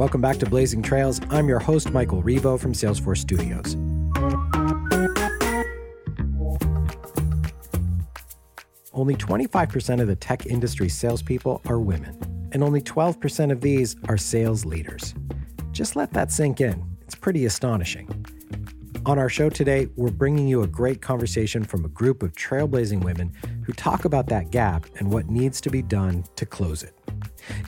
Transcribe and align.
Welcome 0.00 0.22
back 0.22 0.38
to 0.38 0.46
Blazing 0.46 0.80
Trails. 0.80 1.20
I'm 1.28 1.46
your 1.46 1.58
host, 1.58 1.90
Michael 1.90 2.22
Rivo 2.22 2.58
from 2.58 2.72
Salesforce 2.72 3.18
Studios. 3.18 3.74
Only 8.94 9.14
25% 9.14 10.00
of 10.00 10.06
the 10.06 10.16
tech 10.16 10.46
industry 10.46 10.88
salespeople 10.88 11.60
are 11.66 11.78
women, 11.78 12.48
and 12.52 12.64
only 12.64 12.80
12% 12.80 13.52
of 13.52 13.60
these 13.60 13.94
are 14.08 14.16
sales 14.16 14.64
leaders. 14.64 15.14
Just 15.70 15.96
let 15.96 16.14
that 16.14 16.32
sink 16.32 16.62
in. 16.62 16.82
It's 17.02 17.14
pretty 17.14 17.44
astonishing. 17.44 18.08
On 19.04 19.18
our 19.18 19.28
show 19.28 19.50
today, 19.50 19.88
we're 19.96 20.10
bringing 20.10 20.48
you 20.48 20.62
a 20.62 20.66
great 20.66 21.02
conversation 21.02 21.62
from 21.62 21.84
a 21.84 21.88
group 21.88 22.22
of 22.22 22.32
trailblazing 22.32 23.04
women 23.04 23.34
who 23.66 23.74
talk 23.74 24.06
about 24.06 24.28
that 24.28 24.50
gap 24.50 24.86
and 24.98 25.12
what 25.12 25.28
needs 25.28 25.60
to 25.60 25.68
be 25.68 25.82
done 25.82 26.24
to 26.36 26.46
close 26.46 26.82
it. 26.82 26.94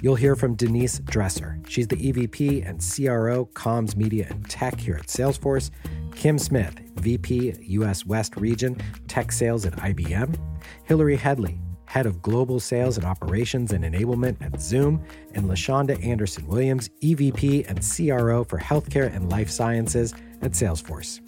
You'll 0.00 0.16
hear 0.16 0.36
from 0.36 0.54
Denise 0.54 0.98
Dresser. 1.00 1.58
She's 1.68 1.88
the 1.88 1.96
EVP 1.96 2.68
and 2.68 2.80
CRO, 2.80 3.46
Comms, 3.54 3.96
Media, 3.96 4.26
and 4.30 4.48
Tech 4.48 4.78
here 4.78 4.96
at 4.96 5.06
Salesforce. 5.06 5.70
Kim 6.14 6.38
Smith, 6.38 6.74
VP, 6.96 7.54
US 7.60 8.04
West 8.04 8.36
Region, 8.36 8.76
Tech 9.08 9.32
Sales 9.32 9.64
at 9.66 9.74
IBM. 9.76 10.38
Hillary 10.84 11.16
Headley, 11.16 11.60
Head 11.86 12.06
of 12.06 12.22
Global 12.22 12.60
Sales 12.60 12.96
and 12.96 13.06
Operations 13.06 13.72
and 13.72 13.84
Enablement 13.84 14.40
at 14.40 14.60
Zoom. 14.60 15.02
And 15.34 15.46
LaShonda 15.46 16.04
Anderson 16.04 16.46
Williams, 16.46 16.90
EVP 17.02 17.68
and 17.68 17.80
CRO 17.80 18.44
for 18.44 18.58
Healthcare 18.58 19.14
and 19.14 19.30
Life 19.30 19.50
Sciences 19.50 20.14
at 20.42 20.52
Salesforce. 20.52 21.20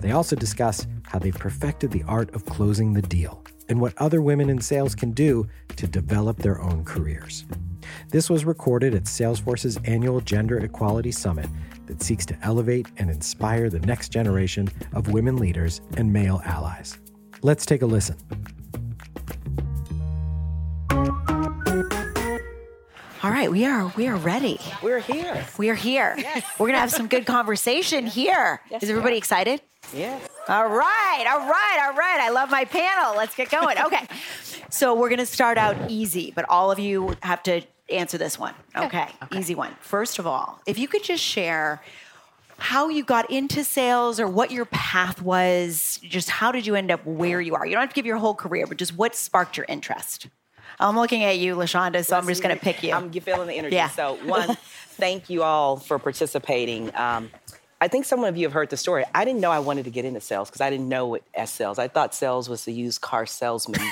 They 0.00 0.12
also 0.12 0.36
discuss 0.36 0.86
how 1.04 1.18
they've 1.18 1.34
perfected 1.34 1.90
the 1.90 2.02
art 2.04 2.34
of 2.34 2.44
closing 2.44 2.92
the 2.92 3.02
deal 3.02 3.44
and 3.68 3.80
what 3.80 3.94
other 3.98 4.20
women 4.20 4.50
in 4.50 4.60
sales 4.60 4.94
can 4.94 5.12
do 5.12 5.46
to 5.76 5.86
develop 5.86 6.38
their 6.38 6.60
own 6.60 6.84
careers. 6.84 7.44
This 8.10 8.30
was 8.30 8.44
recorded 8.44 8.94
at 8.94 9.04
Salesforce's 9.04 9.78
annual 9.84 10.20
Gender 10.20 10.58
Equality 10.58 11.12
Summit 11.12 11.48
that 11.86 12.02
seeks 12.02 12.24
to 12.26 12.38
elevate 12.42 12.86
and 12.96 13.10
inspire 13.10 13.70
the 13.70 13.80
next 13.80 14.10
generation 14.10 14.68
of 14.92 15.08
women 15.08 15.36
leaders 15.36 15.80
and 15.96 16.12
male 16.12 16.40
allies. 16.44 16.98
Let's 17.42 17.66
take 17.66 17.82
a 17.82 17.86
listen. 17.86 18.16
All 23.24 23.30
right, 23.30 23.50
we 23.50 23.64
are 23.64 23.90
we 23.96 24.06
are 24.06 24.16
ready. 24.16 24.60
We're 24.82 25.00
here. 25.00 25.46
We 25.56 25.70
are 25.70 25.74
here. 25.74 26.14
Yes. 26.18 26.44
We're 26.58 26.66
gonna 26.66 26.78
have 26.78 26.90
some 26.90 27.08
good 27.08 27.24
conversation 27.24 28.06
here. 28.06 28.60
Yes, 28.70 28.82
Is 28.82 28.90
everybody 28.90 29.16
excited? 29.16 29.62
Yes. 29.94 30.28
All 30.46 30.68
right, 30.68 31.24
all 31.26 31.38
right, 31.48 31.86
all 31.86 31.94
right. 31.94 32.20
I 32.20 32.28
love 32.28 32.50
my 32.50 32.66
panel. 32.66 33.16
Let's 33.16 33.34
get 33.34 33.50
going. 33.50 33.78
Okay. 33.78 34.06
so 34.68 34.94
we're 34.94 35.08
gonna 35.08 35.24
start 35.24 35.56
out 35.56 35.90
easy, 35.90 36.34
but 36.36 36.44
all 36.50 36.70
of 36.70 36.78
you 36.78 37.14
have 37.22 37.42
to 37.44 37.62
answer 37.90 38.18
this 38.18 38.38
one. 38.38 38.54
Okay. 38.76 39.06
Easy 39.32 39.54
one. 39.54 39.74
First 39.80 40.18
of 40.18 40.26
all, 40.26 40.60
if 40.66 40.78
you 40.78 40.88
could 40.88 41.04
just 41.04 41.22
share 41.22 41.82
how 42.58 42.88
you 42.88 43.04
got 43.04 43.30
into 43.30 43.64
sales 43.64 44.20
or 44.20 44.28
what 44.28 44.50
your 44.50 44.64
path 44.66 45.20
was, 45.20 45.98
just 46.02 46.30
how 46.30 46.52
did 46.52 46.66
you 46.66 46.74
end 46.74 46.90
up 46.90 47.04
where 47.04 47.40
you 47.40 47.54
are? 47.54 47.66
You 47.66 47.72
don't 47.72 47.80
have 47.80 47.90
to 47.90 47.94
give 47.94 48.06
your 48.06 48.16
whole 48.16 48.34
career, 48.34 48.66
but 48.66 48.76
just 48.76 48.96
what 48.96 49.14
sparked 49.14 49.56
your 49.56 49.66
interest? 49.68 50.28
I'm 50.80 50.96
looking 50.96 51.22
at 51.22 51.38
you, 51.38 51.56
LaShonda, 51.56 52.04
so 52.04 52.16
I'm 52.16 52.26
just 52.26 52.42
going 52.42 52.56
to 52.56 52.60
pick 52.60 52.82
you. 52.82 52.92
I'm 52.92 53.12
feeling 53.12 53.46
the 53.46 53.54
energy. 53.54 53.76
Yeah. 53.76 53.88
So, 53.90 54.16
one, 54.24 54.56
thank 54.90 55.30
you 55.30 55.42
all 55.42 55.76
for 55.76 55.98
participating. 55.98 56.94
Um, 56.96 57.30
I 57.80 57.88
think 57.88 58.06
some 58.06 58.24
of 58.24 58.36
you 58.36 58.46
have 58.46 58.52
heard 58.52 58.70
the 58.70 58.76
story. 58.76 59.04
I 59.14 59.24
didn't 59.24 59.40
know 59.40 59.50
I 59.50 59.58
wanted 59.58 59.84
to 59.84 59.90
get 59.90 60.04
into 60.04 60.20
sales 60.20 60.48
because 60.48 60.60
I 60.60 60.70
didn't 60.70 60.88
know 60.88 61.14
it 61.14 61.24
as 61.34 61.50
sales. 61.50 61.78
I 61.78 61.88
thought 61.88 62.14
sales 62.14 62.48
was 62.48 62.64
the 62.64 62.72
used 62.72 63.00
car 63.02 63.26
salesman. 63.26 63.80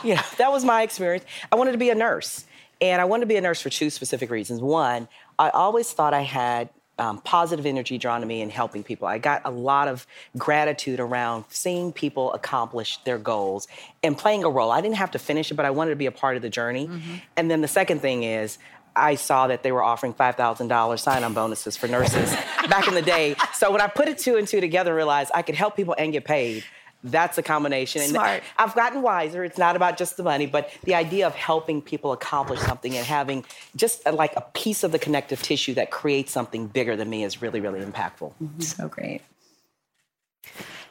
you 0.04 0.14
know, 0.14 0.22
that 0.38 0.50
was 0.52 0.64
my 0.64 0.82
experience. 0.82 1.24
I 1.50 1.56
wanted 1.56 1.72
to 1.72 1.78
be 1.78 1.90
a 1.90 1.94
nurse. 1.94 2.44
And 2.80 3.00
I 3.00 3.04
wanted 3.04 3.22
to 3.22 3.26
be 3.26 3.36
a 3.36 3.40
nurse 3.42 3.60
for 3.60 3.68
two 3.68 3.90
specific 3.90 4.30
reasons. 4.30 4.60
One, 4.60 5.06
I 5.38 5.50
always 5.50 5.92
thought 5.92 6.14
I 6.14 6.22
had 6.22 6.70
um, 6.98 7.18
positive 7.18 7.66
energy 7.66 7.98
drawn 7.98 8.20
to 8.20 8.26
me 8.26 8.42
and 8.42 8.52
helping 8.52 8.82
people. 8.82 9.08
I 9.08 9.18
got 9.18 9.42
a 9.44 9.50
lot 9.50 9.88
of 9.88 10.06
gratitude 10.36 11.00
around 11.00 11.44
seeing 11.48 11.92
people 11.92 12.32
accomplish 12.32 12.98
their 13.04 13.18
goals 13.18 13.68
and 14.02 14.16
playing 14.16 14.44
a 14.44 14.50
role. 14.50 14.70
I 14.70 14.80
didn't 14.80 14.96
have 14.96 15.10
to 15.12 15.18
finish 15.18 15.50
it, 15.50 15.54
but 15.54 15.64
I 15.64 15.70
wanted 15.70 15.90
to 15.90 15.96
be 15.96 16.06
a 16.06 16.12
part 16.12 16.36
of 16.36 16.42
the 16.42 16.50
journey. 16.50 16.90
And 17.36 17.50
then 17.50 17.62
the 17.62 17.68
second 17.68 18.00
thing 18.00 18.22
is, 18.22 18.58
I 18.94 19.14
saw 19.14 19.46
that 19.46 19.62
they 19.62 19.72
were 19.72 19.82
offering 19.82 20.12
$5,000 20.12 20.98
sign 20.98 21.24
on 21.24 21.32
bonuses 21.32 21.76
for 21.76 21.86
nurses 21.86 22.32
back 22.68 22.88
in 22.88 22.94
the 22.94 23.02
day. 23.02 23.36
So 23.54 23.70
when 23.70 23.80
I 23.80 23.86
put 23.86 24.08
it 24.08 24.18
two 24.18 24.36
and 24.36 24.46
two 24.46 24.60
together 24.60 24.90
and 24.90 24.96
realized 24.96 25.30
I 25.34 25.42
could 25.42 25.54
help 25.54 25.76
people 25.76 25.94
and 25.96 26.12
get 26.12 26.24
paid, 26.24 26.64
that's 27.02 27.38
a 27.38 27.42
combination. 27.42 28.02
And 28.02 28.16
I've 28.58 28.74
gotten 28.74 29.02
wiser. 29.02 29.44
It's 29.44 29.58
not 29.58 29.76
about 29.76 29.96
just 29.96 30.16
the 30.16 30.22
money, 30.22 30.46
but 30.46 30.70
the 30.84 30.94
idea 30.94 31.26
of 31.26 31.34
helping 31.34 31.80
people 31.80 32.12
accomplish 32.12 32.60
something 32.60 32.96
and 32.96 33.06
having 33.06 33.44
just 33.76 34.02
a, 34.06 34.12
like 34.12 34.34
a 34.36 34.42
piece 34.54 34.84
of 34.84 34.92
the 34.92 34.98
connective 34.98 35.42
tissue 35.42 35.74
that 35.74 35.90
creates 35.90 36.32
something 36.32 36.66
bigger 36.66 36.96
than 36.96 37.08
me 37.08 37.24
is 37.24 37.40
really, 37.40 37.60
really 37.60 37.80
impactful. 37.80 38.32
Mm-hmm. 38.42 38.60
so 38.60 38.88
great. 38.88 39.22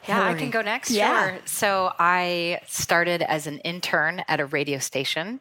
Yeah, 0.08 0.26
I 0.26 0.34
can 0.34 0.50
go 0.50 0.62
next. 0.62 0.90
Yeah. 0.90 1.28
Sure. 1.28 1.38
So 1.44 1.92
I 1.98 2.60
started 2.66 3.22
as 3.22 3.46
an 3.46 3.58
intern 3.58 4.24
at 4.28 4.40
a 4.40 4.46
radio 4.46 4.78
station 4.78 5.40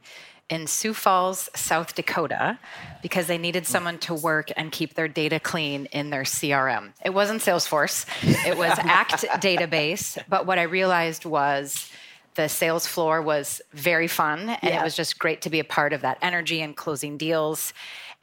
in 0.50 0.68
Sioux 0.68 0.94
Falls, 0.94 1.50
South 1.56 1.96
Dakota, 1.96 2.58
because 3.02 3.28
they 3.28 3.38
needed 3.38 3.66
someone 3.68 3.98
to 4.00 4.14
work 4.14 4.52
and 4.58 4.72
keep 4.72 4.96
their 4.96 5.08
data 5.08 5.40
clean 5.40 5.86
in 5.88 6.10
their 6.10 6.24
CRM. 6.24 6.94
It 7.04 7.12
wasn't 7.14 7.42
Salesforce, 7.42 8.06
it 8.48 8.58
was 8.58 8.72
Act 8.80 9.24
Database. 9.42 10.18
But 10.28 10.46
what 10.46 10.58
I 10.60 10.64
realized 10.64 11.26
was 11.26 11.90
the 12.36 12.48
sales 12.50 12.88
floor 12.88 13.22
was 13.22 13.62
very 13.74 14.08
fun, 14.08 14.50
and 14.50 14.60
Yeah. 14.64 14.82
it 14.82 14.84
was 14.84 14.96
just 14.96 15.20
great 15.20 15.42
to 15.44 15.50
be 15.50 15.60
a 15.60 15.64
part 15.64 15.94
of 15.94 16.02
that 16.02 16.18
energy 16.22 16.62
and 16.62 16.76
closing 16.76 17.18
deals. 17.18 17.74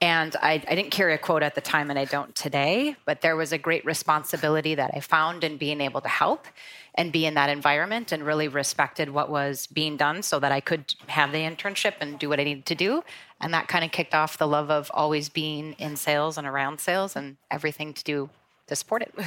And 0.00 0.37
I, 0.43 0.54
I 0.69 0.75
didn't 0.75 0.91
carry 0.91 1.14
a 1.14 1.19
quote 1.19 1.43
at 1.43 1.54
the 1.54 1.60
time, 1.62 1.88
and 1.91 1.98
I 1.98 2.04
don't 2.04 2.34
today, 2.34 2.97
but 3.06 3.22
there 3.22 3.34
was 3.37 3.53
a 3.53 3.58
great 3.58 3.84
responsibility 3.87 4.75
that 4.75 4.91
I 4.94 5.00
found 5.00 5.43
in 5.43 5.56
being 5.56 5.81
able 5.81 6.03
to 6.03 6.08
help 6.08 6.47
and 6.96 7.12
be 7.12 7.26
in 7.26 7.34
that 7.34 7.50
environment 7.50 8.12
and 8.12 8.24
really 8.24 8.48
respected 8.48 9.10
what 9.10 9.28
was 9.28 9.66
being 9.66 9.96
done 9.96 10.22
so 10.22 10.38
that 10.38 10.52
I 10.52 10.60
could 10.60 10.94
have 11.08 11.32
the 11.32 11.38
internship 11.38 11.94
and 12.00 12.18
do 12.18 12.28
what 12.28 12.40
I 12.40 12.44
needed 12.44 12.66
to 12.66 12.74
do. 12.74 13.04
And 13.40 13.52
that 13.52 13.68
kind 13.68 13.84
of 13.84 13.92
kicked 13.92 14.14
off 14.14 14.38
the 14.38 14.46
love 14.46 14.70
of 14.70 14.90
always 14.94 15.28
being 15.28 15.72
in 15.74 15.96
sales 15.96 16.38
and 16.38 16.46
around 16.46 16.80
sales 16.80 17.16
and 17.16 17.36
everything 17.50 17.92
to 17.94 18.04
do 18.04 18.30
to 18.68 18.76
support 18.76 19.02
it. 19.02 19.14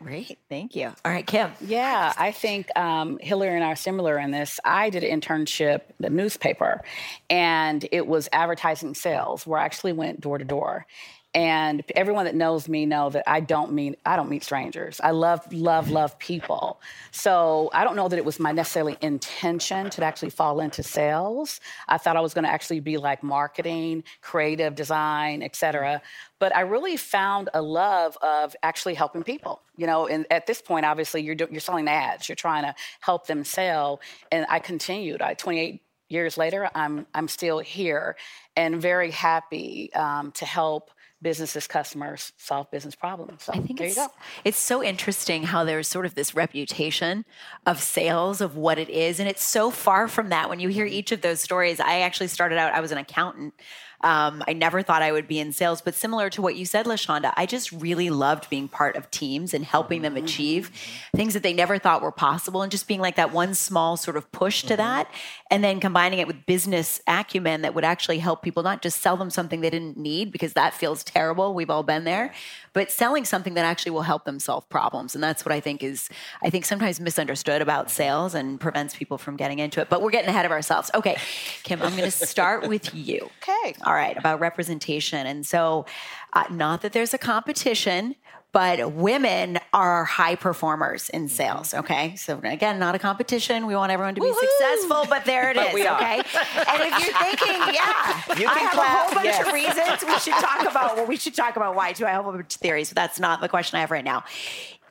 Great. 0.00 0.38
Thank 0.48 0.76
you. 0.76 0.92
All 1.04 1.10
right, 1.10 1.26
Kim. 1.26 1.50
Yeah, 1.60 2.12
I 2.16 2.30
think 2.30 2.68
um, 2.76 3.18
Hillary 3.18 3.54
and 3.54 3.64
I 3.64 3.72
are 3.72 3.76
similar 3.76 4.16
in 4.18 4.30
this. 4.30 4.60
I 4.64 4.90
did 4.90 5.02
an 5.02 5.20
internship 5.20 5.74
at 5.74 5.94
the 5.98 6.10
newspaper, 6.10 6.82
and 7.28 7.86
it 7.90 8.06
was 8.06 8.28
advertising 8.32 8.94
sales, 8.94 9.46
where 9.46 9.58
I 9.58 9.64
actually 9.64 9.92
went 9.94 10.20
door 10.20 10.38
to 10.38 10.44
door. 10.44 10.86
And 11.34 11.84
everyone 11.94 12.24
that 12.24 12.34
knows 12.34 12.68
me 12.68 12.86
know 12.86 13.10
that 13.10 13.24
I 13.26 13.40
don't 13.40 13.72
mean 13.72 13.96
I 14.06 14.16
don't 14.16 14.30
meet 14.30 14.42
strangers. 14.42 14.98
I 15.02 15.10
love, 15.10 15.52
love, 15.52 15.90
love 15.90 16.18
people. 16.18 16.80
So 17.10 17.68
I 17.74 17.84
don't 17.84 17.96
know 17.96 18.08
that 18.08 18.16
it 18.16 18.24
was 18.24 18.40
my 18.40 18.50
necessarily 18.50 18.96
intention 19.02 19.90
to 19.90 20.04
actually 20.04 20.30
fall 20.30 20.60
into 20.60 20.82
sales. 20.82 21.60
I 21.86 21.98
thought 21.98 22.16
I 22.16 22.20
was 22.20 22.32
going 22.32 22.44
to 22.44 22.50
actually 22.50 22.80
be 22.80 22.96
like 22.96 23.22
marketing, 23.22 24.04
creative 24.22 24.74
design, 24.74 25.42
etc. 25.42 26.00
But 26.38 26.56
I 26.56 26.60
really 26.62 26.96
found 26.96 27.50
a 27.52 27.60
love 27.60 28.16
of 28.22 28.56
actually 28.62 28.94
helping 28.94 29.22
people. 29.22 29.60
You 29.76 29.86
know, 29.86 30.06
and 30.06 30.26
at 30.30 30.46
this 30.46 30.62
point, 30.62 30.86
obviously, 30.86 31.22
you're 31.22 31.34
do, 31.34 31.46
you're 31.50 31.60
selling 31.60 31.88
ads. 31.88 32.28
You're 32.28 32.36
trying 32.36 32.64
to 32.64 32.74
help 33.00 33.26
them 33.26 33.44
sell. 33.44 34.00
And 34.32 34.46
I 34.48 34.60
continued. 34.60 35.20
I 35.20 35.34
28 35.34 35.82
years 36.08 36.38
later, 36.38 36.70
I'm 36.74 37.06
I'm 37.14 37.28
still 37.28 37.58
here 37.58 38.16
and 38.56 38.80
very 38.80 39.10
happy 39.10 39.92
um, 39.92 40.32
to 40.32 40.46
help 40.46 40.90
businesses, 41.20 41.66
customers 41.66 42.32
solve 42.36 42.70
business 42.70 42.94
problems. 42.94 43.44
So 43.44 43.52
I 43.52 43.60
think 43.60 43.78
there 43.78 43.88
it's 43.88 43.96
you 43.96 44.06
go. 44.06 44.12
it's 44.44 44.58
so 44.58 44.82
interesting 44.82 45.44
how 45.44 45.64
there's 45.64 45.88
sort 45.88 46.06
of 46.06 46.14
this 46.14 46.34
reputation 46.34 47.24
of 47.66 47.80
sales 47.80 48.40
of 48.40 48.56
what 48.56 48.78
it 48.78 48.88
is, 48.88 49.20
and 49.20 49.28
it's 49.28 49.44
so 49.44 49.70
far 49.70 50.08
from 50.08 50.28
that. 50.28 50.48
When 50.48 50.60
you 50.60 50.68
hear 50.68 50.86
mm-hmm. 50.86 50.94
each 50.94 51.12
of 51.12 51.20
those 51.20 51.40
stories, 51.40 51.80
I 51.80 52.00
actually 52.00 52.28
started 52.28 52.58
out. 52.58 52.72
I 52.72 52.80
was 52.80 52.92
an 52.92 52.98
accountant. 52.98 53.54
Um, 54.00 54.44
I 54.46 54.52
never 54.52 54.82
thought 54.82 55.02
I 55.02 55.10
would 55.10 55.26
be 55.26 55.40
in 55.40 55.52
sales, 55.52 55.80
but 55.80 55.92
similar 55.92 56.30
to 56.30 56.40
what 56.40 56.54
you 56.54 56.64
said, 56.64 56.86
Lashonda, 56.86 57.32
I 57.36 57.46
just 57.46 57.72
really 57.72 58.10
loved 58.10 58.48
being 58.48 58.68
part 58.68 58.94
of 58.94 59.10
teams 59.10 59.52
and 59.52 59.64
helping 59.64 60.02
them 60.02 60.16
achieve 60.16 60.70
mm-hmm. 60.70 61.16
things 61.16 61.34
that 61.34 61.42
they 61.42 61.52
never 61.52 61.78
thought 61.78 62.00
were 62.00 62.12
possible, 62.12 62.62
and 62.62 62.70
just 62.70 62.86
being 62.86 63.00
like 63.00 63.16
that 63.16 63.32
one 63.32 63.54
small 63.54 63.96
sort 63.96 64.16
of 64.16 64.30
push 64.30 64.62
to 64.62 64.74
mm-hmm. 64.74 64.76
that, 64.76 65.10
and 65.50 65.64
then 65.64 65.80
combining 65.80 66.20
it 66.20 66.28
with 66.28 66.46
business 66.46 67.00
acumen 67.08 67.62
that 67.62 67.74
would 67.74 67.84
actually 67.84 68.20
help 68.20 68.42
people 68.42 68.62
not 68.62 68.82
just 68.82 69.00
sell 69.02 69.16
them 69.16 69.30
something 69.30 69.62
they 69.62 69.70
didn't 69.70 69.96
need 69.96 70.30
because 70.30 70.52
that 70.52 70.74
feels 70.74 71.02
terrible. 71.08 71.54
We've 71.54 71.70
all 71.70 71.82
been 71.82 72.04
there, 72.04 72.32
but 72.72 72.90
selling 72.90 73.24
something 73.24 73.54
that 73.54 73.64
actually 73.64 73.92
will 73.92 74.02
help 74.02 74.24
them 74.24 74.38
solve 74.38 74.68
problems, 74.68 75.14
and 75.14 75.24
that's 75.24 75.44
what 75.44 75.52
I 75.52 75.60
think 75.60 75.82
is 75.82 76.08
I 76.42 76.50
think 76.50 76.64
sometimes 76.64 77.00
misunderstood 77.00 77.62
about 77.62 77.90
sales 77.90 78.34
and 78.34 78.60
prevents 78.60 78.94
people 78.94 79.18
from 79.18 79.36
getting 79.36 79.58
into 79.58 79.80
it. 79.80 79.88
But 79.88 80.02
we're 80.02 80.10
getting 80.10 80.30
ahead 80.30 80.44
of 80.44 80.52
ourselves. 80.52 80.90
Okay, 80.94 81.16
Kim, 81.62 81.82
I'm 81.82 81.96
going 81.96 82.10
to 82.10 82.10
start 82.10 82.68
with 82.68 82.94
you. 82.94 83.30
Okay. 83.48 83.74
All 83.86 83.94
right, 83.94 84.16
about 84.16 84.40
representation. 84.40 85.26
And 85.26 85.46
so, 85.46 85.86
uh, 86.34 86.44
not 86.50 86.82
that 86.82 86.92
there's 86.92 87.14
a 87.14 87.18
competition, 87.18 88.14
but 88.52 88.92
women 88.92 89.58
are 89.72 90.04
high 90.04 90.34
performers 90.34 91.08
in 91.10 91.22
mm-hmm. 91.22 91.28
sales. 91.28 91.74
Okay, 91.74 92.16
so 92.16 92.40
again, 92.42 92.78
not 92.78 92.94
a 92.94 92.98
competition. 92.98 93.66
We 93.66 93.74
want 93.74 93.92
everyone 93.92 94.14
to 94.14 94.20
be 94.20 94.26
Woo-hoo! 94.26 94.48
successful, 94.58 95.06
but 95.08 95.24
there 95.24 95.50
it 95.50 95.56
But 95.56 95.74
is. 95.74 95.86
Okay, 95.86 96.16
and 96.16 96.82
if 96.82 97.04
you're 97.04 97.18
thinking, 97.18 97.74
yeah, 97.74 98.22
You 98.38 98.48
I 98.48 98.54
can 98.54 98.66
have 98.66 98.72
clap, 98.72 98.88
a 98.88 99.04
whole 99.04 99.14
bunch 99.14 99.26
yes. 99.26 99.46
of 99.46 99.52
reasons 99.52 100.04
we 100.06 100.18
should 100.18 100.40
talk 100.40 100.70
about. 100.70 100.96
Well, 100.96 101.06
we 101.06 101.16
should 101.16 101.34
talk 101.34 101.56
about 101.56 101.74
why 101.74 101.92
too. 101.92 102.06
I 102.06 102.10
have 102.10 102.20
a 102.20 102.22
whole 102.24 102.32
bunch 102.32 102.54
of 102.54 102.60
theories, 102.60 102.90
but 102.90 102.96
that's 102.96 103.20
not 103.20 103.40
the 103.40 103.48
question 103.48 103.76
I 103.76 103.80
have 103.80 103.90
right 103.90 104.04
now. 104.04 104.24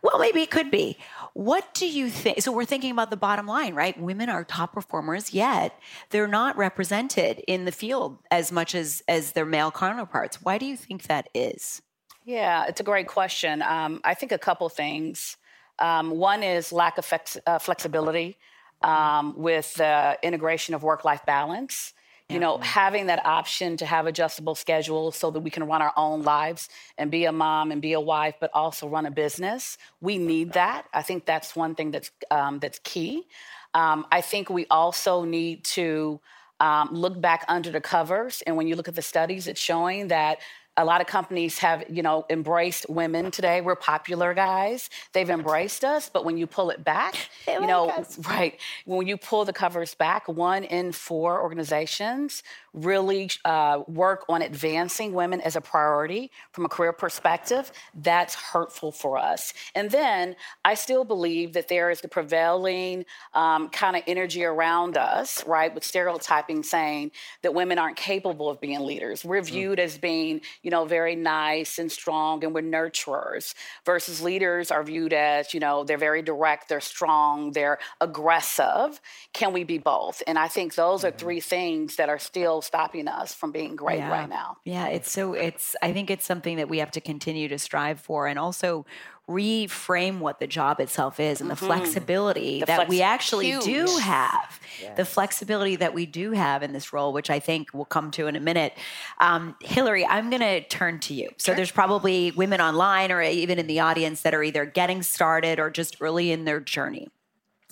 Well, 0.03 0.19
maybe 0.19 0.41
it 0.41 0.51
could 0.51 0.71
be. 0.71 0.97
What 1.33 1.73
do 1.73 1.87
you 1.87 2.09
think? 2.09 2.41
So 2.41 2.51
we're 2.51 2.65
thinking 2.65 2.91
about 2.91 3.09
the 3.09 3.17
bottom 3.17 3.47
line, 3.47 3.73
right? 3.73 3.99
Women 3.99 4.29
are 4.29 4.43
top 4.43 4.73
performers, 4.73 5.33
yet 5.33 5.77
they're 6.11 6.27
not 6.27 6.57
represented 6.57 7.43
in 7.47 7.65
the 7.65 7.71
field 7.71 8.17
as 8.31 8.51
much 8.51 8.75
as 8.75 9.03
as 9.07 9.33
their 9.33 9.45
male 9.45 9.71
counterparts. 9.71 10.41
Why 10.41 10.57
do 10.57 10.65
you 10.65 10.77
think 10.77 11.03
that 11.03 11.29
is? 11.33 11.81
Yeah, 12.27 12.65
it's 12.67 12.81
a 12.81 12.83
great 12.83 13.07
question. 13.07 13.61
Um, 13.61 14.01
I 14.03 14.13
think 14.13 14.33
a 14.33 14.37
couple 14.37 14.67
things. 14.67 15.37
Um, 15.79 16.11
one 16.11 16.43
is 16.43 16.73
lack 16.73 16.97
of 16.97 17.05
flex, 17.05 17.37
uh, 17.47 17.57
flexibility 17.57 18.37
um, 18.81 19.33
with 19.37 19.73
the 19.75 20.19
integration 20.21 20.75
of 20.75 20.83
work 20.83 21.05
life 21.05 21.25
balance. 21.25 21.93
You 22.29 22.39
know, 22.39 22.57
having 22.57 23.05
that 23.07 23.25
option 23.25 23.77
to 23.77 23.85
have 23.85 24.05
adjustable 24.05 24.55
schedules 24.55 25.15
so 25.15 25.31
that 25.31 25.39
we 25.39 25.49
can 25.49 25.63
run 25.65 25.81
our 25.81 25.93
own 25.95 26.23
lives 26.23 26.67
and 26.97 27.09
be 27.09 27.23
a 27.23 27.31
mom 27.31 27.71
and 27.71 27.81
be 27.81 27.93
a 27.93 28.01
wife, 28.01 28.35
but 28.41 28.51
also 28.53 28.89
run 28.89 29.05
a 29.05 29.11
business. 29.11 29.77
We 30.01 30.17
need 30.17 30.51
that. 30.51 30.87
I 30.93 31.03
think 31.03 31.25
that's 31.25 31.55
one 31.55 31.73
thing 31.73 31.91
that's 31.91 32.11
um, 32.29 32.59
that's 32.59 32.79
key. 32.83 33.27
Um, 33.73 34.05
I 34.11 34.19
think 34.19 34.49
we 34.49 34.65
also 34.69 35.23
need 35.23 35.63
to 35.79 36.19
um, 36.59 36.89
look 36.91 37.21
back 37.21 37.45
under 37.47 37.69
the 37.71 37.79
covers, 37.81 38.43
and 38.45 38.57
when 38.57 38.67
you 38.67 38.75
look 38.75 38.89
at 38.89 38.95
the 38.95 39.01
studies, 39.01 39.47
it's 39.47 39.61
showing 39.61 40.09
that 40.09 40.39
a 40.77 40.85
lot 40.85 41.01
of 41.01 41.07
companies 41.07 41.57
have, 41.59 41.83
you 41.89 42.03
know, 42.03 42.25
embraced 42.29 42.85
women 42.87 43.31
today. 43.31 43.61
We're 43.61 43.75
popular 43.75 44.33
guys. 44.33 44.89
They've 45.11 45.29
embraced 45.29 45.83
us, 45.83 46.09
but 46.09 46.23
when 46.23 46.37
you 46.37 46.45
pull 46.45 46.69
it 46.69 46.83
back, 46.83 47.29
you 47.47 47.67
know, 47.67 48.05
right, 48.29 48.59
when 48.85 49.07
you 49.07 49.17
pull 49.17 49.43
the 49.43 49.53
covers 49.53 49.95
back, 49.95 50.27
one 50.27 50.63
in 50.63 50.91
four 50.91 51.41
organizations 51.41 52.43
really 52.73 53.29
uh, 53.43 53.81
work 53.87 54.23
on 54.29 54.41
advancing 54.41 55.13
women 55.13 55.41
as 55.41 55.55
a 55.55 55.61
priority 55.61 56.31
from 56.51 56.65
a 56.65 56.69
career 56.69 56.93
perspective. 56.93 57.71
That's 57.95 58.35
hurtful 58.35 58.91
for 58.91 59.17
us. 59.17 59.53
And 59.73 59.89
then 59.89 60.35
I 60.63 60.75
still 60.75 61.03
believe 61.03 61.53
that 61.53 61.67
there 61.67 61.89
is 61.89 62.01
the 62.01 62.07
prevailing 62.07 63.05
um, 63.33 63.69
kind 63.69 63.95
of 63.95 64.03
energy 64.05 64.43
around 64.43 64.97
us, 64.97 65.45
right, 65.47 65.73
with 65.73 65.83
stereotyping 65.83 66.63
saying 66.63 67.11
that 67.41 67.53
women 67.53 67.79
aren't 67.79 67.97
capable 67.97 68.49
of 68.49 68.61
being 68.61 68.79
leaders. 68.81 69.25
We're 69.25 69.41
viewed 69.41 69.79
as 69.79 69.97
being, 69.97 70.41
you 70.67 70.71
know, 70.71 70.83
very 70.83 71.15
nice 71.15 71.79
and 71.79 71.89
strong 71.89 72.43
and 72.43 72.53
we're 72.53 72.61
nurturers 72.61 73.53
versus 73.85 74.21
leaders 74.21 74.69
are 74.69 74.83
viewed 74.83 75.13
as, 75.13 75.53
you 75.53 75.61
know, 75.61 75.85
they're 75.85 75.97
very 75.97 76.21
direct, 76.21 76.67
they're 76.67 76.81
strong, 76.81 77.53
they're 77.53 77.79
aggressive. 78.01 78.99
Can 79.31 79.53
we 79.53 79.63
be 79.63 79.77
both? 79.77 80.21
And 80.27 80.37
I 80.37 80.49
think 80.49 80.75
those 80.75 81.05
are 81.05 81.11
three 81.11 81.39
things 81.39 81.95
that 81.95 82.09
are 82.09 82.19
still 82.19 82.61
stopping 82.61 83.07
us 83.07 83.33
from 83.33 83.53
being 83.53 83.77
great 83.77 83.99
yeah. 83.99 84.11
right 84.11 84.27
now. 84.27 84.57
Yeah, 84.65 84.87
it's 84.87 85.09
so 85.09 85.31
it's 85.31 85.73
I 85.81 85.93
think 85.93 86.09
it's 86.09 86.25
something 86.25 86.57
that 86.57 86.67
we 86.67 86.79
have 86.79 86.91
to 86.91 86.99
continue 86.99 87.47
to 87.47 87.57
strive 87.57 88.01
for 88.01 88.27
and 88.27 88.37
also 88.37 88.85
reframe 89.27 90.19
what 90.19 90.39
the 90.39 90.47
job 90.47 90.79
itself 90.79 91.19
is 91.19 91.41
and 91.41 91.49
the 91.49 91.55
flexibility 91.55 92.61
The 92.61 92.65
that 92.67 92.75
flex- 92.77 92.89
we 92.89 93.01
actually 93.01 93.51
do 93.51 93.59
huge. 93.85 93.99
have. 94.01 94.59
The 94.95 95.03
flexibility 95.05 95.75
that 95.77 95.93
we 95.93 96.05
do 96.05 96.31
have 96.31 96.63
in 96.63 96.71
this 96.71 96.93
role, 96.93 97.11
which 97.11 97.29
I 97.29 97.39
think 97.39 97.69
we'll 97.73 97.85
come 97.85 98.09
to 98.11 98.27
in 98.27 98.35
a 98.35 98.39
minute. 98.39 98.73
Um, 99.19 99.55
Hillary, 99.61 100.05
I'm 100.05 100.29
going 100.29 100.41
to 100.41 100.61
turn 100.61 100.99
to 101.01 101.13
you. 101.13 101.29
So 101.37 101.53
there's 101.53 101.71
probably 101.71 102.31
women 102.31 102.61
online 102.61 103.11
or 103.11 103.21
even 103.21 103.59
in 103.59 103.67
the 103.67 103.81
audience 103.81 104.21
that 104.21 104.33
are 104.33 104.43
either 104.43 104.65
getting 104.65 105.03
started 105.03 105.59
or 105.59 105.69
just 105.69 105.97
early 105.99 106.31
in 106.31 106.45
their 106.45 106.59
journey 106.61 107.09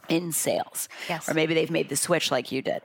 in 0.09 0.31
sales. 0.33 0.89
Yes. 1.07 1.29
Or 1.29 1.33
maybe 1.33 1.53
they've 1.53 1.71
made 1.71 1.87
the 1.89 1.95
switch 1.95 2.31
like 2.31 2.51
you 2.51 2.61
did. 2.61 2.81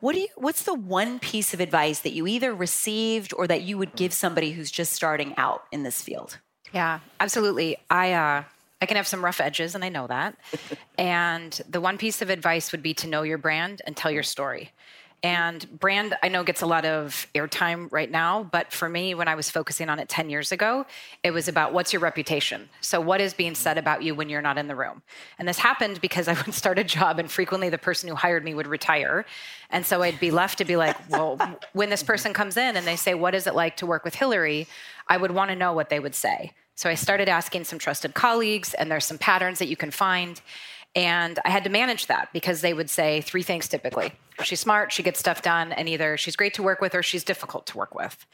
What 0.00 0.14
do 0.14 0.20
you 0.20 0.28
what's 0.36 0.62
the 0.62 0.72
one 0.74 1.18
piece 1.18 1.52
of 1.52 1.60
advice 1.60 2.00
that 2.00 2.12
you 2.12 2.26
either 2.26 2.54
received 2.54 3.34
or 3.36 3.46
that 3.46 3.62
you 3.62 3.76
would 3.76 3.94
give 3.94 4.14
somebody 4.14 4.52
who's 4.52 4.70
just 4.70 4.94
starting 4.94 5.34
out 5.36 5.64
in 5.70 5.82
this 5.82 6.00
field? 6.00 6.38
Yeah, 6.72 7.00
absolutely. 7.18 7.76
I 7.90 8.12
uh, 8.12 8.44
I 8.80 8.86
can 8.86 8.96
have 8.96 9.06
some 9.06 9.24
rough 9.24 9.40
edges, 9.40 9.74
and 9.74 9.84
I 9.84 9.88
know 9.88 10.06
that. 10.06 10.36
and 10.98 11.60
the 11.68 11.80
one 11.80 11.98
piece 11.98 12.22
of 12.22 12.30
advice 12.30 12.72
would 12.72 12.82
be 12.82 12.94
to 12.94 13.06
know 13.06 13.22
your 13.22 13.38
brand 13.38 13.82
and 13.86 13.96
tell 13.96 14.10
your 14.10 14.22
story. 14.22 14.72
And 15.22 15.68
brand, 15.78 16.16
I 16.22 16.28
know 16.28 16.42
gets 16.42 16.62
a 16.62 16.66
lot 16.66 16.86
of 16.86 17.26
airtime 17.34 17.92
right 17.92 18.10
now, 18.10 18.42
but 18.42 18.72
for 18.72 18.88
me, 18.88 19.14
when 19.14 19.28
I 19.28 19.34
was 19.34 19.50
focusing 19.50 19.90
on 19.90 19.98
it 19.98 20.08
10 20.08 20.30
years 20.30 20.50
ago, 20.50 20.86
it 21.22 21.32
was 21.32 21.46
about 21.46 21.74
what's 21.74 21.92
your 21.92 22.00
reputation? 22.00 22.70
So, 22.80 23.02
what 23.02 23.20
is 23.20 23.34
being 23.34 23.54
said 23.54 23.76
about 23.76 24.02
you 24.02 24.14
when 24.14 24.30
you're 24.30 24.40
not 24.40 24.56
in 24.56 24.66
the 24.66 24.74
room? 24.74 25.02
And 25.38 25.46
this 25.46 25.58
happened 25.58 26.00
because 26.00 26.26
I 26.26 26.32
would 26.46 26.54
start 26.54 26.78
a 26.78 26.84
job, 26.84 27.18
and 27.18 27.30
frequently 27.30 27.68
the 27.68 27.78
person 27.78 28.08
who 28.08 28.14
hired 28.14 28.44
me 28.44 28.54
would 28.54 28.66
retire. 28.66 29.26
And 29.68 29.84
so 29.84 30.02
I'd 30.02 30.18
be 30.18 30.30
left 30.30 30.58
to 30.58 30.64
be 30.64 30.76
like, 30.76 30.96
well, 31.10 31.38
when 31.74 31.90
this 31.90 32.02
person 32.02 32.32
comes 32.32 32.56
in 32.56 32.76
and 32.76 32.86
they 32.86 32.96
say, 32.96 33.12
What 33.12 33.34
is 33.34 33.46
it 33.46 33.54
like 33.54 33.76
to 33.78 33.86
work 33.86 34.04
with 34.04 34.14
Hillary? 34.14 34.66
I 35.06 35.16
would 35.16 35.32
want 35.32 35.50
to 35.50 35.56
know 35.56 35.72
what 35.74 35.90
they 35.90 36.00
would 36.00 36.14
say. 36.14 36.52
So 36.76 36.88
I 36.88 36.94
started 36.94 37.28
asking 37.28 37.64
some 37.64 37.78
trusted 37.78 38.14
colleagues, 38.14 38.72
and 38.72 38.90
there's 38.90 39.04
some 39.04 39.18
patterns 39.18 39.58
that 39.58 39.68
you 39.68 39.76
can 39.76 39.90
find. 39.90 40.40
And 40.94 41.38
I 41.44 41.50
had 41.50 41.64
to 41.64 41.70
manage 41.70 42.06
that 42.06 42.32
because 42.32 42.62
they 42.62 42.74
would 42.74 42.90
say 42.90 43.20
three 43.20 43.42
things 43.42 43.68
typically 43.68 44.12
she's 44.42 44.60
smart, 44.60 44.92
she 44.92 45.02
gets 45.02 45.20
stuff 45.20 45.42
done, 45.42 45.72
and 45.72 45.88
either 45.88 46.16
she's 46.16 46.36
great 46.36 46.54
to 46.54 46.62
work 46.62 46.80
with 46.80 46.94
or 46.94 47.02
she's 47.02 47.24
difficult 47.24 47.66
to 47.66 47.76
work 47.76 47.94
with. 47.94 48.26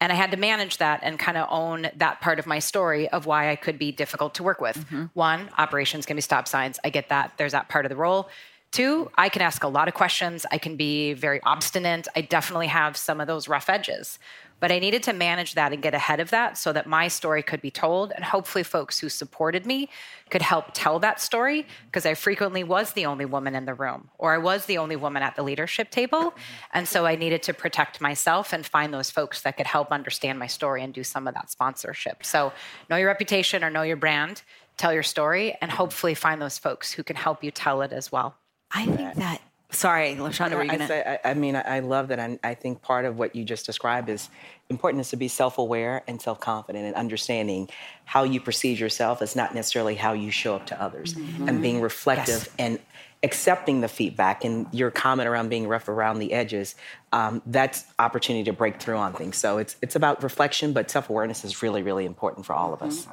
And 0.00 0.12
I 0.12 0.14
had 0.14 0.30
to 0.30 0.36
manage 0.36 0.78
that 0.78 1.00
and 1.02 1.18
kind 1.18 1.36
of 1.36 1.48
own 1.50 1.88
that 1.96 2.20
part 2.20 2.38
of 2.38 2.46
my 2.46 2.60
story 2.60 3.08
of 3.08 3.26
why 3.26 3.50
I 3.50 3.56
could 3.56 3.78
be 3.78 3.90
difficult 3.90 4.34
to 4.36 4.44
work 4.44 4.60
with. 4.60 4.78
Mm-hmm. 4.78 5.06
One, 5.14 5.50
operations 5.58 6.06
can 6.06 6.16
be 6.16 6.20
stop 6.20 6.46
signs. 6.46 6.78
I 6.84 6.90
get 6.90 7.08
that. 7.08 7.32
There's 7.36 7.52
that 7.52 7.68
part 7.68 7.84
of 7.84 7.88
the 7.90 7.96
role. 7.96 8.28
Two, 8.70 9.10
I 9.16 9.28
can 9.28 9.42
ask 9.42 9.64
a 9.64 9.68
lot 9.68 9.88
of 9.88 9.94
questions. 9.94 10.46
I 10.52 10.58
can 10.58 10.76
be 10.76 11.14
very 11.14 11.40
obstinate. 11.42 12.06
I 12.14 12.20
definitely 12.20 12.66
have 12.68 12.96
some 12.96 13.20
of 13.20 13.26
those 13.26 13.48
rough 13.48 13.68
edges. 13.68 14.18
But 14.60 14.72
I 14.72 14.78
needed 14.78 15.02
to 15.04 15.12
manage 15.12 15.54
that 15.54 15.72
and 15.72 15.82
get 15.82 15.94
ahead 15.94 16.20
of 16.20 16.30
that 16.30 16.58
so 16.58 16.72
that 16.72 16.86
my 16.86 17.08
story 17.08 17.42
could 17.42 17.60
be 17.60 17.70
told. 17.70 18.12
And 18.12 18.24
hopefully, 18.24 18.64
folks 18.64 18.98
who 18.98 19.08
supported 19.08 19.66
me 19.66 19.88
could 20.30 20.42
help 20.42 20.66
tell 20.72 20.98
that 20.98 21.20
story 21.20 21.66
because 21.86 22.04
I 22.04 22.14
frequently 22.14 22.64
was 22.64 22.92
the 22.92 23.06
only 23.06 23.24
woman 23.24 23.54
in 23.54 23.64
the 23.64 23.74
room 23.74 24.10
or 24.18 24.34
I 24.34 24.38
was 24.38 24.66
the 24.66 24.78
only 24.78 24.96
woman 24.96 25.22
at 25.22 25.36
the 25.36 25.42
leadership 25.42 25.90
table. 25.90 26.34
And 26.72 26.88
so 26.88 27.06
I 27.06 27.14
needed 27.16 27.42
to 27.44 27.54
protect 27.54 28.00
myself 28.00 28.52
and 28.52 28.66
find 28.66 28.92
those 28.92 29.10
folks 29.10 29.42
that 29.42 29.56
could 29.56 29.66
help 29.66 29.92
understand 29.92 30.38
my 30.38 30.46
story 30.46 30.82
and 30.82 30.92
do 30.92 31.04
some 31.04 31.28
of 31.28 31.34
that 31.34 31.50
sponsorship. 31.50 32.24
So, 32.24 32.52
know 32.90 32.96
your 32.96 33.08
reputation 33.08 33.62
or 33.62 33.70
know 33.70 33.82
your 33.82 33.96
brand, 33.96 34.42
tell 34.76 34.92
your 34.92 35.02
story, 35.02 35.56
and 35.60 35.70
hopefully 35.70 36.14
find 36.14 36.40
those 36.40 36.58
folks 36.58 36.92
who 36.92 37.02
can 37.02 37.16
help 37.16 37.44
you 37.44 37.50
tell 37.50 37.82
it 37.82 37.92
as 37.92 38.10
well. 38.12 38.36
I 38.70 38.86
think 38.86 39.14
that. 39.14 39.40
Sorry, 39.70 40.14
Lashonda, 40.14 40.54
were 40.54 40.64
you 40.64 40.70
gonna? 40.70 40.86
say, 40.86 41.18
I, 41.24 41.30
I 41.30 41.34
mean, 41.34 41.54
I, 41.54 41.60
I 41.60 41.80
love 41.80 42.08
that. 42.08 42.18
And 42.18 42.38
I 42.42 42.54
think 42.54 42.80
part 42.80 43.04
of 43.04 43.18
what 43.18 43.36
you 43.36 43.44
just 43.44 43.66
described 43.66 44.08
is 44.08 44.30
important 44.70 45.02
is 45.02 45.10
to 45.10 45.16
be 45.16 45.28
self-aware 45.28 46.02
and 46.08 46.20
self-confident 46.20 46.86
and 46.86 46.94
understanding 46.94 47.68
how 48.06 48.22
you 48.22 48.40
perceive 48.40 48.80
yourself 48.80 49.20
is 49.20 49.36
not 49.36 49.54
necessarily 49.54 49.94
how 49.94 50.14
you 50.14 50.30
show 50.30 50.56
up 50.56 50.64
to 50.66 50.82
others 50.82 51.12
and 51.12 51.26
mm-hmm. 51.26 51.62
being 51.62 51.80
reflective 51.82 52.48
and 52.58 52.78
accepting 53.22 53.80
the 53.80 53.88
feedback 53.88 54.44
and 54.44 54.66
your 54.72 54.90
comment 54.90 55.28
around 55.28 55.48
being 55.48 55.66
rough 55.66 55.88
around 55.88 56.18
the 56.18 56.32
edges 56.32 56.74
um, 57.12 57.42
that's 57.46 57.84
opportunity 57.98 58.44
to 58.44 58.52
break 58.52 58.80
through 58.80 58.96
on 58.96 59.12
things 59.12 59.36
so 59.36 59.58
it's 59.58 59.76
it's 59.82 59.96
about 59.96 60.22
reflection 60.22 60.72
but 60.72 60.90
self-awareness 60.90 61.44
is 61.44 61.62
really 61.62 61.82
really 61.82 62.04
important 62.04 62.46
for 62.46 62.52
all 62.52 62.72
of 62.72 62.82
us 62.82 63.08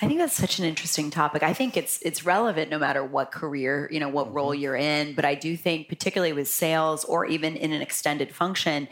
I 0.00 0.06
think 0.06 0.20
that's 0.20 0.34
such 0.34 0.58
an 0.58 0.64
interesting 0.64 1.10
topic. 1.10 1.42
I 1.42 1.52
think 1.52 1.76
it's 1.76 2.00
it's 2.02 2.24
relevant 2.24 2.70
no 2.70 2.78
matter 2.78 3.04
what 3.04 3.32
career, 3.32 3.88
you 3.90 3.98
know, 3.98 4.08
what 4.08 4.32
role 4.32 4.54
you're 4.54 4.76
in. 4.76 5.14
But 5.14 5.24
I 5.24 5.34
do 5.34 5.56
think, 5.56 5.88
particularly 5.88 6.32
with 6.32 6.48
sales 6.48 7.04
or 7.04 7.26
even 7.26 7.56
in 7.56 7.72
an 7.72 7.82
extended 7.82 8.32
function, 8.32 8.88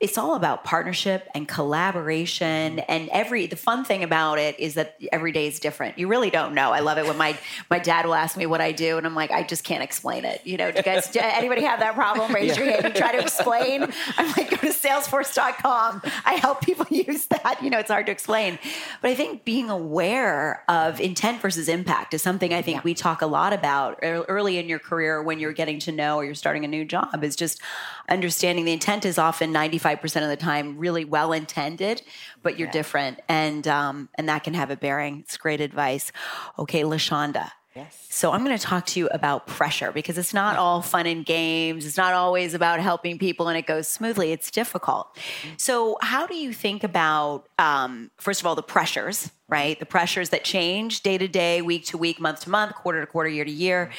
it's 0.00 0.16
all 0.16 0.36
about 0.36 0.62
partnership 0.62 1.28
and 1.34 1.48
collaboration. 1.48 2.76
Mm-hmm. 2.76 2.84
And 2.88 3.08
every 3.08 3.46
the 3.46 3.56
fun 3.56 3.84
thing 3.84 4.04
about 4.04 4.38
it 4.38 4.58
is 4.60 4.74
that 4.74 4.96
every 5.10 5.32
day 5.32 5.48
is 5.48 5.58
different. 5.58 5.98
You 5.98 6.06
really 6.06 6.30
don't 6.30 6.54
know. 6.54 6.72
I 6.72 6.80
love 6.80 6.98
it 6.98 7.06
when 7.06 7.16
my 7.16 7.36
my 7.70 7.80
dad 7.80 8.06
will 8.06 8.14
ask 8.14 8.36
me 8.36 8.46
what 8.46 8.60
i 8.60 8.72
do 8.72 8.96
and 8.96 9.06
i'm 9.06 9.14
like 9.14 9.30
i 9.30 9.42
just 9.42 9.64
can't 9.64 9.82
explain 9.82 10.24
it. 10.24 10.40
You 10.44 10.56
know 10.56 10.70
do 10.70 10.78
you 10.78 10.82
guys 10.84 11.10
do 11.10 11.18
anybody 11.22 11.62
have 11.62 11.80
that 11.80 11.94
problem? 11.94 12.32
Raise 12.32 12.56
your 12.56 12.66
hand. 12.66 12.84
And 12.84 12.94
try 12.94 13.12
to 13.12 13.18
explain. 13.18 13.82
I'm 14.16 14.28
like 14.32 14.50
go 14.50 14.56
to 14.56 14.68
salesforce.com 14.68 16.02
i 16.24 16.34
help 16.34 16.60
people 16.60 16.86
use 16.90 17.26
that. 17.26 17.58
You 17.62 17.70
know 17.70 17.78
it's 17.78 17.90
hard 17.90 18.06
to 18.06 18.12
explain. 18.12 18.58
But 19.02 19.10
i 19.10 19.14
think 19.14 19.44
being 19.44 19.68
aware 19.68 20.62
of 20.68 21.00
intent 21.00 21.40
versus 21.42 21.68
impact 21.68 22.14
is 22.14 22.22
something 22.22 22.54
i 22.54 22.62
think 22.62 22.84
we 22.84 22.94
talk 22.94 23.22
a 23.22 23.26
lot 23.26 23.52
about 23.52 23.98
early 24.02 24.58
in 24.58 24.68
your 24.68 24.78
career 24.78 25.22
when 25.22 25.40
you're 25.40 25.52
getting 25.52 25.80
to 25.80 25.92
know 25.92 26.16
or 26.16 26.24
you're 26.24 26.34
starting 26.34 26.64
a 26.64 26.68
new 26.68 26.84
job 26.84 27.24
is 27.24 27.34
just 27.34 27.60
understanding 28.08 28.64
the 28.64 28.72
intent 28.72 29.04
is 29.04 29.18
often 29.18 29.52
95% 29.52 30.22
of 30.22 30.28
the 30.28 30.36
time 30.36 30.78
really 30.78 31.04
well 31.04 31.32
intended 31.32 32.02
but 32.42 32.58
you're 32.58 32.70
different. 32.70 33.20
And 33.28 33.66
um, 33.66 34.08
and 34.14 34.28
that 34.28 34.44
can 34.44 34.54
have 34.54 34.70
a 34.70 34.76
bearing. 34.76 35.20
It's 35.20 35.36
great 35.36 35.60
advice. 35.60 36.12
Okay 36.58 36.82
lashonda 36.82 37.50
Yes. 37.76 38.06
So 38.08 38.32
I'm 38.32 38.44
going 38.44 38.56
to 38.56 38.62
talk 38.62 38.86
to 38.86 38.98
you 38.98 39.08
about 39.08 39.46
pressure 39.46 39.92
because 39.92 40.18
it's 40.18 40.34
not 40.34 40.56
all 40.56 40.82
fun 40.82 41.06
and 41.06 41.24
games. 41.24 41.86
It's 41.86 41.96
not 41.96 42.12
always 42.12 42.54
about 42.54 42.80
helping 42.80 43.18
people 43.18 43.46
and 43.48 43.56
it 43.56 43.66
goes 43.66 43.86
smoothly. 43.86 44.32
It's 44.32 44.50
difficult. 44.50 45.16
So 45.58 45.96
how 46.00 46.26
do 46.26 46.34
you 46.34 46.52
think 46.52 46.82
about, 46.82 47.48
um, 47.58 48.10
first 48.16 48.40
of 48.40 48.46
all, 48.46 48.56
the 48.56 48.62
pressures, 48.62 49.30
right? 49.48 49.78
The 49.78 49.86
pressures 49.86 50.30
that 50.30 50.44
change 50.44 51.02
day 51.02 51.18
to 51.18 51.28
day, 51.28 51.62
week 51.62 51.86
to 51.86 51.98
week, 51.98 52.18
month 52.20 52.40
to 52.40 52.50
month, 52.50 52.74
quarter 52.74 53.00
to 53.00 53.06
quarter, 53.06 53.28
year 53.28 53.44
to 53.44 53.50
year. 53.50 53.90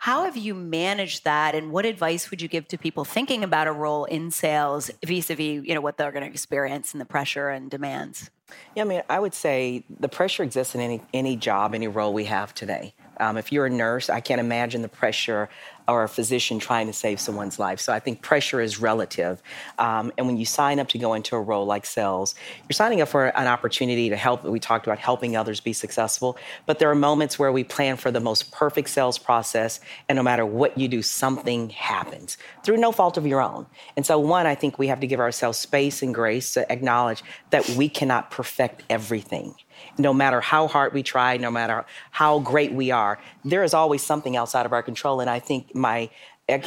How 0.00 0.24
have 0.24 0.36
you 0.36 0.54
managed 0.54 1.24
that, 1.24 1.54
and 1.54 1.72
what 1.72 1.84
advice 1.84 2.30
would 2.30 2.42
you 2.42 2.48
give 2.48 2.68
to 2.68 2.78
people 2.78 3.04
thinking 3.04 3.42
about 3.42 3.66
a 3.66 3.72
role 3.72 4.04
in 4.04 4.30
sales 4.30 4.90
vis-a-vis, 5.04 5.66
you 5.66 5.74
know, 5.74 5.80
what 5.80 5.96
they're 5.96 6.12
going 6.12 6.24
to 6.24 6.30
experience 6.30 6.92
and 6.92 7.00
the 7.00 7.06
pressure 7.06 7.48
and 7.48 7.70
demands? 7.70 8.30
Yeah, 8.74 8.82
I 8.84 8.86
mean, 8.86 9.02
I 9.08 9.18
would 9.18 9.34
say 9.34 9.84
the 9.88 10.08
pressure 10.08 10.42
exists 10.42 10.74
in 10.74 10.80
any 10.80 11.02
any 11.12 11.36
job, 11.36 11.74
any 11.74 11.88
role 11.88 12.12
we 12.12 12.24
have 12.24 12.54
today. 12.54 12.94
Um, 13.20 13.36
if 13.36 13.52
you're 13.52 13.66
a 13.66 13.70
nurse, 13.70 14.10
I 14.10 14.20
can't 14.20 14.40
imagine 14.40 14.82
the 14.82 14.88
pressure 14.88 15.48
or 15.88 16.02
a 16.02 16.08
physician 16.08 16.58
trying 16.58 16.86
to 16.86 16.92
save 16.92 17.18
someone's 17.18 17.58
life. 17.58 17.80
So 17.80 17.92
I 17.92 17.98
think 17.98 18.20
pressure 18.20 18.60
is 18.60 18.78
relative. 18.78 19.42
Um, 19.78 20.12
and 20.18 20.26
when 20.26 20.36
you 20.36 20.44
sign 20.44 20.78
up 20.78 20.88
to 20.88 20.98
go 20.98 21.14
into 21.14 21.34
a 21.34 21.40
role 21.40 21.64
like 21.64 21.86
sales, 21.86 22.34
you're 22.68 22.74
signing 22.74 23.00
up 23.00 23.08
for 23.08 23.26
an 23.26 23.46
opportunity 23.46 24.10
to 24.10 24.16
help. 24.16 24.44
We 24.44 24.60
talked 24.60 24.86
about 24.86 24.98
helping 24.98 25.36
others 25.36 25.60
be 25.60 25.72
successful, 25.72 26.36
but 26.66 26.78
there 26.78 26.90
are 26.90 26.94
moments 26.94 27.38
where 27.38 27.50
we 27.50 27.64
plan 27.64 27.96
for 27.96 28.10
the 28.10 28.20
most 28.20 28.52
perfect 28.52 28.90
sales 28.90 29.18
process, 29.18 29.80
and 30.08 30.16
no 30.16 30.22
matter 30.22 30.44
what 30.44 30.76
you 30.76 30.88
do, 30.88 31.02
something 31.02 31.70
happens 31.70 32.36
through 32.62 32.76
no 32.76 32.92
fault 32.92 33.16
of 33.16 33.26
your 33.26 33.40
own. 33.40 33.66
And 33.96 34.04
so, 34.04 34.18
one, 34.18 34.46
I 34.46 34.54
think 34.54 34.78
we 34.78 34.88
have 34.88 35.00
to 35.00 35.06
give 35.06 35.20
ourselves 35.20 35.58
space 35.58 36.02
and 36.02 36.14
grace 36.14 36.52
to 36.54 36.70
acknowledge 36.70 37.22
that 37.50 37.68
we 37.70 37.88
cannot 37.88 38.30
perfect 38.30 38.82
everything 38.90 39.54
no 39.96 40.12
matter 40.12 40.40
how 40.40 40.68
hard 40.68 40.92
we 40.92 41.02
try, 41.02 41.36
no 41.36 41.50
matter 41.50 41.84
how 42.10 42.38
great 42.38 42.72
we 42.72 42.90
are, 42.90 43.18
there 43.44 43.64
is 43.64 43.74
always 43.74 44.02
something 44.02 44.36
outside 44.36 44.66
of 44.66 44.72
our 44.72 44.82
control. 44.82 45.20
And 45.20 45.28
I 45.28 45.38
think 45.38 45.74
my 45.78 46.10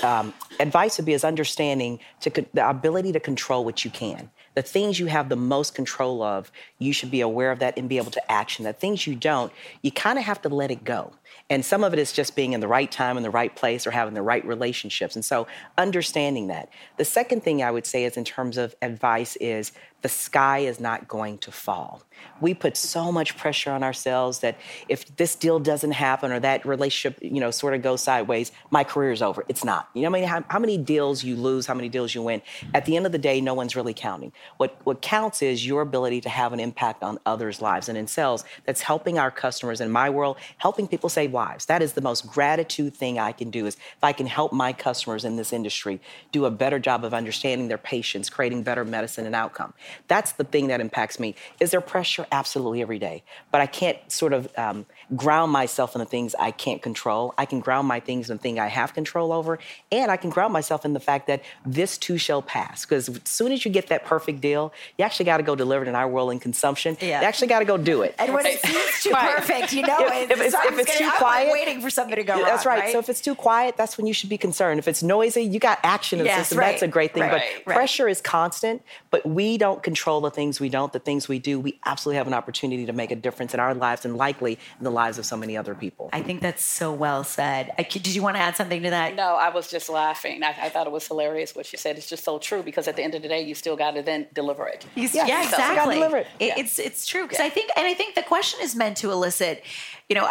um, 0.03 0.33
advice 0.59 0.97
would 0.97 1.05
be 1.05 1.13
is 1.13 1.23
understanding 1.23 1.99
to 2.19 2.29
the 2.53 2.69
ability 2.69 3.11
to 3.13 3.19
control 3.19 3.65
what 3.65 3.83
you 3.83 3.91
can. 3.91 4.29
The 4.53 4.61
things 4.61 4.99
you 4.99 5.05
have 5.05 5.29
the 5.29 5.35
most 5.35 5.75
control 5.75 6.21
of, 6.21 6.51
you 6.77 6.93
should 6.93 7.09
be 7.09 7.21
aware 7.21 7.51
of 7.51 7.59
that 7.59 7.77
and 7.77 7.87
be 7.87 7.97
able 7.97 8.11
to 8.11 8.31
action. 8.31 8.65
The 8.65 8.73
things 8.73 9.07
you 9.07 9.15
don't, 9.15 9.51
you 9.81 9.91
kind 9.91 10.19
of 10.19 10.25
have 10.25 10.41
to 10.41 10.49
let 10.49 10.71
it 10.71 10.83
go. 10.83 11.13
And 11.49 11.65
some 11.65 11.83
of 11.83 11.93
it 11.93 11.99
is 11.99 12.11
just 12.11 12.35
being 12.35 12.53
in 12.53 12.59
the 12.59 12.67
right 12.67 12.91
time, 12.91 13.17
in 13.17 13.23
the 13.23 13.29
right 13.29 13.55
place, 13.55 13.87
or 13.87 13.91
having 13.91 14.13
the 14.13 14.21
right 14.21 14.45
relationships. 14.45 15.15
And 15.15 15.23
so 15.23 15.47
understanding 15.77 16.47
that. 16.47 16.69
The 16.97 17.05
second 17.05 17.43
thing 17.43 17.63
I 17.63 17.71
would 17.71 17.85
say 17.85 18.03
is 18.03 18.17
in 18.17 18.25
terms 18.25 18.57
of 18.57 18.75
advice 18.81 19.35
is 19.37 19.71
the 20.01 20.09
sky 20.09 20.59
is 20.59 20.79
not 20.79 21.07
going 21.07 21.37
to 21.39 21.51
fall. 21.51 22.01
We 22.39 22.53
put 22.53 22.77
so 22.77 23.11
much 23.11 23.37
pressure 23.37 23.71
on 23.71 23.83
ourselves 23.83 24.39
that 24.39 24.57
if 24.89 25.15
this 25.17 25.35
deal 25.35 25.59
doesn't 25.59 25.91
happen 25.91 26.31
or 26.31 26.39
that 26.39 26.65
relationship, 26.65 27.19
you 27.21 27.39
know, 27.39 27.51
sort 27.51 27.73
of 27.73 27.81
goes 27.81 28.01
sideways, 28.01 28.51
my 28.69 28.83
career's 28.83 29.21
over. 29.21 29.43
It's 29.47 29.63
not. 29.63 29.89
You 29.93 30.03
know, 30.03 30.09
I 30.09 30.11
mean, 30.11 30.23
how, 30.23 30.43
how 30.47 30.59
many 30.59 30.77
deals 30.77 31.23
you 31.23 31.35
lose, 31.35 31.65
how 31.65 31.73
many 31.73 31.89
deals 31.89 32.13
you 32.13 32.21
win. 32.21 32.41
At 32.73 32.85
the 32.85 32.95
end 32.95 33.05
of 33.05 33.11
the 33.11 33.17
day, 33.17 33.41
no 33.41 33.53
one's 33.53 33.75
really 33.75 33.93
counting. 33.93 34.31
What 34.57 34.79
what 34.83 35.01
counts 35.01 35.41
is 35.41 35.65
your 35.65 35.81
ability 35.81 36.21
to 36.21 36.29
have 36.29 36.53
an 36.53 36.59
impact 36.59 37.03
on 37.03 37.19
others' 37.25 37.61
lives. 37.61 37.89
And 37.89 37.97
in 37.97 38.07
sales, 38.07 38.43
that's 38.65 38.81
helping 38.81 39.17
our 39.17 39.31
customers. 39.31 39.81
In 39.81 39.91
my 39.91 40.09
world, 40.09 40.37
helping 40.57 40.87
people 40.87 41.09
save 41.09 41.33
lives. 41.33 41.65
That 41.65 41.81
is 41.81 41.93
the 41.93 42.01
most 42.01 42.27
gratitude 42.27 42.95
thing 42.95 43.19
I 43.19 43.31
can 43.31 43.49
do. 43.49 43.65
Is 43.65 43.75
if 43.75 44.03
I 44.03 44.13
can 44.13 44.27
help 44.27 44.53
my 44.53 44.73
customers 44.73 45.25
in 45.25 45.35
this 45.35 45.53
industry 45.53 45.99
do 46.31 46.45
a 46.45 46.51
better 46.51 46.79
job 46.79 47.03
of 47.03 47.13
understanding 47.13 47.67
their 47.67 47.77
patients, 47.77 48.29
creating 48.29 48.63
better 48.63 48.85
medicine 48.85 49.25
and 49.25 49.35
outcome. 49.35 49.73
That's 50.07 50.33
the 50.33 50.43
thing 50.43 50.67
that 50.67 50.81
impacts 50.81 51.19
me. 51.19 51.35
Is 51.59 51.71
there 51.71 51.81
pressure? 51.81 52.25
Absolutely 52.31 52.81
every 52.81 52.99
day. 52.99 53.23
But 53.51 53.61
I 53.61 53.65
can't 53.65 53.97
sort 54.11 54.33
of 54.33 54.49
um, 54.57 54.85
ground 55.15 55.51
myself 55.51 55.95
in 55.95 55.99
the 55.99 56.05
things 56.05 56.33
I 56.39 56.51
can't 56.51 56.81
control. 56.81 57.33
I 57.37 57.45
can 57.45 57.59
ground 57.59 57.87
my 57.87 57.99
things 57.99 58.29
in 58.29 58.37
the 58.37 58.41
thing 58.41 58.59
I 58.59 58.67
have 58.67 58.93
control 58.93 59.31
over. 59.31 59.59
And 59.91 60.09
I 60.09 60.17
can 60.17 60.29
ground 60.29 60.53
myself 60.53 60.85
in 60.85 60.93
the 60.93 60.99
fact 60.99 61.27
that 61.27 61.43
this 61.65 61.97
too 61.97 62.17
shall 62.17 62.41
pass. 62.41 62.85
Because 62.85 63.09
as 63.09 63.19
soon 63.25 63.51
as 63.51 63.65
you 63.65 63.71
get 63.71 63.87
that 63.87 64.05
perfect 64.05 64.41
deal, 64.41 64.73
you 64.97 65.05
actually 65.05 65.25
got 65.25 65.37
to 65.37 65.43
go 65.43 65.55
deliver 65.55 65.83
it 65.83 65.89
in 65.89 65.95
our 65.95 66.07
world 66.07 66.31
in 66.31 66.39
consumption. 66.39 66.97
Yeah. 67.01 67.21
You 67.21 67.27
actually 67.27 67.47
got 67.47 67.59
to 67.59 67.65
go 67.65 67.77
do 67.77 68.03
it. 68.03 68.15
And 68.19 68.33
when 68.33 68.45
it 68.45 68.61
seems 68.61 69.03
too 69.03 69.11
right. 69.11 69.35
perfect, 69.35 69.73
you 69.73 69.81
know, 69.81 69.97
if, 69.99 70.31
if, 70.31 70.41
it's, 70.41 70.53
if 70.53 70.79
it's 70.79 70.97
too 70.97 71.11
quiet, 71.17 71.47
I'm 71.47 71.51
waiting 71.51 71.81
for 71.81 71.89
something 71.89 72.15
to 72.15 72.23
go 72.23 72.35
wrong. 72.35 72.43
That's 72.43 72.65
right. 72.65 72.83
right. 72.83 72.91
So 72.93 72.99
if 72.99 73.09
it's 73.09 73.21
too 73.21 73.35
quiet, 73.35 73.75
that's 73.75 73.97
when 73.97 74.07
you 74.07 74.13
should 74.13 74.29
be 74.29 74.37
concerned. 74.37 74.79
If 74.79 74.87
it's 74.87 75.03
noisy, 75.03 75.43
you 75.43 75.59
got 75.59 75.79
action 75.83 76.19
in 76.19 76.25
the 76.25 76.35
system. 76.35 76.59
Right. 76.59 76.71
That's 76.71 76.83
a 76.83 76.87
great 76.87 77.13
thing. 77.13 77.29
But 77.29 77.43
pressure 77.65 78.07
is 78.07 78.21
constant. 78.21 78.81
But 79.09 79.25
we 79.25 79.57
don't 79.57 79.83
control 79.83 80.21
the 80.21 80.31
things 80.31 80.59
we 80.59 80.69
don't. 80.69 80.93
The 80.93 80.99
things 80.99 81.27
we 81.27 81.39
do, 81.39 81.59
we 81.59 81.79
absolutely 81.85 82.17
have 82.17 82.27
an 82.27 82.33
opportunity 82.33 82.85
to 82.85 82.93
make 82.93 83.11
a 83.11 83.15
difference 83.15 83.53
in 83.53 83.59
our 83.59 83.73
lives 83.73 84.05
and 84.05 84.15
likely 84.15 84.57
in 84.77 84.83
the 84.83 84.91
lives 84.91 85.00
of 85.17 85.25
so 85.25 85.37
many 85.37 85.57
other 85.57 85.75
people. 85.75 86.09
I 86.13 86.21
think 86.21 86.41
that's 86.41 86.63
so 86.63 86.91
well 86.93 87.23
said. 87.23 87.73
I, 87.77 87.83
did 87.83 88.07
you 88.07 88.21
want 88.21 88.35
to 88.35 88.41
add 88.41 88.55
something 88.55 88.83
to 88.83 88.89
that? 88.89 89.15
No, 89.15 89.35
I 89.35 89.49
was 89.49 89.69
just 89.69 89.89
laughing. 89.89 90.43
I, 90.43 90.49
I, 90.49 90.69
thought 90.69 90.87
it 90.87 90.93
was 90.93 91.07
hilarious 91.07 91.55
what 91.55 91.71
you 91.71 91.77
said. 91.77 91.97
It's 91.97 92.09
just 92.09 92.23
so 92.23 92.39
true 92.39 92.63
because 92.63 92.87
at 92.87 92.95
the 92.95 93.03
end 93.03 93.15
of 93.15 93.21
the 93.21 93.27
day, 93.27 93.41
you 93.41 93.55
still 93.55 93.75
got 93.75 93.91
to 93.91 94.01
then 94.01 94.27
deliver 94.33 94.67
it. 94.67 94.85
You, 94.95 95.09
yeah, 95.13 95.27
yeah, 95.27 95.43
exactly. 95.43 95.95
deliver 95.95 96.17
it. 96.17 96.27
it 96.39 96.47
yeah. 96.47 96.59
It's 96.59 96.79
it's 96.79 97.05
true 97.05 97.23
because 97.23 97.39
yeah. 97.39 97.45
I 97.45 97.49
think 97.49 97.71
and 97.75 97.85
I 97.85 97.93
think 97.93 98.15
the 98.15 98.23
question 98.23 98.59
is 98.61 98.75
meant 98.75 98.97
to 98.97 99.11
elicit. 99.11 99.63
You 100.09 100.15
know, 100.15 100.29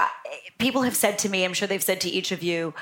people 0.58 0.82
have 0.82 0.96
said 0.96 1.18
to 1.20 1.28
me. 1.28 1.44
I'm 1.44 1.54
sure 1.54 1.66
they've 1.66 1.82
said 1.82 2.00
to 2.02 2.08
each 2.08 2.32
of 2.32 2.42
you 2.42 2.74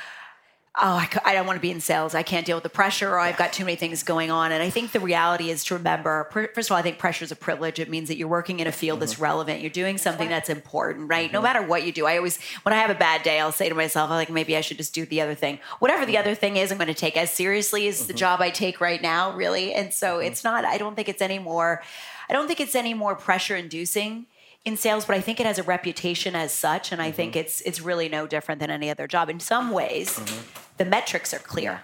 oh, 0.76 0.94
I, 0.94 1.08
I, 1.24 1.34
don't 1.34 1.46
want 1.46 1.56
to 1.56 1.60
be 1.60 1.70
in 1.70 1.80
sales. 1.80 2.14
I 2.14 2.22
can't 2.22 2.46
deal 2.46 2.56
with 2.56 2.62
the 2.62 2.70
pressure, 2.70 3.10
or 3.10 3.18
I've 3.18 3.36
got 3.36 3.52
too 3.52 3.64
many 3.64 3.76
things 3.76 4.02
going 4.02 4.30
on. 4.30 4.52
And 4.52 4.62
I 4.62 4.70
think 4.70 4.92
the 4.92 5.00
reality 5.00 5.50
is 5.50 5.64
to 5.64 5.74
remember 5.74 6.28
first 6.54 6.68
of 6.68 6.72
all, 6.72 6.78
I 6.78 6.82
think 6.82 6.98
pressure 6.98 7.24
is 7.24 7.32
a 7.32 7.36
privilege. 7.36 7.78
It 7.78 7.88
means 7.88 8.08
that 8.08 8.16
you're 8.16 8.28
working 8.28 8.60
in 8.60 8.66
a 8.66 8.72
field 8.72 8.96
mm-hmm. 8.96 9.00
that's 9.00 9.18
relevant. 9.18 9.60
You're 9.60 9.70
doing 9.70 9.98
something 9.98 10.28
that's 10.28 10.48
important, 10.48 11.08
right? 11.08 11.26
Mm-hmm. 11.26 11.34
No 11.34 11.42
matter 11.42 11.62
what 11.62 11.84
you 11.84 11.92
do. 11.92 12.06
I 12.06 12.16
always, 12.16 12.38
when 12.62 12.72
I 12.72 12.78
have 12.78 12.90
a 12.90 12.94
bad 12.94 13.22
day, 13.22 13.40
I'll 13.40 13.52
say 13.52 13.68
to 13.68 13.74
myself, 13.74 14.10
like, 14.10 14.30
maybe 14.30 14.56
I 14.56 14.60
should 14.60 14.76
just 14.76 14.94
do 14.94 15.04
the 15.06 15.20
other 15.20 15.34
thing. 15.34 15.58
Whatever 15.78 16.04
the 16.04 16.12
mm-hmm. 16.12 16.20
other 16.20 16.34
thing 16.34 16.56
is, 16.56 16.70
I'm 16.70 16.78
going 16.78 16.88
to 16.88 16.94
take 16.94 17.16
as 17.16 17.30
seriously 17.30 17.88
as 17.88 18.06
the 18.06 18.12
mm-hmm. 18.12 18.18
job 18.18 18.40
I 18.40 18.50
take 18.50 18.80
right 18.80 19.02
now, 19.02 19.34
really. 19.34 19.74
And 19.74 19.92
so 19.92 20.18
mm-hmm. 20.18 20.26
it's 20.26 20.44
not, 20.44 20.64
I 20.64 20.78
don't 20.78 20.94
think 20.94 21.08
it's 21.08 21.22
any 21.22 21.38
more, 21.38 21.82
I 22.28 22.32
don't 22.32 22.46
think 22.46 22.60
it's 22.60 22.74
any 22.74 22.94
more 22.94 23.14
pressure 23.14 23.56
inducing 23.56 24.26
in 24.64 24.76
sales, 24.76 25.04
but 25.04 25.16
I 25.16 25.20
think 25.20 25.40
it 25.40 25.46
has 25.46 25.58
a 25.58 25.62
reputation 25.62 26.34
as 26.34 26.52
such, 26.52 26.92
and 26.92 27.00
I 27.00 27.08
mm-hmm. 27.08 27.16
think 27.16 27.36
it's 27.36 27.60
it's 27.62 27.80
really 27.80 28.08
no 28.08 28.26
different 28.26 28.60
than 28.60 28.70
any 28.70 28.90
other 28.90 29.06
job. 29.06 29.30
In 29.30 29.40
some 29.40 29.70
ways, 29.70 30.18
mm-hmm. 30.18 30.48
the 30.76 30.84
metrics 30.84 31.32
are 31.32 31.38
clear, 31.38 31.82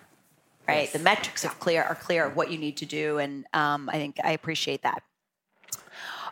right? 0.68 0.82
Yes. 0.82 0.92
The 0.92 0.98
metrics 0.98 1.44
are 1.44 1.54
clear 1.60 1.82
are 1.82 1.94
clear 1.94 2.26
of 2.26 2.36
what 2.36 2.50
you 2.50 2.58
need 2.58 2.76
to 2.78 2.86
do, 2.86 3.18
and 3.18 3.46
um, 3.52 3.88
I 3.88 3.94
think 3.94 4.16
I 4.22 4.32
appreciate 4.32 4.82
that. 4.82 5.02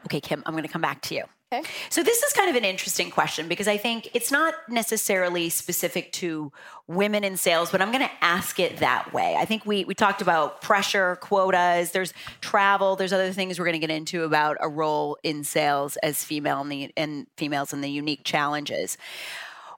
Okay, 0.06 0.20
Kim, 0.20 0.42
I'm 0.46 0.52
going 0.52 0.64
to 0.64 0.68
come 0.68 0.82
back 0.82 1.00
to 1.02 1.14
you. 1.14 1.24
Okay. 1.52 1.68
So 1.90 2.02
this 2.02 2.22
is 2.22 2.32
kind 2.32 2.48
of 2.48 2.56
an 2.56 2.64
interesting 2.64 3.10
question 3.10 3.46
because 3.46 3.68
I 3.68 3.76
think 3.76 4.08
it's 4.14 4.32
not 4.32 4.54
necessarily 4.70 5.50
specific 5.50 6.10
to 6.12 6.50
women 6.86 7.24
in 7.24 7.36
sales, 7.36 7.70
but 7.70 7.82
I'm 7.82 7.92
going 7.92 8.04
to 8.04 8.10
ask 8.22 8.58
it 8.58 8.78
that 8.78 9.12
way. 9.12 9.36
I 9.38 9.44
think 9.44 9.66
we 9.66 9.84
we 9.84 9.94
talked 9.94 10.22
about 10.22 10.62
pressure, 10.62 11.16
quotas, 11.16 11.92
there's 11.92 12.14
travel, 12.40 12.96
there's 12.96 13.12
other 13.12 13.32
things 13.32 13.58
we're 13.58 13.66
going 13.66 13.78
to 13.78 13.86
get 13.86 13.94
into 13.94 14.22
about 14.22 14.56
a 14.60 14.68
role 14.68 15.18
in 15.22 15.44
sales 15.44 15.96
as 15.98 16.24
female 16.24 16.62
and 16.62 16.72
the 16.72 16.92
and 16.96 17.26
females 17.36 17.74
and 17.74 17.84
the 17.84 17.90
unique 17.90 18.24
challenges. 18.24 18.96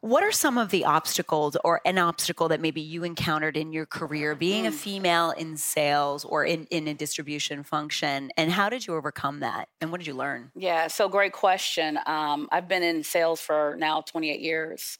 What 0.04 0.22
are 0.22 0.32
some 0.32 0.58
of 0.58 0.68
the 0.68 0.84
obstacles 0.84 1.56
or 1.64 1.80
an 1.86 1.96
obstacle 1.96 2.48
that 2.48 2.60
maybe 2.60 2.82
you 2.82 3.04
encountered 3.04 3.56
in 3.56 3.72
your 3.72 3.86
career 3.86 4.34
being 4.34 4.64
mm. 4.64 4.68
a 4.68 4.70
female 4.70 5.30
in 5.30 5.56
sales 5.56 6.26
or 6.26 6.44
in, 6.44 6.64
in 6.64 6.86
a 6.88 6.92
distribution 6.92 7.62
function? 7.62 8.30
And 8.36 8.52
how 8.52 8.68
did 8.68 8.86
you 8.86 8.96
overcome 8.96 9.40
that? 9.40 9.70
And 9.80 9.90
what 9.90 10.00
did 10.00 10.06
you 10.06 10.12
learn? 10.12 10.50
Yeah, 10.54 10.88
so 10.88 11.08
great 11.08 11.32
question. 11.32 11.98
Um, 12.04 12.50
I've 12.52 12.68
been 12.68 12.82
in 12.82 13.02
sales 13.02 13.40
for 13.40 13.76
now 13.78 14.02
28 14.02 14.40
years. 14.40 14.98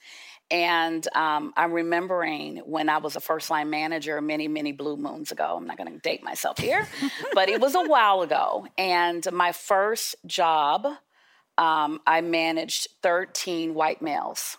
And 0.51 1.07
um, 1.15 1.53
I'm 1.55 1.75
remembering 1.75 2.63
when 2.65 2.89
I 2.89 2.97
was 2.97 3.15
a 3.15 3.21
first 3.21 3.51
line 3.51 3.69
manager 3.69 4.23
many, 4.23 4.49
many 4.49 4.73
blue 4.73 4.97
moons 4.97 5.31
ago. 5.31 5.59
I'm 5.59 5.67
not 5.67 5.77
going 5.77 5.93
to 5.93 5.99
date 5.99 6.25
myself 6.25 6.57
here, 6.57 6.89
but 7.35 7.51
it 7.51 7.61
was 7.61 7.75
a 7.75 7.83
while 7.83 8.23
ago. 8.23 8.67
And 8.79 9.31
my 9.35 9.53
first 9.53 10.17
job, 10.25 10.87
um, 11.59 12.01
I 12.07 12.23
managed 12.23 12.89
13 13.03 13.75
white 13.75 14.01
males 14.01 14.57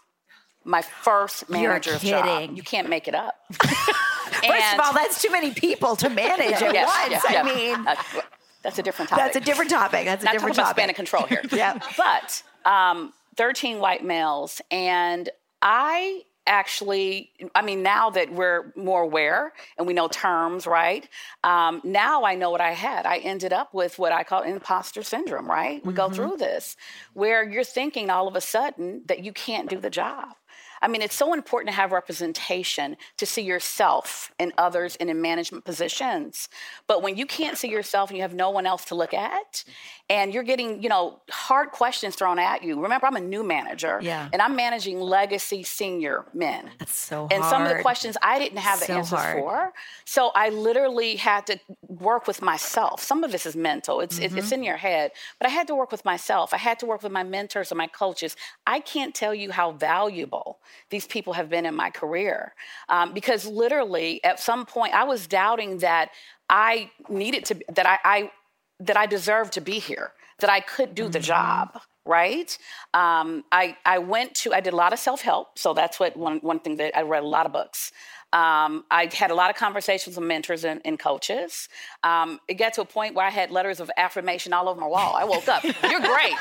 my 0.66 0.82
first 0.82 1.50
manager's 1.50 2.04
You're 2.04 2.22
kidding. 2.22 2.50
job. 2.50 2.58
You 2.58 2.64
can't 2.64 2.90
make 2.90 3.08
it 3.08 3.16
up. 3.16 3.36
first 3.54 4.74
of 4.74 4.80
all, 4.84 4.94
that's 4.94 5.22
too 5.22 5.32
many 5.32 5.52
people 5.52 5.96
to 5.98 6.10
manage 6.10 6.62
at 6.62 6.62
yes, 6.74 6.88
once. 6.88 7.24
Yes, 7.24 7.26
I 7.28 7.44
mean, 7.44 8.24
that's 8.64 8.80
a 8.80 8.84
different 8.84 9.10
topic. 9.10 9.24
That's 9.24 9.36
a 9.36 9.40
different 9.40 9.70
topic. 9.70 10.06
That's 10.06 10.24
a 10.24 10.26
Not 10.26 10.34
different 10.34 10.56
topic. 10.56 10.76
span 10.76 10.90
of 10.90 10.96
control 10.96 11.24
here. 11.24 11.42
yeah. 11.52 11.80
But 11.96 12.44
um, 12.66 13.14
13 13.38 13.80
white 13.80 14.04
males, 14.04 14.60
and 14.72 15.30
I 15.62 16.24
actually 16.48 17.32
i 17.56 17.62
mean 17.64 17.82
now 17.82 18.12
that 18.12 18.32
we're 18.32 18.72
more 18.76 19.02
aware 19.02 19.52
and 19.80 19.88
we 19.88 19.94
know 19.94 20.08
terms 20.08 20.68
right 20.68 21.10
um, 21.44 21.82
now 21.84 22.24
i 22.24 22.36
know 22.36 22.52
what 22.52 22.62
i 22.62 22.72
had 22.72 23.08
i 23.08 23.18
ended 23.18 23.52
up 23.52 23.74
with 23.74 23.98
what 23.98 24.12
i 24.12 24.24
call 24.24 24.44
imposter 24.44 25.02
syndrome 25.02 25.50
right 25.50 25.84
we 25.84 25.92
mm-hmm. 25.92 25.98
go 25.98 26.10
through 26.10 26.38
this 26.38 26.78
where 27.14 27.44
you're 27.44 27.64
thinking 27.64 28.12
all 28.12 28.28
of 28.28 28.36
a 28.36 28.42
sudden 28.42 29.02
that 29.08 29.24
you 29.24 29.34
can't 29.34 29.72
do 29.72 29.80
the 29.80 29.90
job 29.90 30.36
I 30.82 30.88
mean, 30.88 31.02
it's 31.02 31.16
so 31.16 31.34
important 31.34 31.70
to 31.70 31.76
have 31.76 31.92
representation 31.92 32.98
to 33.18 33.26
see 33.26 33.42
yourself 33.42 34.32
and 34.40 34.54
others 34.58 34.96
in, 34.98 35.10
in 35.10 35.22
management 35.22 35.66
positions. 35.66 36.50
But 36.88 37.02
when 37.02 37.18
you 37.18 37.26
can't 37.26 37.58
see 37.58 37.70
yourself 37.70 38.10
and 38.10 38.18
you 38.18 38.22
have 38.24 38.34
no 38.34 38.50
one 38.50 38.66
else 38.66 38.86
to 38.86 38.96
look 38.96 39.14
at, 39.14 39.64
and 40.10 40.34
you're 40.34 40.44
getting, 40.44 40.84
you 40.84 40.90
know, 40.90 41.20
hard 41.32 41.72
questions 41.72 42.16
thrown 42.16 42.38
at 42.38 42.64
you. 42.64 42.80
Remember, 42.80 43.08
I'm 43.08 43.16
a 43.16 43.22
new 43.22 43.44
manager, 43.44 44.00
yeah. 44.04 44.30
and 44.32 44.42
I'm 44.42 44.56
managing 44.56 45.00
legacy 45.00 45.64
senior 45.64 46.26
men. 46.34 46.70
That's 46.78 46.96
so 46.96 47.22
hard. 47.22 47.34
And 47.34 47.44
some 47.46 47.64
of 47.64 47.76
the 47.76 47.82
questions 47.82 48.16
I 48.22 48.38
didn't 48.38 48.60
have 48.60 48.80
the 48.80 48.92
answers 48.92 49.20
hard. 49.20 49.40
for. 49.40 49.74
So 50.06 50.32
I 50.36 50.50
literally 50.50 51.16
had 51.16 51.48
to 51.48 51.60
work 51.88 52.28
with 52.28 52.42
myself. 52.42 53.02
Some 53.02 53.24
of 53.24 53.32
this 53.32 53.48
is 53.48 53.56
mental. 53.56 54.00
It's 54.00 54.20
mm-hmm. 54.20 54.38
it's 54.38 54.52
in 54.52 54.64
your 54.64 54.78
head, 54.78 55.12
but 55.40 55.48
I 55.48 55.50
had 55.50 55.66
to 55.68 55.76
work 55.76 55.92
with 55.92 56.06
myself. 56.06 56.54
I 56.54 56.58
had 56.58 56.78
to 56.80 56.86
work 56.86 57.02
with 57.02 57.12
my 57.12 57.24
mentors 57.24 57.72
and 57.72 57.78
my 57.78 57.88
coaches. 57.88 58.36
I 58.68 58.82
can't 58.82 59.16
tell 59.16 59.34
you 59.34 59.52
how 59.52 59.72
valuable 59.72 60.60
these 60.90 61.08
people 61.08 61.34
have 61.34 61.50
been 61.50 61.66
in 61.66 61.76
my 61.76 61.90
career 61.90 62.54
um, 62.90 63.14
because 63.14 63.46
literally 63.46 64.24
at 64.24 64.40
some 64.40 64.66
point 64.66 64.94
I 64.94 65.04
was 65.04 65.28
doubting 65.28 65.80
that 65.80 66.12
I 66.50 66.92
needed 67.10 67.46
to 67.46 67.60
that 67.70 67.86
I, 67.86 68.00
I 68.04 68.32
that 68.80 68.98
I 68.98 69.06
deserved 69.06 69.54
to 69.54 69.62
be 69.62 69.80
here, 69.80 70.12
that 70.40 70.50
I 70.50 70.60
could 70.60 70.96
do 70.96 71.04
mm-hmm. 71.04 71.12
the 71.12 71.20
job 71.20 71.82
right? 72.06 72.58
Um, 72.94 73.44
I, 73.52 73.78
I 73.86 73.98
went 73.98 74.36
to, 74.36 74.54
I 74.54 74.60
did 74.60 74.74
a 74.74 74.76
lot 74.76 74.94
of 74.94 75.00
self 75.00 75.22
help. 75.22 75.58
So 75.58 75.74
that's 75.74 76.00
what 76.00 76.16
one, 76.16 76.38
one 76.38 76.60
thing 76.60 76.78
that 76.78 76.96
I 76.96 77.02
read 77.02 77.24
a 77.24 77.28
lot 77.28 77.46
of 77.46 77.52
books. 77.52 77.92
Um, 78.36 78.84
I 78.92 79.10
had 79.14 79.32
a 79.32 79.34
lot 79.34 79.50
of 79.50 79.56
conversations 79.56 80.18
with 80.18 80.28
mentors 80.28 80.66
and, 80.66 80.82
and 80.84 81.00
coaches. 81.00 81.70
Um, 82.04 82.42
it 82.50 82.56
got 82.56 82.74
to 82.74 82.82
a 82.82 82.86
point 82.86 83.16
where 83.16 83.26
I 83.26 83.30
had 83.30 83.50
letters 83.50 83.80
of 83.80 83.90
affirmation 83.96 84.52
all 84.52 84.68
over 84.68 84.82
my 84.82 84.88
wall. 84.88 85.16
I 85.16 85.24
woke 85.24 85.48
up, 85.48 85.64
you're 85.64 86.02
great, 86.02 86.36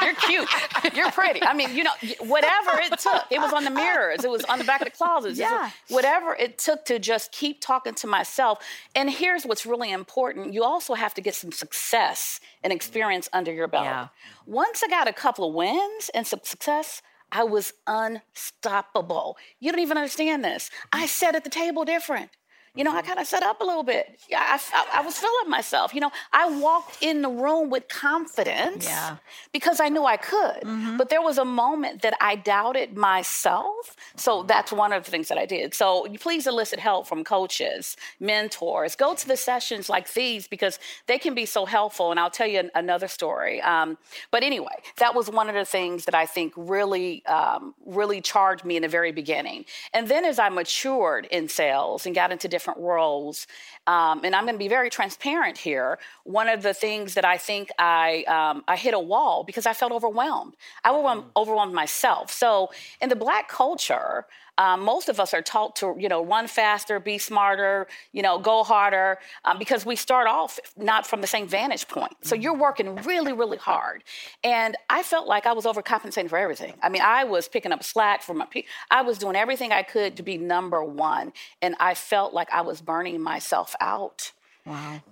you're 0.00 0.14
cute, 0.14 0.48
you're 0.96 1.10
pretty. 1.10 1.42
I 1.42 1.52
mean, 1.52 1.76
you 1.76 1.84
know, 1.84 1.90
whatever 2.20 2.70
it 2.80 2.98
took. 2.98 3.24
It 3.30 3.40
was 3.40 3.52
on 3.52 3.64
the 3.64 3.70
mirrors, 3.70 4.24
it 4.24 4.30
was 4.30 4.42
on 4.44 4.58
the 4.58 4.64
back 4.64 4.80
of 4.80 4.86
the 4.86 4.96
closets. 4.96 5.38
Yeah. 5.38 5.68
Whatever 5.90 6.34
it 6.34 6.56
took 6.56 6.86
to 6.86 6.98
just 6.98 7.30
keep 7.30 7.60
talking 7.60 7.92
to 7.96 8.06
myself. 8.06 8.60
And 8.94 9.10
here's 9.10 9.44
what's 9.44 9.66
really 9.66 9.92
important 9.92 10.54
you 10.54 10.64
also 10.64 10.94
have 10.94 11.12
to 11.12 11.20
get 11.20 11.34
some 11.34 11.52
success 11.52 12.40
and 12.62 12.72
experience 12.72 13.28
under 13.34 13.52
your 13.52 13.68
belt. 13.68 13.84
Yeah. 13.84 14.08
Once 14.46 14.82
I 14.82 14.88
got 14.88 15.08
a 15.08 15.12
couple 15.12 15.46
of 15.46 15.54
wins 15.54 16.10
and 16.14 16.26
some 16.26 16.40
success, 16.42 17.02
I 17.34 17.42
was 17.42 17.72
unstoppable. 17.86 19.36
You 19.58 19.72
don't 19.72 19.80
even 19.80 19.98
understand 19.98 20.44
this. 20.44 20.70
I 20.92 21.06
sat 21.06 21.34
at 21.34 21.42
the 21.42 21.50
table 21.50 21.84
different 21.84 22.30
you 22.74 22.82
know, 22.82 22.94
I 22.94 23.02
kind 23.02 23.20
of 23.20 23.26
set 23.26 23.44
up 23.44 23.60
a 23.60 23.64
little 23.64 23.84
bit. 23.84 24.18
Yeah, 24.28 24.40
I, 24.40 24.60
I, 24.72 24.98
I, 24.98 25.02
was 25.02 25.16
feeling 25.16 25.48
myself. 25.48 25.94
You 25.94 26.00
know, 26.00 26.10
I 26.32 26.58
walked 26.58 27.00
in 27.00 27.22
the 27.22 27.28
room 27.28 27.70
with 27.70 27.86
confidence 27.86 28.84
yeah. 28.84 29.18
because 29.52 29.78
I 29.78 29.88
knew 29.88 30.04
I 30.04 30.16
could. 30.16 30.62
Mm-hmm. 30.62 30.96
But 30.96 31.08
there 31.08 31.22
was 31.22 31.38
a 31.38 31.44
moment 31.44 32.02
that 32.02 32.14
I 32.20 32.34
doubted 32.34 32.96
myself. 32.96 33.94
So 34.16 34.42
that's 34.42 34.72
one 34.72 34.92
of 34.92 35.04
the 35.04 35.10
things 35.10 35.28
that 35.28 35.38
I 35.38 35.46
did. 35.46 35.72
So 35.72 36.08
please 36.18 36.48
elicit 36.48 36.80
help 36.80 37.06
from 37.06 37.22
coaches, 37.22 37.96
mentors. 38.18 38.96
Go 38.96 39.14
to 39.14 39.28
the 39.28 39.36
sessions 39.36 39.88
like 39.88 40.12
these 40.12 40.48
because 40.48 40.80
they 41.06 41.18
can 41.18 41.32
be 41.32 41.46
so 41.46 41.66
helpful. 41.66 42.10
And 42.10 42.18
I'll 42.18 42.30
tell 42.30 42.48
you 42.48 42.70
another 42.74 43.06
story. 43.06 43.62
Um, 43.62 43.98
but 44.32 44.42
anyway, 44.42 44.82
that 44.98 45.14
was 45.14 45.30
one 45.30 45.48
of 45.48 45.54
the 45.54 45.64
things 45.64 46.06
that 46.06 46.14
I 46.16 46.26
think 46.26 46.52
really, 46.56 47.24
um, 47.26 47.72
really 47.86 48.20
charged 48.20 48.64
me 48.64 48.74
in 48.74 48.82
the 48.82 48.88
very 48.88 49.12
beginning. 49.12 49.64
And 49.92 50.08
then 50.08 50.24
as 50.24 50.40
I 50.40 50.48
matured 50.48 51.28
in 51.30 51.48
sales 51.48 52.04
and 52.04 52.16
got 52.16 52.32
into 52.32 52.48
different 52.48 52.63
different 52.64 52.80
roles. 52.80 53.46
Um, 53.86 54.24
and 54.24 54.34
I'm 54.34 54.44
going 54.44 54.54
to 54.54 54.58
be 54.58 54.68
very 54.68 54.88
transparent 54.88 55.58
here. 55.58 55.98
One 56.24 56.48
of 56.48 56.62
the 56.62 56.72
things 56.72 57.12
that 57.14 57.24
I 57.24 57.36
think 57.36 57.68
I 57.78 58.24
um, 58.24 58.64
I 58.66 58.76
hit 58.76 58.94
a 58.94 58.98
wall 58.98 59.44
because 59.44 59.66
I 59.66 59.74
felt 59.74 59.92
overwhelmed. 59.92 60.54
I 60.82 60.90
overwhelmed, 60.90 61.24
mm. 61.24 61.30
overwhelmed 61.36 61.74
myself. 61.74 62.32
So 62.32 62.70
in 63.02 63.10
the 63.10 63.16
black 63.16 63.48
culture, 63.48 64.24
um, 64.58 64.82
most 64.82 65.08
of 65.08 65.18
us 65.18 65.34
are 65.34 65.42
taught 65.42 65.76
to, 65.76 65.94
you 65.98 66.08
know, 66.08 66.24
run 66.24 66.46
faster, 66.46 67.00
be 67.00 67.18
smarter, 67.18 67.86
you 68.12 68.22
know, 68.22 68.38
go 68.38 68.62
harder, 68.62 69.18
um, 69.44 69.58
because 69.58 69.84
we 69.84 69.96
start 69.96 70.26
off 70.26 70.58
not 70.76 71.06
from 71.06 71.20
the 71.20 71.26
same 71.26 71.46
vantage 71.46 71.88
point. 71.88 72.14
So 72.22 72.34
you're 72.34 72.56
working 72.56 72.96
really, 72.96 73.32
really 73.32 73.56
hard. 73.56 74.04
And 74.42 74.76
I 74.88 75.02
felt 75.02 75.26
like 75.26 75.46
I 75.46 75.52
was 75.52 75.64
overcompensating 75.64 76.28
for 76.28 76.38
everything. 76.38 76.74
I 76.82 76.88
mean, 76.88 77.02
I 77.02 77.24
was 77.24 77.48
picking 77.48 77.72
up 77.72 77.82
slack 77.82 78.22
for 78.22 78.34
my, 78.34 78.46
I 78.90 79.02
was 79.02 79.18
doing 79.18 79.36
everything 79.36 79.72
I 79.72 79.82
could 79.82 80.16
to 80.16 80.22
be 80.22 80.38
number 80.38 80.84
one. 80.84 81.32
And 81.60 81.74
I 81.80 81.94
felt 81.94 82.32
like 82.32 82.50
I 82.52 82.60
was 82.60 82.80
burning 82.80 83.20
myself 83.20 83.74
out. 83.80 84.32
Wow. 84.64 85.02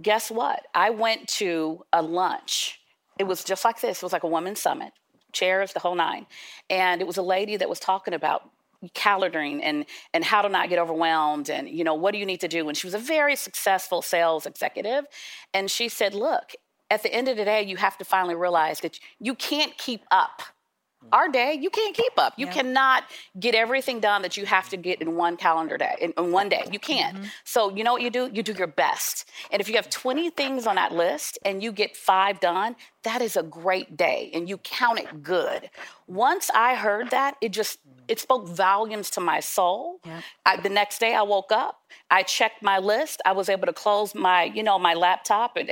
Guess 0.00 0.30
what? 0.30 0.66
I 0.74 0.90
went 0.90 1.28
to 1.28 1.84
a 1.92 2.02
lunch. 2.02 2.80
It 3.18 3.24
was 3.24 3.44
just 3.44 3.64
like 3.64 3.80
this. 3.80 3.98
It 3.98 4.02
was 4.02 4.12
like 4.12 4.24
a 4.24 4.28
women's 4.28 4.60
summit 4.60 4.92
chairs, 5.32 5.72
the 5.72 5.80
whole 5.80 5.94
nine. 5.94 6.26
And 6.70 7.00
it 7.00 7.06
was 7.06 7.16
a 7.16 7.22
lady 7.22 7.56
that 7.56 7.68
was 7.68 7.80
talking 7.80 8.14
about 8.14 8.48
calendaring 8.94 9.60
and 9.62 9.86
and 10.12 10.24
how 10.24 10.42
to 10.42 10.48
not 10.48 10.68
get 10.68 10.78
overwhelmed 10.78 11.48
and 11.48 11.68
you 11.68 11.84
know 11.84 11.94
what 11.94 12.12
do 12.12 12.18
you 12.18 12.26
need 12.26 12.40
to 12.40 12.48
do? 12.48 12.68
And 12.68 12.76
she 12.76 12.86
was 12.86 12.94
a 12.94 12.98
very 12.98 13.36
successful 13.36 14.02
sales 14.02 14.46
executive. 14.46 15.04
And 15.54 15.70
she 15.70 15.88
said 15.88 16.14
look 16.14 16.52
at 16.90 17.02
the 17.02 17.12
end 17.12 17.28
of 17.28 17.36
the 17.36 17.44
day 17.44 17.62
you 17.62 17.76
have 17.76 17.96
to 17.98 18.04
finally 18.04 18.34
realize 18.34 18.80
that 18.80 18.98
you 19.18 19.34
can't 19.34 19.76
keep 19.78 20.02
up 20.10 20.42
our 21.12 21.28
day 21.28 21.58
you 21.60 21.70
can't 21.70 21.94
keep 21.94 22.12
up. 22.16 22.34
You 22.36 22.46
yeah. 22.46 22.52
cannot 22.52 23.04
get 23.38 23.54
everything 23.54 24.00
done 24.00 24.22
that 24.22 24.36
you 24.36 24.46
have 24.46 24.68
to 24.70 24.76
get 24.76 25.00
in 25.02 25.16
one 25.16 25.36
calendar 25.36 25.76
day 25.76 25.96
in, 26.00 26.12
in 26.16 26.32
one 26.32 26.48
day. 26.48 26.64
You 26.70 26.78
can't. 26.78 27.16
Mm-hmm. 27.16 27.26
so 27.44 27.74
you 27.74 27.84
know 27.84 27.92
what 27.92 28.02
you 28.02 28.10
do? 28.10 28.30
You 28.32 28.42
do 28.42 28.52
your 28.52 28.66
best. 28.66 29.28
And 29.50 29.60
if 29.60 29.68
you 29.68 29.74
have 29.76 29.90
20 29.90 30.30
things 30.30 30.66
on 30.66 30.76
that 30.76 30.92
list 30.92 31.38
and 31.44 31.62
you 31.62 31.72
get 31.72 31.96
five 31.96 32.40
done 32.40 32.76
that 33.02 33.20
is 33.20 33.36
a 33.36 33.42
great 33.42 33.96
day 33.96 34.30
and 34.32 34.48
you 34.48 34.58
count 34.58 34.98
it 34.98 35.22
good. 35.22 35.70
Once 36.06 36.50
i 36.54 36.74
heard 36.74 37.10
that 37.10 37.36
it 37.40 37.50
just 37.50 37.78
it 38.08 38.18
spoke 38.18 38.48
volumes 38.48 39.10
to 39.10 39.20
my 39.20 39.40
soul. 39.40 40.00
Yeah. 40.04 40.20
I, 40.44 40.56
the 40.56 40.68
next 40.68 40.98
day 40.98 41.14
i 41.14 41.22
woke 41.22 41.52
up 41.52 41.80
i 42.10 42.22
checked 42.22 42.62
my 42.62 42.78
list. 42.78 43.20
I 43.24 43.32
was 43.32 43.48
able 43.48 43.66
to 43.66 43.72
close 43.72 44.14
my 44.14 44.44
you 44.44 44.62
know 44.62 44.78
my 44.78 44.94
laptop 44.94 45.56
it, 45.56 45.68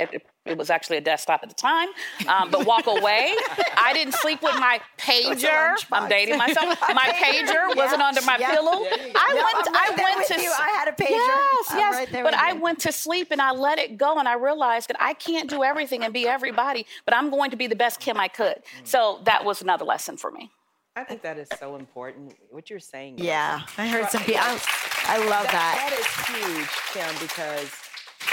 it 0.50 0.58
was 0.58 0.70
actually 0.70 0.96
a 0.96 1.00
desktop 1.00 1.42
at 1.42 1.48
the 1.48 1.54
time, 1.54 1.88
um, 2.28 2.50
but 2.50 2.66
walk 2.66 2.86
away. 2.86 3.34
I 3.76 3.92
didn't 3.94 4.14
sleep 4.14 4.42
with 4.42 4.54
my 4.56 4.80
pager. 4.98 5.76
I'm 5.92 6.08
dating 6.08 6.38
myself. 6.38 6.78
My 6.90 7.12
pager 7.22 7.74
wasn't 7.76 8.02
under 8.02 8.20
my 8.22 8.36
yeah. 8.38 8.54
pillow. 8.54 8.72
I 8.72 9.32
yeah, 9.34 9.44
went. 9.44 9.68
I 9.72 10.14
went 10.14 10.26
to. 10.28 10.40
You. 10.40 10.52
I 10.58 10.68
had 10.70 10.88
a 10.88 10.92
pager. 10.92 11.10
Yes, 11.10 11.66
I'm 11.70 11.78
yes. 11.78 12.12
Right 12.12 12.24
but 12.24 12.34
I 12.34 12.52
went 12.54 12.80
to 12.80 12.92
sleep 12.92 13.28
and 13.30 13.40
I 13.40 13.52
let 13.52 13.78
it 13.78 13.96
go, 13.96 14.18
and 14.18 14.28
I 14.28 14.34
realized 14.34 14.88
that 14.88 14.96
I 15.00 15.14
can't 15.14 15.48
do 15.48 15.62
everything 15.62 16.02
and 16.04 16.12
be 16.12 16.26
everybody. 16.26 16.86
But 17.04 17.14
I'm 17.14 17.30
going 17.30 17.50
to 17.50 17.56
be 17.56 17.66
the 17.66 17.76
best 17.76 18.00
Kim 18.00 18.18
I 18.18 18.28
could. 18.28 18.56
Mm. 18.56 18.86
So 18.86 19.20
that 19.24 19.44
was 19.44 19.62
another 19.62 19.84
lesson 19.84 20.16
for 20.16 20.30
me. 20.30 20.50
I 20.96 21.04
think 21.04 21.22
that 21.22 21.38
is 21.38 21.48
so 21.58 21.76
important. 21.76 22.34
What 22.50 22.68
you're 22.68 22.80
saying. 22.80 23.18
Yeah, 23.18 23.62
I 23.78 23.88
heard 23.88 24.10
something. 24.10 24.36
I, 24.36 24.60
I 25.06 25.18
love 25.28 25.46
that. 25.46 25.88
That 25.88 25.92
is 25.98 26.06
huge, 26.26 26.68
Kim, 26.92 27.14
because 27.20 27.70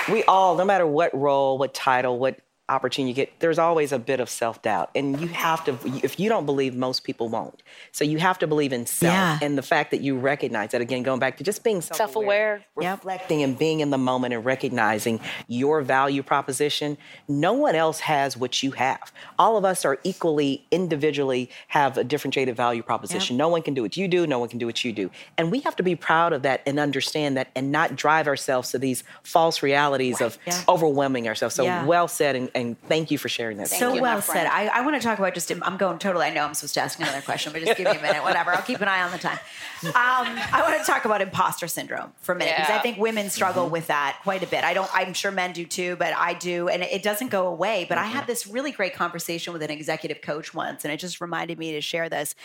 we 0.10 0.24
all, 0.24 0.56
no 0.56 0.66
matter 0.66 0.86
what 0.86 1.14
role, 1.16 1.58
what 1.58 1.74
title, 1.74 2.18
what 2.18 2.40
opportunity 2.70 3.10
you 3.10 3.16
get, 3.16 3.40
there's 3.40 3.60
always 3.60 3.92
a 3.92 4.00
bit 4.00 4.20
of 4.20 4.30
self 4.30 4.62
doubt. 4.62 4.90
And 4.94 5.20
you 5.22 5.28
have 5.28 5.64
to, 5.66 5.78
if 6.04 6.20
you 6.20 6.30
don't 6.30 6.46
believe, 6.46 6.76
most 6.76 7.04
people 7.04 7.30
won't. 7.30 7.64
So 7.92 8.04
you 8.04 8.18
have 8.18 8.38
to 8.40 8.48
believe 8.48 8.74
in 8.74 8.86
self. 8.86 9.14
Yeah. 9.14 9.40
And 9.42 9.58
the 9.58 9.62
fact 9.62 9.92
that 9.92 10.02
you 10.02 10.18
recognize 10.18 10.72
that, 10.72 10.82
again, 10.82 11.04
going 11.04 11.20
back 11.20 11.38
to 11.38 11.44
just 11.44 11.64
being 11.64 11.82
self 11.82 12.16
aware, 12.16 12.66
reflecting 12.76 13.40
yep. 13.40 13.50
and 13.50 13.58
being 13.58 13.80
in 13.80 13.90
the 13.90 13.98
moment 13.98 14.34
and 14.34 14.44
recognizing 14.44 15.20
your 15.48 15.82
value 15.82 16.24
proposition. 16.24 16.98
No 17.28 17.54
one 17.54 17.76
else 17.76 18.02
has 18.02 18.36
what 18.36 18.62
you 18.62 18.72
have. 18.72 19.12
All 19.40 19.58
of 19.58 19.64
us 19.64 19.86
are 19.86 20.00
equally, 20.04 20.66
individually, 20.72 21.50
have 21.68 21.98
a 21.98 22.04
differentiated 22.04 22.56
value 22.56 22.84
proposition. 22.84 23.36
Yep. 23.36 23.40
No 23.40 23.50
one 23.50 23.62
can 23.62 23.74
do 23.74 23.82
what 23.82 23.96
you 23.96 24.08
do, 24.08 24.28
no 24.28 24.40
one 24.40 24.50
can 24.50 24.60
do 24.60 24.66
what 24.66 24.84
you 24.84 24.92
do. 24.92 25.10
And 25.38 25.52
we 25.52 25.60
have 25.62 25.76
to 25.78 25.84
be 25.84 25.96
proud 25.96 26.34
of 26.34 26.42
that 26.42 26.62
and 26.66 26.80
understand 26.80 27.38
that 27.38 27.50
and 27.56 27.72
not 27.72 27.96
drive 27.96 28.28
ourselves 28.28 28.72
to 28.72 28.80
these 28.80 29.04
false 29.24 29.64
realities 29.64 30.20
right. 30.20 30.28
of 30.28 30.38
yeah. 30.46 30.62
overwhelming 30.68 31.28
ourselves. 31.28 31.56
So 31.56 31.64
yeah. 31.64 31.86
well 31.86 32.08
said 32.08 32.36
and 32.36 32.52
and 32.58 32.82
thank 32.82 33.12
you 33.12 33.18
for 33.18 33.30
sharing 33.30 33.58
that. 33.58 33.70
so 33.70 33.94
you, 33.94 34.02
well 34.02 34.22
said. 34.22 34.48
I, 34.48 34.68
I 34.68 34.82
want 34.82 34.96
to 34.96 35.02
talk 35.02 35.20
about 35.20 35.34
just. 35.34 35.52
I'm 35.52 35.78
going 35.78 36.00
totally. 36.00 36.26
I 36.26 36.30
know 36.32 36.44
I'm 36.44 36.54
supposed 36.54 36.74
to 36.74 36.82
ask 36.82 37.00
another 37.00 37.22
question, 37.22 37.54
but 37.54 37.64
just 37.64 37.78
give 37.78 37.86
me 37.86 37.98
a 37.98 38.02
minute. 38.02 38.24
Whatever. 38.24 38.54
I'll 38.54 38.62
keep 38.62 38.82
an 38.82 38.88
eye 38.88 39.02
on 39.02 39.12
the 39.12 39.18
time. 39.18 39.40
Um, 39.84 39.94
I 39.96 40.62
want 40.68 40.80
to 40.80 40.92
talk 40.92 41.06
about 41.06 41.22
imposter 41.22 41.68
syndrome 41.68 42.12
for 42.22 42.34
a 42.34 42.36
minute 42.36 42.56
because 42.58 42.70
yeah. 42.70 42.78
I 42.78 42.82
think 42.82 42.98
women 42.98 43.30
struggle 43.30 43.66
mm-hmm. 43.66 43.74
with 43.74 43.88
that 43.88 44.20
quite 44.24 44.44
a 44.44 44.48
bit. 44.48 44.64
I 44.64 44.74
don't. 44.74 44.90
I'm 44.94 45.14
sure 45.14 45.32
men 45.32 45.54
do 45.54 45.66
too, 45.66 45.96
but 45.98 46.14
I 46.16 46.34
do, 46.34 46.68
and 46.68 46.84
it 46.84 47.04
doesn't 47.04 47.30
go 47.30 47.48
away. 47.48 47.86
But 47.88 47.98
mm-hmm. 47.98 48.06
I 48.06 48.08
had 48.08 48.28
this 48.28 48.48
really 48.48 48.72
great 48.72 48.94
conversation 48.96 49.54
with 49.54 49.62
an 49.62 49.70
executive 49.70 50.22
coach 50.22 50.54
once, 50.54 50.84
and 50.84 50.94
it 50.94 50.98
just 50.98 51.22
reminded 51.22 51.60
me 51.60 51.74
to 51.74 51.82
share 51.82 52.10
this 52.10 52.36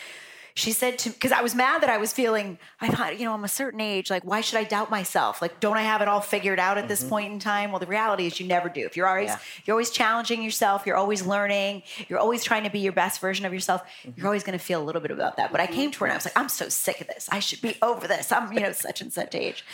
she 0.55 0.71
said 0.71 0.99
to 0.99 1.09
because 1.09 1.31
I 1.31 1.41
was 1.41 1.55
mad 1.55 1.81
that 1.81 1.89
I 1.89 1.97
was 1.97 2.13
feeling 2.13 2.59
I 2.79 2.89
thought 2.89 3.17
you 3.17 3.25
know 3.25 3.33
I'm 3.33 3.43
a 3.43 3.49
certain 3.49 3.81
age 3.81 4.11
like 4.11 4.23
why 4.23 4.41
should 4.41 4.59
I 4.59 4.63
doubt 4.63 4.91
myself? 4.91 5.41
Like 5.41 5.59
don't 5.59 5.77
I 5.77 5.81
have 5.81 6.01
it 6.01 6.07
all 6.07 6.21
figured 6.21 6.59
out 6.59 6.77
at 6.77 6.81
mm-hmm. 6.81 6.89
this 6.89 7.03
point 7.03 7.33
in 7.33 7.39
time 7.39 7.71
well 7.71 7.79
the 7.79 7.87
reality 7.87 8.27
is 8.27 8.39
you 8.39 8.47
never 8.47 8.69
do. 8.69 8.85
If 8.85 8.95
you're 8.95 9.07
always 9.07 9.29
yeah. 9.29 9.39
you're 9.65 9.73
always 9.73 9.89
challenging 9.89 10.43
yourself 10.43 10.85
you're 10.85 10.95
always 10.95 11.25
learning 11.25 11.83
you're 12.07 12.19
always 12.19 12.43
trying 12.43 12.63
to 12.65 12.69
be 12.69 12.79
your 12.79 12.93
best 12.93 13.19
version 13.19 13.45
of 13.45 13.53
yourself 13.53 13.81
mm-hmm. 13.81 14.11
you're 14.15 14.27
always 14.27 14.43
going 14.43 14.57
to 14.57 14.63
feel 14.63 14.81
a 14.81 14.85
little 14.85 15.01
bit 15.01 15.11
about 15.11 15.37
that. 15.37 15.51
But 15.51 15.61
I 15.61 15.67
came 15.67 15.89
to 15.91 15.99
her 15.99 16.05
and 16.05 16.13
I 16.13 16.17
was 16.17 16.25
like 16.25 16.37
I'm 16.37 16.49
so 16.49 16.69
sick 16.69 17.01
of 17.01 17.07
this. 17.07 17.27
I 17.31 17.39
should 17.39 17.61
be 17.61 17.75
over 17.81 18.07
this. 18.07 18.31
I'm 18.31 18.53
you 18.53 18.59
know 18.59 18.71
such 18.73 19.01
and 19.01 19.11
such 19.11 19.33
age. 19.33 19.65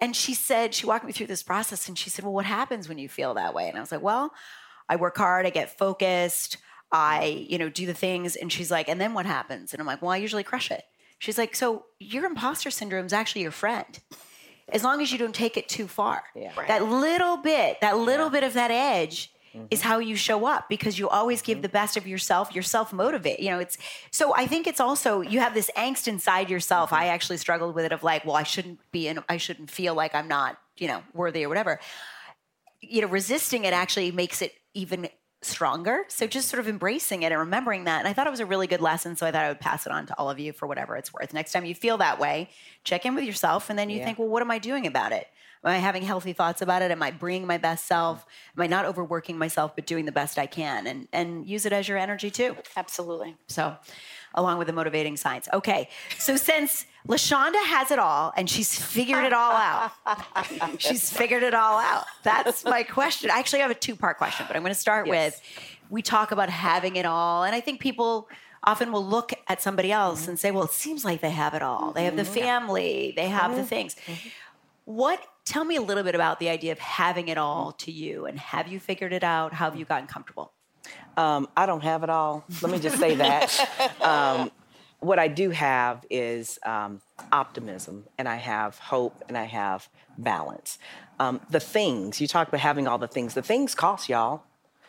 And 0.00 0.14
she 0.14 0.34
said 0.34 0.74
she 0.74 0.86
walked 0.86 1.04
me 1.04 1.12
through 1.12 1.28
this 1.28 1.42
process 1.44 1.88
and 1.88 1.96
she 1.96 2.10
said 2.10 2.24
well 2.24 2.34
what 2.34 2.46
happens 2.46 2.88
when 2.88 2.98
you 2.98 3.08
feel 3.08 3.34
that 3.34 3.54
way? 3.54 3.68
And 3.68 3.78
I 3.78 3.80
was 3.80 3.92
like 3.92 4.02
well 4.02 4.34
I 4.88 4.96
work 4.96 5.16
hard 5.16 5.46
I 5.46 5.50
get 5.50 5.78
focused 5.78 6.56
I, 6.92 7.46
you 7.48 7.58
know, 7.58 7.68
do 7.68 7.86
the 7.86 7.94
things. 7.94 8.36
And 8.36 8.52
she's 8.52 8.70
like, 8.70 8.88
and 8.88 9.00
then 9.00 9.14
what 9.14 9.26
happens? 9.26 9.72
And 9.72 9.80
I'm 9.80 9.86
like, 9.86 10.02
well, 10.02 10.12
I 10.12 10.16
usually 10.18 10.44
crush 10.44 10.70
it. 10.70 10.84
She's 11.18 11.38
like, 11.38 11.56
so 11.56 11.86
your 11.98 12.24
imposter 12.24 12.70
syndrome 12.70 13.06
is 13.06 13.12
actually 13.12 13.42
your 13.42 13.50
friend. 13.50 13.98
As 14.68 14.82
long 14.82 15.00
as 15.00 15.12
you 15.12 15.18
don't 15.18 15.34
take 15.34 15.56
it 15.56 15.68
too 15.68 15.86
far. 15.86 16.24
Yeah. 16.34 16.52
That 16.66 16.84
little 16.84 17.36
bit, 17.36 17.80
that 17.80 17.96
little 17.96 18.30
bit 18.30 18.42
of 18.42 18.54
that 18.54 18.70
edge 18.70 19.32
is 19.70 19.80
mm-hmm. 19.80 19.88
how 19.88 19.98
you 19.98 20.16
show 20.16 20.44
up 20.44 20.68
because 20.68 20.98
you 20.98 21.08
always 21.08 21.42
give 21.42 21.56
mm-hmm. 21.56 21.62
the 21.62 21.68
best 21.68 21.96
of 21.96 22.06
yourself. 22.06 22.50
You're 22.52 22.62
self 22.62 22.92
motivate. 22.92 23.40
You 23.40 23.50
know, 23.50 23.58
it's 23.58 23.78
so 24.10 24.34
I 24.34 24.46
think 24.46 24.66
it's 24.66 24.80
also 24.80 25.20
you 25.20 25.40
have 25.40 25.54
this 25.54 25.70
angst 25.76 26.08
inside 26.08 26.50
yourself. 26.50 26.90
Mm-hmm. 26.90 27.02
I 27.02 27.06
actually 27.08 27.38
struggled 27.38 27.74
with 27.74 27.84
it 27.84 27.92
of 27.92 28.02
like, 28.02 28.24
well, 28.24 28.36
I 28.36 28.42
shouldn't 28.42 28.80
be 28.92 29.08
in, 29.08 29.22
I 29.28 29.36
shouldn't 29.36 29.70
feel 29.70 29.94
like 29.94 30.14
I'm 30.14 30.28
not, 30.28 30.58
you 30.76 30.88
know, 30.88 31.02
worthy 31.14 31.44
or 31.44 31.48
whatever. 31.48 31.80
You 32.80 33.02
know, 33.02 33.08
resisting 33.08 33.64
it 33.64 33.72
actually 33.72 34.10
makes 34.12 34.42
it 34.42 34.52
even 34.74 35.08
stronger. 35.46 36.04
So 36.08 36.26
just 36.26 36.48
sort 36.48 36.60
of 36.60 36.68
embracing 36.68 37.22
it 37.22 37.32
and 37.32 37.38
remembering 37.38 37.84
that. 37.84 37.98
And 38.00 38.08
I 38.08 38.12
thought 38.12 38.26
it 38.26 38.30
was 38.30 38.40
a 38.40 38.46
really 38.46 38.66
good 38.66 38.80
lesson. 38.80 39.16
So 39.16 39.26
I 39.26 39.32
thought 39.32 39.44
I 39.44 39.48
would 39.48 39.60
pass 39.60 39.86
it 39.86 39.92
on 39.92 40.06
to 40.06 40.18
all 40.18 40.28
of 40.30 40.38
you 40.38 40.52
for 40.52 40.66
whatever 40.66 40.96
it's 40.96 41.12
worth. 41.12 41.32
Next 41.32 41.52
time 41.52 41.64
you 41.64 41.74
feel 41.74 41.98
that 41.98 42.18
way, 42.18 42.50
check 42.84 43.06
in 43.06 43.14
with 43.14 43.24
yourself 43.24 43.70
and 43.70 43.78
then 43.78 43.88
you 43.90 43.98
Yeah. 43.98 44.04
think, 44.04 44.18
well, 44.18 44.28
what 44.28 44.42
am 44.42 44.50
I 44.50 44.58
doing 44.58 44.86
about 44.86 45.12
it? 45.12 45.28
Am 45.64 45.70
I 45.72 45.78
having 45.78 46.02
healthy 46.02 46.32
thoughts 46.32 46.62
about 46.62 46.82
it? 46.82 46.90
Am 46.90 47.02
I 47.02 47.10
bringing 47.10 47.46
my 47.46 47.58
best 47.58 47.86
self? 47.86 48.24
Am 48.56 48.62
I 48.62 48.66
not 48.66 48.84
overworking 48.84 49.36
myself, 49.38 49.74
but 49.74 49.86
doing 49.86 50.04
the 50.04 50.12
best 50.12 50.38
I 50.38 50.46
can? 50.46 50.86
And 50.86 51.08
and 51.12 51.46
use 51.46 51.66
it 51.66 51.72
as 51.72 51.88
your 51.88 51.98
energy 51.98 52.30
too. 52.30 52.56
Absolutely. 52.76 53.36
So, 53.48 53.76
along 54.34 54.58
with 54.58 54.66
the 54.66 54.72
motivating 54.72 55.16
signs. 55.16 55.48
Okay. 55.52 55.88
So 56.18 56.36
since 56.36 56.86
Lashonda 57.06 57.64
has 57.66 57.90
it 57.90 57.98
all 57.98 58.32
and 58.36 58.48
she's 58.50 58.76
figured 58.78 59.24
it 59.24 59.32
all 59.32 59.52
out, 59.52 59.92
she's 60.78 61.10
figured 61.10 61.42
it 61.42 61.54
all 61.54 61.78
out. 61.78 62.04
That's 62.22 62.64
my 62.64 62.82
question. 62.82 63.30
I 63.30 63.38
actually 63.38 63.60
have 63.60 63.70
a 63.70 63.74
two 63.74 63.96
part 63.96 64.18
question, 64.18 64.46
but 64.48 64.56
I'm 64.56 64.62
going 64.62 64.74
to 64.74 64.78
start 64.78 65.08
with 65.08 65.40
we 65.88 66.02
talk 66.02 66.32
about 66.32 66.50
having 66.50 66.96
it 66.96 67.06
all. 67.06 67.44
And 67.44 67.54
I 67.54 67.60
think 67.60 67.80
people 67.80 68.28
often 68.64 68.90
will 68.90 69.04
look 69.04 69.32
at 69.48 69.62
somebody 69.62 69.92
else 69.92 70.26
and 70.26 70.38
say, 70.38 70.50
well, 70.50 70.64
it 70.64 70.72
seems 70.72 71.04
like 71.04 71.20
they 71.20 71.30
have 71.30 71.54
it 71.54 71.62
all. 71.62 71.92
They 71.92 72.04
have 72.04 72.16
the 72.16 72.24
family, 72.24 73.12
they 73.16 73.28
have 73.28 73.54
the 73.54 73.62
things. 73.62 73.94
What, 74.84 75.24
tell 75.44 75.64
me 75.64 75.76
a 75.76 75.82
little 75.82 76.02
bit 76.02 76.14
about 76.14 76.40
the 76.40 76.48
idea 76.48 76.72
of 76.72 76.78
having 76.78 77.28
it 77.28 77.38
all 77.38 77.72
to 77.72 77.92
you 77.92 78.26
and 78.26 78.38
have 78.38 78.68
you 78.68 78.80
figured 78.80 79.12
it 79.12 79.24
out? 79.24 79.52
How 79.52 79.70
have 79.70 79.78
you 79.78 79.84
gotten 79.84 80.06
comfortable? 80.06 80.52
Um, 81.16 81.48
I 81.56 81.66
don't 81.66 81.82
have 81.82 82.02
it 82.02 82.10
all. 82.10 82.44
Let 82.62 82.70
me 82.70 82.78
just 82.78 82.98
say 82.98 83.14
that. 83.16 83.92
um, 84.00 84.50
what 85.06 85.18
I 85.18 85.28
do 85.28 85.50
have 85.50 86.04
is 86.10 86.58
um, 86.64 87.00
optimism, 87.32 88.04
and 88.18 88.28
I 88.28 88.36
have 88.36 88.78
hope, 88.78 89.22
and 89.28 89.38
I 89.38 89.44
have 89.44 89.88
balance. 90.18 90.78
Um, 91.18 91.40
the 91.48 91.60
things, 91.60 92.20
you 92.20 92.26
talk 92.26 92.48
about 92.48 92.60
having 92.60 92.86
all 92.86 92.98
the 92.98 93.08
things, 93.08 93.34
the 93.34 93.42
things 93.42 93.74
cost 93.74 94.08
y'all. 94.08 94.42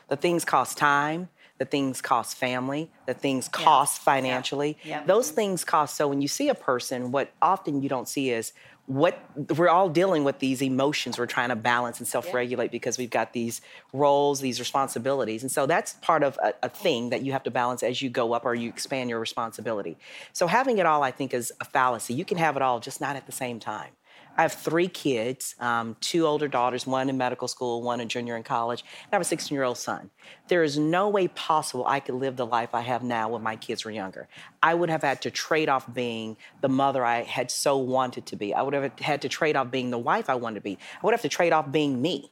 The 0.08 0.16
things 0.16 0.46
cost 0.46 0.78
time. 0.78 1.30
The 1.58 1.66
things 1.66 2.02
cost 2.02 2.38
family. 2.38 2.92
The 3.06 3.14
things 3.14 3.48
cost 3.50 4.02
financially. 4.02 4.78
Yeah. 4.84 5.04
Those 5.06 5.32
things 5.32 5.64
cost. 5.64 5.96
So 5.96 6.08
when 6.08 6.22
you 6.22 6.28
see 6.28 6.50
a 6.50 6.56
person, 6.56 7.12
what 7.12 7.32
often 7.42 7.82
you 7.82 7.90
don't 7.90 8.08
see 8.08 8.32
is 8.32 8.54
what 8.88 9.22
we're 9.58 9.68
all 9.68 9.90
dealing 9.90 10.24
with 10.24 10.40
these 10.40 10.62
emotions 10.62 11.20
we're 11.20 11.26
trying 11.26 11.50
to 11.50 11.58
balance 11.58 12.00
and 12.00 12.08
self-regulate 12.08 12.72
because 12.72 12.98
we've 12.98 13.10
got 13.10 13.34
these 13.34 13.60
roles 13.92 14.40
these 14.40 14.60
responsibilities. 14.60 15.44
And 15.44 15.52
so 15.52 15.66
that's 15.66 15.94
part 15.96 16.24
of 16.24 16.40
a, 16.42 16.54
a 16.64 16.70
thing 16.70 17.10
that 17.10 17.22
you 17.22 17.34
have 17.34 17.44
to 17.44 17.52
balance 17.52 17.84
as 17.84 18.02
you 18.02 18.10
go 18.10 18.32
up 18.32 18.46
or 18.46 18.56
you 18.56 18.70
expand 18.70 19.10
your 19.10 19.20
responsibility. 19.20 19.98
So 20.32 20.48
having 20.48 20.78
it 20.78 20.86
all 20.86 21.04
i 21.04 21.12
think 21.12 21.34
is 21.34 21.52
a 21.60 21.66
fallacy. 21.66 22.14
You 22.14 22.26
can 22.26 22.38
have 22.38 22.56
it 22.56 22.62
all 22.62 22.80
just 22.80 23.02
not 23.02 23.16
at 23.18 23.26
the 23.26 23.32
same 23.34 23.60
time 23.60 23.92
I 24.38 24.44
have 24.44 24.54
three 24.54 24.88
kids, 24.88 25.56
um, 25.60 25.96
two 26.00 26.28
older 26.28 26.48
daughters, 26.48 26.86
one 26.86 27.10
in 27.10 27.18
medical 27.18 27.48
school, 27.48 27.82
one 27.82 28.00
a 28.00 28.06
junior 28.06 28.38
in 28.38 28.44
college, 28.44 28.82
and 28.82 29.14
I 29.14 29.16
have 29.16 29.22
a 29.22 29.26
16 29.26 29.56
year 29.56 29.64
old 29.64 29.78
son. 29.78 30.12
There 30.48 30.64
is 30.64 30.78
no 30.78 31.10
way 31.10 31.28
possible 31.30 31.86
I 31.88 32.00
could 32.00 32.16
live 32.16 32.36
the 32.36 32.46
life 32.46 32.76
I 32.76 32.82
have 32.82 33.04
now 33.04 33.30
when 33.30 33.42
my 33.42 33.56
kids 33.56 33.84
were 33.84 33.92
younger. 33.92 34.28
I 34.62 34.76
would 34.76 34.90
have 34.90 35.02
had 35.02 35.22
to 35.24 35.32
trade 35.32 35.70
off 35.70 35.92
being 35.92 36.38
the 36.62 36.70
mother 36.70 37.04
I 37.04 37.24
had 37.24 37.50
so 37.50 37.78
wanted 37.78 38.28
to 38.28 38.36
be. 38.36 38.54
I 38.54 38.62
would 38.62 38.76
have 38.76 39.00
had 39.00 39.24
to 39.24 39.30
trade 39.30 39.56
off 39.56 39.72
being 39.72 39.90
the 39.90 39.98
wife 39.98 40.30
I 40.30 40.36
wanted 40.36 40.56
to 40.56 40.62
be. 40.62 40.78
I 41.02 41.06
would 41.06 41.14
have 41.14 41.22
to 41.24 41.30
trade 41.30 41.52
off 41.52 41.72
being 41.72 42.02
me. 42.02 42.32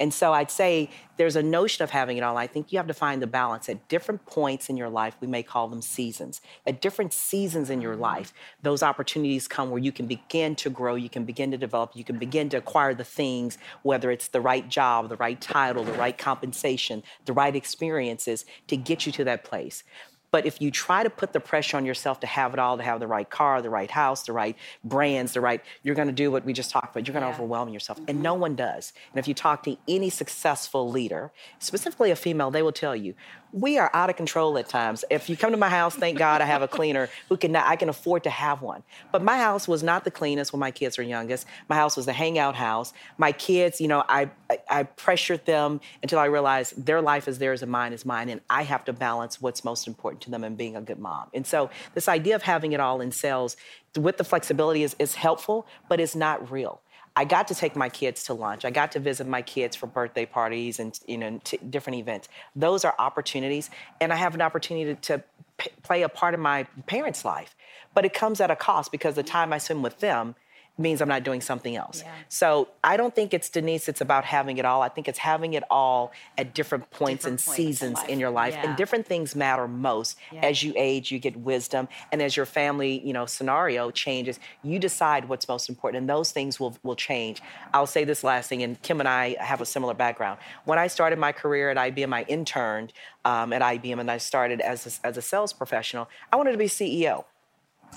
And 0.00 0.14
so 0.14 0.32
I'd 0.32 0.50
say 0.50 0.88
there's 1.18 1.36
a 1.36 1.42
notion 1.42 1.84
of 1.84 1.90
having 1.90 2.16
it 2.16 2.22
all. 2.22 2.38
I 2.38 2.46
think 2.46 2.72
you 2.72 2.78
have 2.78 2.86
to 2.86 2.94
find 2.94 3.20
the 3.20 3.26
balance 3.26 3.68
at 3.68 3.86
different 3.88 4.24
points 4.24 4.70
in 4.70 4.78
your 4.78 4.88
life. 4.88 5.14
We 5.20 5.26
may 5.26 5.42
call 5.42 5.68
them 5.68 5.82
seasons. 5.82 6.40
At 6.66 6.80
different 6.80 7.12
seasons 7.12 7.68
in 7.68 7.82
your 7.82 7.92
mm-hmm. 7.92 8.02
life, 8.02 8.32
those 8.62 8.82
opportunities 8.82 9.46
come 9.46 9.70
where 9.70 9.82
you 9.82 9.92
can 9.92 10.06
begin 10.06 10.56
to 10.56 10.70
grow, 10.70 10.94
you 10.94 11.10
can 11.10 11.26
begin 11.26 11.50
to 11.50 11.58
develop, 11.58 11.90
you 11.94 12.04
can 12.04 12.18
begin 12.18 12.48
to 12.48 12.56
acquire 12.56 12.94
the 12.94 13.04
things, 13.04 13.58
whether 13.82 14.10
it's 14.10 14.28
the 14.28 14.40
right 14.40 14.66
job, 14.70 15.10
the 15.10 15.16
right 15.16 15.38
title, 15.38 15.84
the 15.84 15.92
right 15.92 16.16
compensation, 16.16 17.02
the 17.26 17.34
right 17.34 17.54
experiences 17.54 18.46
to 18.68 18.78
get 18.78 19.04
you 19.04 19.12
to 19.12 19.24
that 19.24 19.44
place. 19.44 19.84
But 20.30 20.46
if 20.46 20.60
you 20.60 20.70
try 20.70 21.02
to 21.02 21.10
put 21.10 21.32
the 21.32 21.40
pressure 21.40 21.76
on 21.76 21.84
yourself 21.84 22.20
to 22.20 22.26
have 22.26 22.52
it 22.52 22.60
all, 22.60 22.76
to 22.76 22.82
have 22.82 23.00
the 23.00 23.06
right 23.06 23.28
car, 23.28 23.60
the 23.62 23.70
right 23.70 23.90
house, 23.90 24.22
the 24.22 24.32
right 24.32 24.56
brands, 24.84 25.32
the 25.32 25.40
right, 25.40 25.60
you're 25.82 25.94
going 25.94 26.08
to 26.08 26.14
do 26.14 26.30
what 26.30 26.44
we 26.44 26.52
just 26.52 26.70
talked 26.70 26.94
about. 26.94 27.06
You're 27.06 27.14
going 27.14 27.24
to 27.24 27.30
overwhelm 27.30 27.68
yourself. 27.70 27.98
And 27.98 28.08
mm-hmm. 28.08 28.22
no 28.22 28.34
one 28.34 28.54
does. 28.54 28.92
And 29.12 29.18
if 29.18 29.26
you 29.26 29.34
talk 29.34 29.62
to 29.64 29.76
any 29.88 30.10
successful 30.10 30.90
leader, 30.90 31.32
specifically 31.58 32.10
a 32.10 32.16
female, 32.16 32.50
they 32.50 32.62
will 32.62 32.72
tell 32.72 32.94
you, 32.94 33.14
we 33.52 33.78
are 33.78 33.90
out 33.94 34.10
of 34.10 34.16
control 34.16 34.56
at 34.58 34.68
times. 34.68 35.04
If 35.10 35.28
you 35.28 35.36
come 35.36 35.50
to 35.50 35.56
my 35.56 35.68
house, 35.68 35.94
thank 35.94 36.18
God 36.18 36.40
I 36.40 36.44
have 36.44 36.62
a 36.62 36.68
cleaner 36.68 37.08
who 37.28 37.36
can, 37.36 37.54
I 37.56 37.76
can 37.76 37.88
afford 37.88 38.24
to 38.24 38.30
have 38.30 38.62
one. 38.62 38.82
But 39.12 39.22
my 39.22 39.38
house 39.38 39.66
was 39.66 39.82
not 39.82 40.04
the 40.04 40.10
cleanest 40.10 40.52
when 40.52 40.60
my 40.60 40.70
kids 40.70 40.98
were 40.98 41.04
youngest. 41.04 41.46
My 41.68 41.76
house 41.76 41.96
was 41.96 42.06
a 42.06 42.12
hangout 42.12 42.54
house. 42.54 42.92
My 43.18 43.32
kids, 43.32 43.80
you 43.80 43.88
know, 43.88 44.04
I, 44.08 44.30
I, 44.68 44.84
pressured 44.84 45.46
them 45.46 45.80
until 46.02 46.18
I 46.18 46.26
realized 46.26 46.86
their 46.86 47.00
life 47.00 47.26
is 47.26 47.38
theirs 47.38 47.62
and 47.62 47.70
mine 47.70 47.92
is 47.92 48.04
mine. 48.04 48.28
And 48.28 48.40
I 48.48 48.62
have 48.62 48.84
to 48.84 48.92
balance 48.92 49.40
what's 49.40 49.64
most 49.64 49.86
important 49.86 50.22
to 50.22 50.30
them 50.30 50.44
and 50.44 50.56
being 50.56 50.76
a 50.76 50.80
good 50.80 50.98
mom. 50.98 51.28
And 51.34 51.46
so 51.46 51.70
this 51.94 52.08
idea 52.08 52.36
of 52.36 52.42
having 52.42 52.72
it 52.72 52.80
all 52.80 53.00
in 53.00 53.12
sales 53.12 53.56
with 53.96 54.16
the 54.16 54.24
flexibility 54.24 54.82
is, 54.82 54.94
is 54.98 55.14
helpful, 55.14 55.66
but 55.88 56.00
it's 56.00 56.14
not 56.14 56.50
real. 56.50 56.80
I 57.16 57.24
got 57.24 57.48
to 57.48 57.54
take 57.54 57.76
my 57.76 57.88
kids 57.88 58.24
to 58.24 58.34
lunch. 58.34 58.64
I 58.64 58.70
got 58.70 58.92
to 58.92 59.00
visit 59.00 59.26
my 59.26 59.42
kids 59.42 59.76
for 59.76 59.86
birthday 59.86 60.26
parties 60.26 60.78
and 60.78 60.98
you 61.06 61.18
know 61.18 61.40
t- 61.44 61.58
different 61.58 61.98
events. 61.98 62.28
Those 62.54 62.84
are 62.84 62.94
opportunities, 62.98 63.70
and 64.00 64.12
I 64.12 64.16
have 64.16 64.34
an 64.34 64.42
opportunity 64.42 64.94
to, 64.94 65.00
to 65.18 65.24
p- 65.58 65.70
play 65.82 66.02
a 66.02 66.08
part 66.08 66.34
in 66.34 66.40
my 66.40 66.64
parents' 66.86 67.24
life. 67.24 67.56
But 67.94 68.04
it 68.04 68.14
comes 68.14 68.40
at 68.40 68.50
a 68.50 68.56
cost 68.56 68.92
because 68.92 69.16
the 69.16 69.22
time 69.22 69.52
I 69.52 69.58
spend 69.58 69.82
with 69.82 69.98
them 69.98 70.36
means 70.80 71.00
I'm 71.00 71.08
not 71.08 71.22
doing 71.22 71.40
something 71.40 71.76
else. 71.76 72.02
So 72.28 72.68
I 72.82 72.96
don't 72.96 73.14
think 73.14 73.34
it's 73.34 73.48
Denise. 73.48 73.88
It's 73.88 74.00
about 74.00 74.24
having 74.24 74.58
it 74.58 74.64
all. 74.64 74.82
I 74.82 74.88
think 74.88 75.06
it's 75.08 75.18
having 75.18 75.54
it 75.54 75.62
all 75.70 76.12
at 76.38 76.54
different 76.54 76.90
points 76.90 77.24
Different 77.24 77.40
and 77.40 77.46
points 77.46 77.56
seasons 77.56 77.96
life. 77.98 78.08
in 78.08 78.18
your 78.18 78.30
life, 78.30 78.54
Yeah. 78.54 78.68
and 78.68 78.76
different 78.76 79.06
things 79.06 79.36
matter 79.36 79.68
most 79.68 80.18
as 80.42 80.62
you 80.62 80.72
age. 80.76 81.12
You 81.12 81.18
get 81.18 81.36
wisdom, 81.36 81.88
and 82.10 82.22
as 82.22 82.36
your 82.36 82.46
family, 82.46 83.00
you 83.04 83.12
know, 83.12 83.26
scenario 83.26 83.90
changes, 83.90 84.38
you 84.62 84.78
decide 84.78 85.28
what's 85.28 85.46
most 85.48 85.68
important, 85.68 86.00
and 86.00 86.08
those 86.10 86.30
things 86.32 86.58
will 86.58 86.76
will 86.82 86.96
change. 86.96 87.42
I'll 87.74 87.86
say 87.86 88.04
this 88.04 88.24
last 88.24 88.48
thing, 88.48 88.62
and 88.62 88.80
Kim 88.82 89.00
and 89.00 89.08
I 89.08 89.36
have 89.40 89.60
a 89.60 89.66
similar 89.66 89.94
background. 89.94 90.38
When 90.64 90.78
I 90.78 90.86
started 90.86 91.18
my 91.18 91.32
career 91.32 91.70
at 91.70 91.76
IBM, 91.76 92.12
I 92.14 92.22
interned 92.22 92.92
um, 93.24 93.52
at 93.52 93.60
IBM, 93.62 94.00
and 94.00 94.10
I 94.10 94.18
started 94.18 94.60
as 94.60 95.00
a, 95.02 95.06
as 95.06 95.16
a 95.16 95.22
sales 95.22 95.52
professional. 95.52 96.08
I 96.32 96.36
wanted 96.36 96.52
to 96.52 96.58
be 96.58 96.66
CEO. 96.66 97.24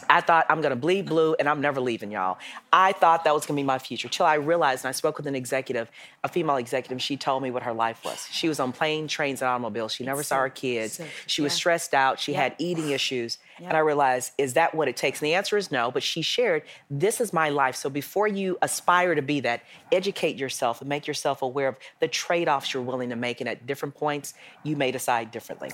I 0.09 0.21
thought 0.21 0.45
I'm 0.49 0.61
gonna 0.61 0.75
bleed 0.75 1.05
blue 1.05 1.35
and 1.39 1.47
I'm 1.47 1.61
never 1.61 1.79
leaving, 1.79 2.11
y'all. 2.11 2.37
I 2.71 2.91
thought 2.93 3.23
that 3.23 3.33
was 3.33 3.45
gonna 3.45 3.57
be 3.57 3.63
my 3.63 3.79
future 3.79 4.09
till 4.09 4.25
I 4.25 4.35
realized, 4.35 4.83
and 4.85 4.89
I 4.89 4.91
spoke 4.91 5.17
with 5.17 5.27
an 5.27 5.35
executive, 5.35 5.89
a 6.23 6.27
female 6.29 6.57
executive, 6.57 7.01
she 7.01 7.15
told 7.17 7.41
me 7.43 7.51
what 7.51 7.63
her 7.63 7.73
life 7.73 8.03
was. 8.03 8.27
She 8.31 8.47
was 8.49 8.59
on 8.59 8.71
plane, 8.73 9.07
trains, 9.07 9.41
and 9.41 9.49
automobiles. 9.49 9.93
She 9.93 10.03
never 10.03 10.23
saw 10.23 10.39
her 10.41 10.49
kids. 10.49 10.93
so- 10.97 11.05
she 11.27 11.41
was 11.41 11.53
stressed 11.53 11.93
out. 11.93 12.19
She 12.19 12.33
Yeah. 12.33 12.41
had 12.43 12.55
eating 12.57 12.89
issues. 12.91 13.37
And 13.59 13.73
I 13.77 13.79
realized, 13.79 14.31
is 14.37 14.53
that 14.55 14.73
what 14.75 14.87
it 14.87 14.97
takes? 14.97 15.21
And 15.21 15.27
the 15.27 15.35
answer 15.35 15.57
is 15.57 15.71
no, 15.71 15.91
but 15.91 16.03
she 16.03 16.21
shared, 16.21 16.63
this 16.89 17.21
is 17.21 17.31
my 17.31 17.49
life. 17.49 17.75
So 17.75 17.89
before 17.89 18.27
you 18.27 18.57
aspire 18.61 19.15
to 19.15 19.21
be 19.21 19.39
that, 19.41 19.61
educate 19.91 20.35
yourself 20.37 20.81
and 20.81 20.89
make 20.89 21.07
yourself 21.07 21.41
aware 21.41 21.67
of 21.69 21.77
the 21.99 22.07
trade 22.07 22.49
offs 22.49 22.73
you're 22.73 22.83
willing 22.83 23.09
to 23.09 23.15
make. 23.15 23.39
And 23.41 23.47
at 23.49 23.65
different 23.67 23.95
points, 23.95 24.33
you 24.63 24.75
may 24.75 24.91
decide 24.91 25.31
differently. 25.31 25.71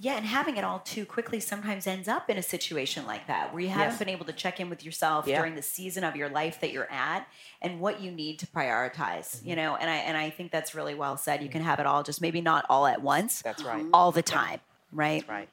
Yeah, 0.00 0.16
and 0.16 0.24
having 0.24 0.56
it 0.56 0.62
all 0.62 0.78
too 0.78 1.04
quickly 1.04 1.40
sometimes 1.40 1.86
ends 1.88 2.06
up 2.06 2.30
in 2.30 2.38
a 2.38 2.42
situation 2.42 3.04
like 3.04 3.26
that 3.26 3.52
where 3.52 3.60
you 3.60 3.68
haven't 3.68 3.90
Yes. 3.90 3.98
been 3.98 4.08
able 4.08 4.26
to 4.26 4.32
check 4.32 4.60
in 4.60 4.70
with 4.70 4.84
yourself 4.84 5.26
Yeah. 5.26 5.38
during 5.38 5.56
the 5.56 5.62
season 5.62 6.04
of 6.04 6.14
your 6.14 6.28
life 6.28 6.60
that 6.60 6.70
you're 6.70 6.90
at 6.90 7.26
and 7.60 7.80
what 7.80 8.00
you 8.00 8.12
need 8.12 8.38
to 8.38 8.46
prioritize. 8.46 9.38
Mm-hmm. 9.38 9.48
You 9.48 9.56
know, 9.56 9.74
and 9.76 9.90
I 9.90 9.96
and 9.96 10.16
I 10.16 10.30
think 10.30 10.52
that's 10.52 10.72
really 10.74 10.94
well 10.94 11.16
said. 11.16 11.42
You 11.42 11.48
can 11.48 11.62
have 11.62 11.80
it 11.80 11.86
all, 11.86 12.04
just 12.04 12.20
maybe 12.20 12.40
not 12.40 12.64
all 12.68 12.86
at 12.86 13.02
once. 13.02 13.42
That's 13.42 13.62
right. 13.64 13.84
All 13.92 14.12
the 14.12 14.22
time. 14.22 14.60
Right. 14.90 15.22
Right. 15.28 15.50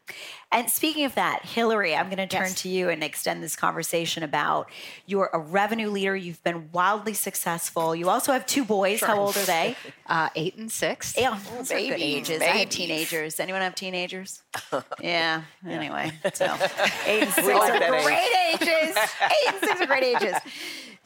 And 0.50 0.70
speaking 0.70 1.04
of 1.04 1.16
that, 1.16 1.44
Hillary, 1.44 1.94
I'm 1.94 2.06
going 2.06 2.18
to 2.18 2.28
turn 2.28 2.44
Yes. 2.48 2.62
to 2.62 2.70
you 2.70 2.90
and 2.90 3.04
extend 3.04 3.44
this 3.44 3.58
conversation 3.58 4.24
about 4.24 4.70
you're 5.06 5.30
a 5.34 5.40
revenue 5.40 5.90
leader. 5.90 6.16
You've 6.16 6.42
been 6.44 6.70
wildly 6.72 7.14
successful. 7.14 7.94
You 7.94 8.10
also 8.10 8.32
have 8.32 8.46
two 8.46 8.64
boys. 8.64 9.02
How 9.02 9.20
old 9.20 9.36
are 9.38 9.44
they? 9.46 9.76
Uh, 10.08 10.30
eight 10.36 10.56
and 10.56 10.72
six. 10.72 11.16
Yeah, 11.18 11.32
those 11.58 11.72
are 11.72 11.80
good 11.80 11.90
babies, 11.98 12.30
ages. 12.30 12.42
I 12.44 12.54
babies. 12.54 12.76
teenagers. 12.76 13.40
Anyone 13.40 13.62
have 13.62 13.74
teenagers? 13.74 14.44
yeah. 15.02 15.42
Anyway, 15.68 16.12
so 16.36 16.46
eight 17.08 17.24
and 17.24 17.32
six 17.34 17.48
are 17.48 17.80
that 17.80 17.92
age. 17.92 18.04
great 18.04 18.68
ages. 18.70 18.96
Eight 19.24 19.48
and 19.48 19.60
six 19.62 19.82
are 19.82 19.88
great 19.88 20.04
ages. 20.04 20.36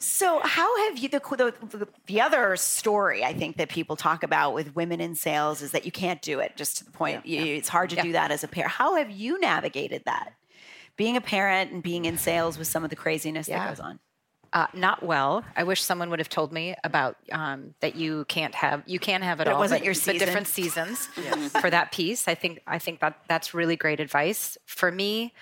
So, 0.02 0.40
how 0.42 0.88
have 0.88 0.98
you 0.98 1.08
the, 1.10 1.20
the 1.20 1.86
the 2.06 2.20
other 2.22 2.56
story 2.56 3.22
I 3.22 3.34
think 3.34 3.58
that 3.58 3.68
people 3.68 3.96
talk 3.96 4.22
about 4.22 4.54
with 4.54 4.74
women 4.74 5.00
in 5.00 5.14
sales 5.14 5.60
is 5.60 5.72
that 5.72 5.84
you 5.84 5.92
can't 5.92 6.22
do 6.22 6.40
it. 6.40 6.56
Just 6.56 6.78
to 6.78 6.84
the 6.84 6.90
point, 6.90 7.26
you, 7.26 7.42
it's 7.42 7.68
hard 7.68 7.90
to 7.90 7.96
do 7.96 8.12
that 8.12 8.30
as 8.30 8.42
a 8.42 8.48
pair. 8.48 8.66
How 8.66 8.96
have 8.96 9.10
you 9.10 9.38
navigated 9.38 10.02
that? 10.06 10.32
being 10.96 11.16
a 11.16 11.20
parent 11.22 11.72
and 11.72 11.82
being 11.82 12.04
in 12.04 12.18
sales 12.18 12.58
with 12.58 12.66
some 12.68 12.84
of 12.84 12.90
the 12.90 12.96
craziness 12.96 13.48
Yeah. 13.48 13.60
that 13.60 13.68
goes 13.70 13.80
on? 13.80 13.98
Uh, 14.52 14.66
not 14.74 15.02
well. 15.02 15.42
I 15.56 15.62
wish 15.62 15.80
someone 15.82 16.10
would 16.10 16.18
have 16.18 16.28
told 16.28 16.52
me 16.52 16.74
about 16.84 17.16
um, 17.32 17.74
that 17.80 17.94
you 17.96 18.26
can't 18.26 18.54
have 18.54 18.82
you 18.84 18.98
can 18.98 19.22
have 19.22 19.40
it 19.40 19.44
But 19.44 19.50
it 19.50 19.54
all. 19.54 19.60
wasn't 19.60 19.80
but, 19.80 19.84
your 19.86 19.94
but 19.94 20.18
different 20.18 20.46
seasons 20.46 21.06
for 21.60 21.70
that 21.70 21.90
piece. 21.90 22.28
I 22.28 22.34
think 22.34 22.60
I 22.66 22.78
think 22.78 23.00
that 23.00 23.16
that's 23.28 23.54
really 23.54 23.76
great 23.76 23.98
advice 23.98 24.58
for 24.66 24.92
me. 24.92 25.32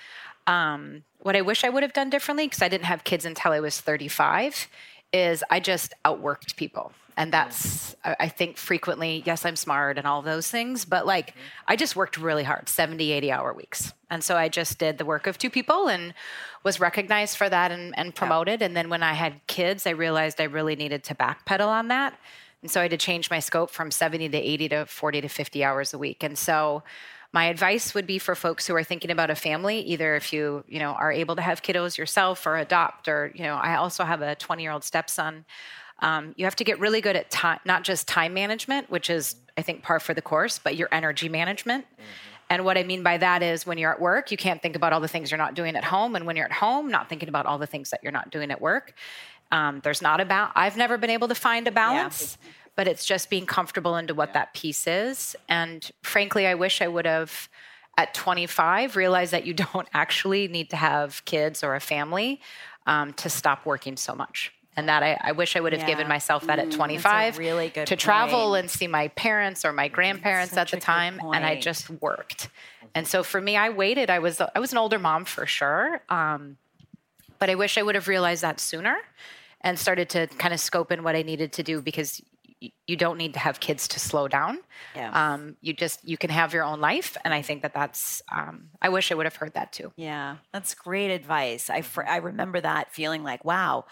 Um, 0.47 1.03
what 1.21 1.37
I 1.37 1.41
wish 1.41 1.65
I 1.65 1.69
would 1.69 1.83
have 1.83 1.93
done 1.93 2.11
differently 2.11 2.47
because 2.47 2.63
I 2.63 2.69
didn't 2.69 2.87
have 2.87 3.05
kids 3.05 3.25
until 3.25 3.53
I 3.53 3.61
was 3.61 3.81
35 3.81 4.69
is 5.13 5.43
I 5.51 5.61
just 5.61 5.95
outworked 6.05 6.57
people. 6.57 6.93
And 7.17 7.29
mm. 7.29 7.33
that's, 7.33 7.97
I 8.05 8.29
think, 8.29 8.57
frequently, 8.57 9.23
yes, 9.27 9.45
I'm 9.45 9.57
smart 9.57 9.99
and 9.99 10.07
all 10.07 10.23
those 10.23 10.51
things, 10.51 10.85
but 10.85 11.07
like 11.07 11.31
mm-hmm. 11.31 11.41
I 11.69 11.77
just 11.77 11.97
worked 11.97 12.17
really 12.17 12.45
hard 12.45 12.69
70, 12.69 13.11
80 13.11 13.33
hour 13.33 13.53
weeks. 13.53 13.93
And 14.11 14.23
so 14.23 14.37
I 14.37 14.49
just 14.49 14.79
did 14.79 14.99
the 14.99 15.05
work 15.05 15.27
of 15.27 15.37
two 15.37 15.51
people 15.51 15.89
and 15.89 16.15
was 16.63 16.81
recognized 16.81 17.37
for 17.37 17.49
that 17.49 17.73
and, 17.73 17.99
and 17.99 18.15
promoted. 18.15 18.63
And 18.63 18.77
then 18.77 18.89
when 18.89 19.03
I 19.03 19.15
had 19.15 19.47
kids, 19.47 19.87
I 19.87 19.91
realized 19.91 20.41
I 20.41 20.45
really 20.45 20.77
needed 20.77 21.05
to 21.05 21.15
backpedal 21.15 21.67
on 21.67 21.89
that. 21.89 22.19
And 22.63 22.71
so 22.71 22.81
I 22.81 22.85
had 22.85 22.91
to 22.93 22.97
change 22.97 23.31
my 23.31 23.39
scope 23.39 23.71
from 23.71 23.91
70 23.91 24.31
to 24.31 24.39
80 24.39 24.69
to 24.71 24.87
40 24.87 25.21
to 25.21 25.29
50 25.29 25.65
hours 25.65 25.95
a 25.95 25.99
week. 25.99 26.23
And 26.23 26.37
so 26.37 26.83
my 27.33 27.47
advice 27.47 27.95
would 27.95 28.07
be 28.07 28.19
for 28.19 28.35
folks 28.35 28.67
who 28.67 28.75
are 28.75 28.83
thinking 28.83 29.11
about 29.11 29.31
a 29.31 29.35
family, 29.35 29.81
either 29.81 30.17
if 30.17 30.33
you, 30.33 30.65
you 30.67 30.79
know, 30.79 30.93
are 30.93 31.13
able 31.13 31.37
to 31.37 31.43
have 31.43 31.63
kiddos 31.63 31.99
yourself 31.99 32.47
or 32.47 32.57
adopt, 32.57 33.07
or, 33.07 33.33
you 33.35 33.43
know, 33.43 33.55
I 33.55 33.77
also 33.77 34.05
have 34.05 34.23
a 34.23 34.35
20 34.35 34.63
year 34.63 34.73
old 34.73 34.83
stepson. 34.85 35.45
Um, 36.01 36.35
you 36.37 36.45
have 36.45 36.57
to 36.57 36.65
get 36.65 36.79
really 36.79 37.01
good 37.01 37.17
at 37.17 37.31
time, 37.31 37.59
not 37.65 37.83
just 37.83 38.09
time 38.09 38.33
management, 38.33 38.89
which 38.89 39.11
is, 39.11 39.37
I 39.59 39.63
think, 39.63 39.83
par 39.83 40.01
for 40.01 40.15
the 40.15 40.23
course, 40.23 40.59
but 40.59 40.77
your 40.77 40.89
energy 40.93 41.29
management. 41.29 41.85
And 42.51 42.65
what 42.65 42.79
I 42.79 42.83
mean 42.83 43.03
by 43.03 43.19
that 43.19 43.43
is 43.43 43.67
when 43.67 43.77
you're 43.77 43.93
at 43.93 44.01
work, 44.01 44.31
you 44.31 44.39
can't 44.39 44.63
think 44.63 44.75
about 44.75 44.93
all 44.93 45.01
the 45.01 45.09
things 45.09 45.31
you're 45.31 45.39
not 45.39 45.55
doing 45.55 45.77
at 45.77 45.85
home. 45.85 46.17
And 46.17 46.25
when 46.25 46.35
you're 46.37 46.47
at 46.47 46.53
home, 46.53 46.91
not 46.91 47.09
thinking 47.09 47.29
about 47.29 47.45
all 47.45 47.59
the 47.59 47.67
things 47.67 47.91
that 47.91 48.01
you're 48.03 48.13
not 48.13 48.31
doing 48.31 48.51
at 48.51 48.61
work. 48.61 48.95
Um, 49.51 49.81
there's 49.83 50.01
not 50.01 50.21
a 50.21 50.25
balance. 50.25 50.53
I've 50.57 50.77
never 50.77 50.97
been 50.99 51.11
able 51.11 51.29
to 51.29 51.35
find 51.35 51.67
a 51.67 51.71
balance, 51.73 52.39
but 52.79 52.87
it's 52.87 53.05
just 53.05 53.29
being 53.29 53.45
comfortable 53.45 53.97
into 53.97 54.15
what 54.15 54.35
that 54.35 54.55
piece 54.55 54.87
is. 54.87 55.35
And 55.49 55.91
frankly, 56.03 56.47
I 56.47 56.55
wish 56.55 56.81
I 56.81 56.87
would 56.87 57.07
have 57.07 57.49
at 57.97 58.15
25 58.15 58.95
realized 58.95 59.33
that 59.33 59.45
you 59.45 59.53
don't 59.73 59.89
actually 59.93 60.47
need 60.47 60.71
to 60.71 60.77
have 60.77 61.25
kids 61.25 61.65
or 61.65 61.75
a 61.75 61.81
family 61.81 62.41
um, 62.87 63.15
to 63.15 63.29
stop 63.29 63.67
working 63.67 63.97
so 63.97 64.15
much. 64.15 64.53
And 64.77 64.89
that 64.89 65.03
I, 65.03 65.19
I 65.21 65.33
wish 65.33 65.57
I 65.57 65.61
would 65.61 65.73
have 65.73 65.89
given 65.89 66.07
myself 66.07 66.47
that 66.47 66.61
at 66.61 66.71
25 66.71 67.39
really 67.39 67.69
good 67.69 67.89
to 67.89 67.97
travel 67.97 68.55
and 68.55 68.71
see 68.71 68.87
my 68.87 69.09
parents 69.09 69.65
or 69.65 69.73
my 69.73 69.89
grandparents 69.89 70.57
at 70.57 70.71
the 70.71 70.79
time, 70.79 71.21
and 71.35 71.45
I 71.45 71.59
just 71.59 71.91
worked. 71.91 72.49
And 72.95 73.05
so 73.05 73.25
for 73.25 73.41
me, 73.41 73.57
I 73.57 73.71
waited. 73.71 74.09
I 74.09 74.21
was 74.21 74.41
I 74.41 74.61
was 74.61 74.71
an 74.71 74.79
older 74.79 75.01
mom 75.01 75.25
for 75.25 75.47
sure, 75.47 76.01
um, 76.09 76.59
but 77.41 77.51
I 77.51 77.57
wish 77.57 77.77
I 77.77 77.83
would 77.83 77.97
have 77.97 78.07
realized 78.07 78.43
that 78.43 78.61
sooner 78.61 78.99
and 79.61 79.79
started 79.79 80.09
to 80.11 80.27
kind 80.29 80.55
of 80.55 80.61
scope 80.61 80.93
in 80.93 81.03
what 81.03 81.17
I 81.17 81.23
needed 81.23 81.53
to 81.55 81.65
do 81.65 81.83
because 81.83 82.23
you 82.61 82.97
don't 82.97 83.19
need 83.19 83.35
to 83.35 83.41
have 83.41 83.61
kids 83.61 83.87
to 83.89 84.01
slow 84.01 84.29
down. 84.29 84.59
Yeah. 84.95 85.11
Um, 85.13 85.57
you 85.61 85.73
just 85.73 86.07
you 86.07 86.17
can 86.17 86.31
have 86.31 86.53
your 86.53 86.65
own 86.65 86.81
life, 86.81 87.17
and 87.25 87.33
I 87.33 87.43
think 87.43 87.63
that 87.63 87.75
that's. 87.75 88.23
Um, 88.33 88.71
I 88.81 88.89
wish 88.89 89.13
I 89.13 89.15
would 89.15 89.27
have 89.27 89.37
heard 89.37 89.55
that 89.55 89.73
too. 89.73 89.93
Yeah, 89.97 90.37
that's 90.53 90.75
great 90.75 91.11
advice. 91.11 91.71
I 91.71 91.83
I 92.07 92.17
remember 92.17 92.61
that 92.61 92.93
feeling 92.93 93.23
like, 93.23 93.45
wow, 93.45 93.85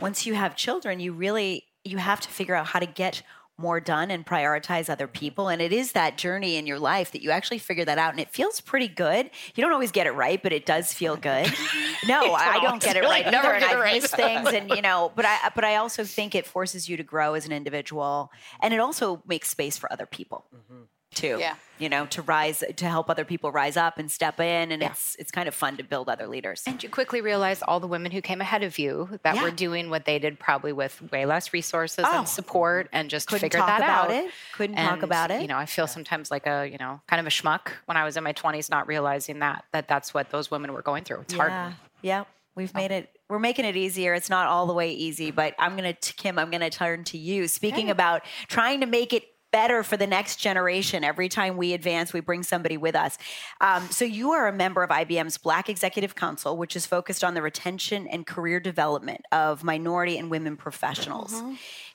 once 0.00 0.26
you 0.26 0.34
have 0.34 0.56
children, 0.56 1.00
you 1.00 1.12
really 1.12 1.64
you 1.84 1.98
have 1.98 2.20
to 2.20 2.28
figure 2.28 2.54
out 2.54 2.66
how 2.66 2.78
to 2.78 2.86
get 2.86 3.22
more 3.60 3.80
done 3.80 4.10
and 4.10 4.26
prioritize 4.26 4.88
other 4.88 5.06
people. 5.06 5.48
And 5.48 5.60
it 5.62 5.72
is 5.72 5.92
that 5.92 6.16
journey 6.18 6.56
in 6.56 6.66
your 6.66 6.78
life 6.78 7.12
that 7.12 7.22
you 7.22 7.30
actually 7.30 7.58
figure 7.58 7.84
that 7.84 7.98
out 7.98 8.12
and 8.12 8.20
it 8.20 8.30
feels 8.30 8.60
pretty 8.60 8.88
good. 8.88 9.30
You 9.54 9.62
don't 9.62 9.72
always 9.72 9.92
get 9.92 10.06
it 10.06 10.12
right 10.12 10.42
but 10.42 10.52
it 10.52 10.66
does 10.66 10.92
feel 10.92 11.16
good. 11.16 11.52
No 12.06 12.34
i 12.34 12.60
don't 12.60 12.82
get 12.82 12.96
it 12.96 13.02
right 13.02 13.24
Never 13.30 13.48
either 13.48 13.54
and 13.54 13.60
get 13.60 13.72
it 13.72 13.76
i 13.76 13.80
right. 13.80 14.02
miss 14.02 14.10
things 14.10 14.48
and 14.48 14.70
you 14.70 14.82
know 14.82 15.12
but 15.14 15.24
i 15.26 15.50
but 15.54 15.64
i 15.64 15.76
also 15.76 16.04
think 16.04 16.34
it 16.34 16.46
forces 16.46 16.88
you 16.88 16.96
to 16.96 17.02
grow 17.02 17.34
as 17.34 17.46
an 17.46 17.52
individual 17.52 18.30
and 18.60 18.72
it 18.72 18.80
also 18.80 19.22
makes 19.26 19.50
space 19.50 19.76
for 19.76 19.92
other 19.92 20.06
people 20.06 20.46
mm-hmm. 20.54 20.82
Too 21.14 21.36
Yeah. 21.40 21.54
you 21.78 21.88
know 21.88 22.06
to 22.06 22.22
rise 22.22 22.62
to 22.76 22.86
help 22.88 23.10
other 23.10 23.24
people 23.24 23.50
rise 23.50 23.76
up 23.76 23.98
and 23.98 24.10
step 24.10 24.38
in 24.40 24.70
and 24.72 24.80
Yeah. 24.82 24.90
it's 24.90 25.16
it's 25.18 25.30
kind 25.30 25.48
of 25.48 25.54
fun 25.54 25.76
to 25.78 25.82
build 25.82 26.08
other 26.08 26.26
leaders 26.26 26.62
And 26.66 26.82
you 26.82 26.88
quickly 26.88 27.20
realize 27.20 27.62
all 27.62 27.80
the 27.80 27.86
women 27.86 28.12
who 28.12 28.20
came 28.20 28.40
ahead 28.40 28.62
of 28.62 28.78
you 28.78 29.18
that 29.24 29.34
Yeah. 29.36 29.42
were 29.42 29.50
doing 29.50 29.90
what 29.90 30.04
they 30.04 30.18
did 30.18 30.38
probably 30.38 30.72
with 30.72 31.00
way 31.10 31.26
less 31.26 31.52
resources 31.52 32.04
Oh. 32.08 32.18
and 32.20 32.28
support 32.28 32.88
and 32.92 33.10
just 33.10 33.26
Couldn't 33.28 33.40
figured 33.40 33.60
talk 33.60 33.68
that 33.68 33.80
about 33.80 34.10
out. 34.10 34.24
it. 34.24 34.30
Couldn't 34.52 34.76
talk 34.76 35.02
about 35.02 35.30
it. 35.30 35.42
You 35.42 35.48
know, 35.48 35.58
I 35.58 35.66
feel 35.66 35.86
sometimes 35.86 36.30
like 36.30 36.46
a, 36.46 36.66
you 36.70 36.78
know, 36.78 37.00
kind 37.08 37.18
of 37.20 37.26
a 37.26 37.30
schmuck 37.30 37.68
when 37.86 37.96
I 37.96 38.04
was 38.04 38.16
in 38.16 38.24
my 38.24 38.32
20s 38.32 38.70
not 38.70 38.86
realizing 38.86 39.40
that 39.40 39.64
that 39.72 39.88
that's 39.88 40.14
what 40.14 40.30
those 40.30 40.50
women 40.50 40.72
were 40.72 40.82
going 40.82 41.04
through. 41.04 41.20
It's 41.22 41.34
Yeah. 41.34 41.48
hard. 41.48 41.74
Yeah. 42.02 42.24
We've 42.54 42.74
made 42.74 42.90
it. 42.90 43.10
We're 43.28 43.38
making 43.38 43.64
it 43.64 43.76
easier. 43.76 44.12
It's 44.12 44.28
not 44.28 44.46
all 44.46 44.66
the 44.66 44.72
way 44.74 44.90
easy, 44.92 45.30
but 45.30 45.54
I'm 45.58 45.76
gonna 45.76 45.92
Kim. 45.94 46.38
I'm 46.38 46.50
gonna 46.50 46.68
turn 46.70 47.04
to 47.04 47.18
you. 47.18 47.48
Speaking 47.48 47.88
about 47.90 48.22
trying 48.48 48.80
to 48.80 48.86
make 48.86 49.12
it 49.12 49.24
better 49.52 49.82
for 49.82 49.96
the 49.96 50.06
next 50.06 50.36
generation. 50.36 51.04
Every 51.04 51.28
time 51.28 51.56
we 51.56 51.72
advance, 51.72 52.12
we 52.12 52.20
bring 52.20 52.42
somebody 52.42 52.76
with 52.76 52.94
us. 52.94 53.18
Um, 53.60 53.88
so 53.90 54.04
you 54.04 54.32
are 54.32 54.46
a 54.46 54.52
member 54.52 54.82
of 54.82 54.90
IBM's 54.90 55.38
Black 55.38 55.68
Executive 55.68 56.14
Council, 56.14 56.56
which 56.56 56.76
is 56.76 56.86
focused 56.86 57.24
on 57.24 57.34
the 57.34 57.42
retention 57.42 58.06
and 58.06 58.26
career 58.26 58.60
development 58.60 59.24
of 59.32 59.64
minority 59.64 60.18
and 60.18 60.30
women 60.30 60.56
professionals. 60.56 61.42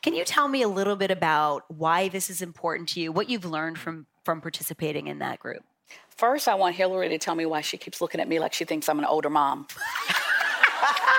Can 0.01 0.13
you 0.13 0.23
tell 0.23 0.47
me 0.47 0.61
a 0.61 0.67
little 0.67 0.95
bit 0.95 1.11
about 1.11 1.63
why 1.69 2.09
this 2.09 2.29
is 2.29 2.41
important 2.41 2.89
to 2.89 2.99
you? 2.99 3.11
What 3.11 3.29
you've 3.29 3.45
learned 3.45 3.77
from 3.77 4.05
from 4.23 4.41
participating 4.41 5.07
in 5.07 5.19
that 5.19 5.39
group? 5.39 5.63
First, 6.09 6.47
I 6.47 6.55
want 6.55 6.75
Hillary 6.75 7.09
to 7.09 7.17
tell 7.17 7.35
me 7.35 7.45
why 7.45 7.61
she 7.61 7.77
keeps 7.77 8.01
looking 8.01 8.19
at 8.19 8.27
me 8.27 8.39
like 8.39 8.53
she 8.53 8.65
thinks 8.65 8.89
I'm 8.89 8.99
an 8.99 9.05
older 9.05 9.29
mom. 9.29 9.67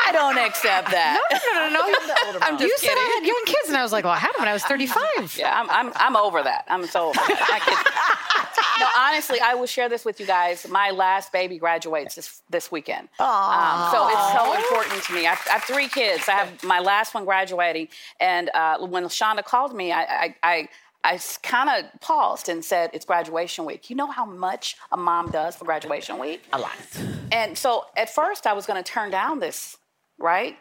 I 0.07 0.13
don't 0.13 0.39
accept 0.39 0.91
that. 0.91 1.21
No, 1.31 1.69
no, 1.69 1.69
no. 1.69 2.33
no. 2.33 2.39
I'm 2.43 2.55
you 2.61 2.69
just 2.69 2.83
said 2.83 2.89
kidding. 2.91 3.03
I 3.03 3.19
had 3.21 3.27
young 3.27 3.43
kids, 3.47 3.69
and 3.69 3.77
I 3.77 3.83
was 3.83 3.93
like, 3.93 4.05
well, 4.05 4.13
I 4.13 4.19
had 4.19 4.33
them 4.33 4.41
when 4.41 4.49
I 4.49 4.53
was 4.53 4.63
35. 4.65 5.37
Yeah, 5.37 5.59
I'm, 5.61 5.69
I'm, 5.71 5.93
I'm 5.97 6.17
over 6.17 6.43
that. 6.43 6.65
I'm 6.69 6.87
so 6.87 7.09
over 7.09 7.15
that. 7.15 7.49
I 7.51 7.59
kid- 7.61 8.81
no, 8.81 8.87
honestly, 8.97 9.41
I 9.41 9.55
will 9.55 9.67
share 9.67 9.89
this 9.89 10.05
with 10.05 10.21
you 10.21 10.27
guys. 10.27 10.69
My 10.69 10.91
last 10.91 11.33
baby 11.33 11.59
graduates 11.59 12.15
this, 12.15 12.43
this 12.51 12.71
weekend. 12.71 13.09
Um, 13.19 13.91
so 13.91 14.09
it's 14.09 14.33
so 14.33 14.55
important 14.55 15.03
to 15.05 15.13
me. 15.15 15.27
I, 15.27 15.33
I 15.33 15.35
have 15.55 15.65
three 15.65 15.89
kids. 15.89 16.29
I 16.29 16.33
have 16.33 16.63
my 16.63 16.79
last 16.81 17.15
one 17.15 17.25
graduating. 17.25 17.89
And 18.21 18.51
uh, 18.55 18.79
when 18.87 19.05
Shonda 19.05 19.45
called 19.45 19.75
me, 19.75 19.93
I, 19.93 20.03
I, 20.03 20.35
I, 20.43 20.69
I 21.05 21.21
kind 21.43 21.69
of 21.71 22.01
paused 22.01 22.49
and 22.49 22.65
said, 22.65 22.91
It's 22.93 23.05
graduation 23.05 23.65
week. 23.65 23.91
You 23.91 23.97
know 23.97 24.11
how 24.11 24.25
much 24.27 24.77
a 24.93 24.97
mom 24.97 25.31
does 25.31 25.57
for 25.57 25.65
graduation 25.65 26.19
week? 26.19 26.43
A 26.53 26.59
lot. 26.59 26.77
And 27.33 27.57
so 27.57 27.85
at 27.97 28.11
first 28.11 28.47
I 28.47 28.53
was 28.53 28.67
going 28.67 28.83
to 28.83 28.89
turn 28.89 29.11
down 29.11 29.39
this, 29.41 29.77
right? 30.19 30.57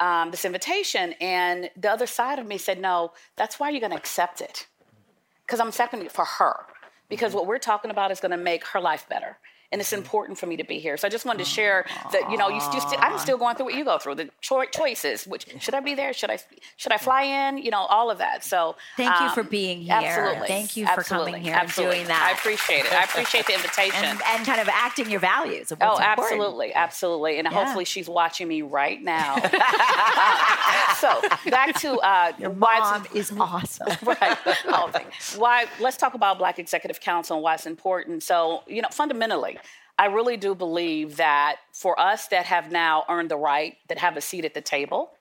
Um, 0.00 0.30
this 0.30 0.44
invitation. 0.44 1.14
And 1.20 1.70
the 1.76 1.90
other 1.90 2.06
side 2.06 2.38
of 2.38 2.46
me 2.46 2.58
said, 2.58 2.80
no, 2.80 3.12
that's 3.36 3.60
why 3.60 3.70
you're 3.70 3.80
going 3.80 3.92
to 3.92 3.96
accept 3.96 4.40
it. 4.40 4.66
Because 5.46 5.60
I'm 5.60 5.68
accepting 5.68 6.02
it 6.02 6.12
for 6.12 6.24
her. 6.24 6.66
Because 7.08 7.34
what 7.34 7.46
we're 7.46 7.58
talking 7.58 7.90
about 7.90 8.10
is 8.10 8.20
going 8.20 8.30
to 8.30 8.36
make 8.36 8.66
her 8.68 8.80
life 8.80 9.06
better. 9.08 9.38
And 9.72 9.80
it's 9.80 9.92
important 9.92 10.38
for 10.38 10.46
me 10.46 10.56
to 10.58 10.64
be 10.64 10.78
here. 10.78 10.96
So 10.96 11.06
I 11.06 11.10
just 11.10 11.24
wanted 11.24 11.38
to 11.40 11.44
share 11.50 11.86
that, 12.12 12.30
you 12.30 12.36
know, 12.36 12.48
you, 12.48 12.56
you 12.56 12.80
still, 12.80 12.98
I'm 12.98 13.18
still 13.18 13.38
going 13.38 13.56
through 13.56 13.66
what 13.66 13.74
you 13.74 13.84
go 13.84 13.98
through, 13.98 14.16
the 14.16 14.28
choi- 14.40 14.66
choices. 14.66 15.26
Which 15.26 15.46
should 15.60 15.74
I 15.74 15.80
be 15.80 15.94
there? 15.94 16.12
Should 16.12 16.30
I 16.30 16.38
should 16.76 16.92
I 16.92 16.98
fly 16.98 17.22
in? 17.22 17.58
You 17.58 17.70
know, 17.70 17.80
all 17.80 18.10
of 18.10 18.18
that. 18.18 18.44
So 18.44 18.76
Thank 18.96 19.18
you 19.20 19.26
um, 19.26 19.34
for 19.34 19.42
being 19.42 19.80
here. 19.80 19.94
Absolutely. 19.94 20.48
Thank 20.48 20.76
you 20.76 20.84
for 20.86 21.00
Absolutely. 21.00 21.32
coming 21.32 21.42
here 21.44 21.54
Absolutely. 21.54 21.98
and 22.00 22.06
doing 22.06 22.08
that. 22.08 22.28
I 22.28 22.38
appreciate 22.38 22.84
it. 22.84 22.92
I 22.92 23.04
appreciate 23.04 23.46
the 23.46 23.54
invitation. 23.54 24.04
and, 24.04 24.20
and 24.26 24.46
kind 24.46 24.60
of 24.60 24.68
acting 24.68 25.10
your 25.10 25.20
values. 25.20 25.72
Of 25.72 25.78
course. 25.78 25.90
Oh, 25.90 25.94
what's 25.94 26.00
important. 26.06 26.32
absolutely, 26.32 26.74
absolutely, 26.74 27.38
and 27.38 27.48
Yeah. 27.50 27.64
hopefully 27.64 27.84
she's 27.84 28.08
watching 28.08 28.48
me 28.48 28.62
right 28.62 29.02
now. 29.02 29.36
so 30.98 31.20
back 31.50 31.74
to 31.80 31.92
uh, 31.98 32.32
why 32.58 32.78
Mom 32.78 33.06
it's 33.14 33.30
is 33.30 33.38
awesome. 33.38 33.88
right. 34.06 34.38
All 34.72 34.88
things. 34.88 35.34
Why? 35.36 35.66
Let's 35.80 35.96
talk 35.96 36.14
about 36.14 36.38
Black 36.38 36.58
Executive 36.58 37.00
Council 37.00 37.36
and 37.36 37.42
why 37.42 37.54
it's 37.54 37.66
important. 37.66 38.22
So, 38.22 38.62
you 38.66 38.82
know, 38.82 38.88
fundamentally, 38.90 39.58
I 39.98 40.06
really 40.06 40.36
do 40.36 40.54
believe 40.54 41.16
that 41.16 41.56
for 41.72 41.98
us 41.98 42.28
that 42.28 42.46
have 42.46 42.72
now 42.72 43.04
earned 43.08 43.30
the 43.30 43.36
right, 43.36 43.76
that 43.88 43.98
have 43.98 44.16
a 44.16 44.20
seat 44.20 44.44
at 44.44 44.54
the 44.54 44.60
table, 44.60 45.12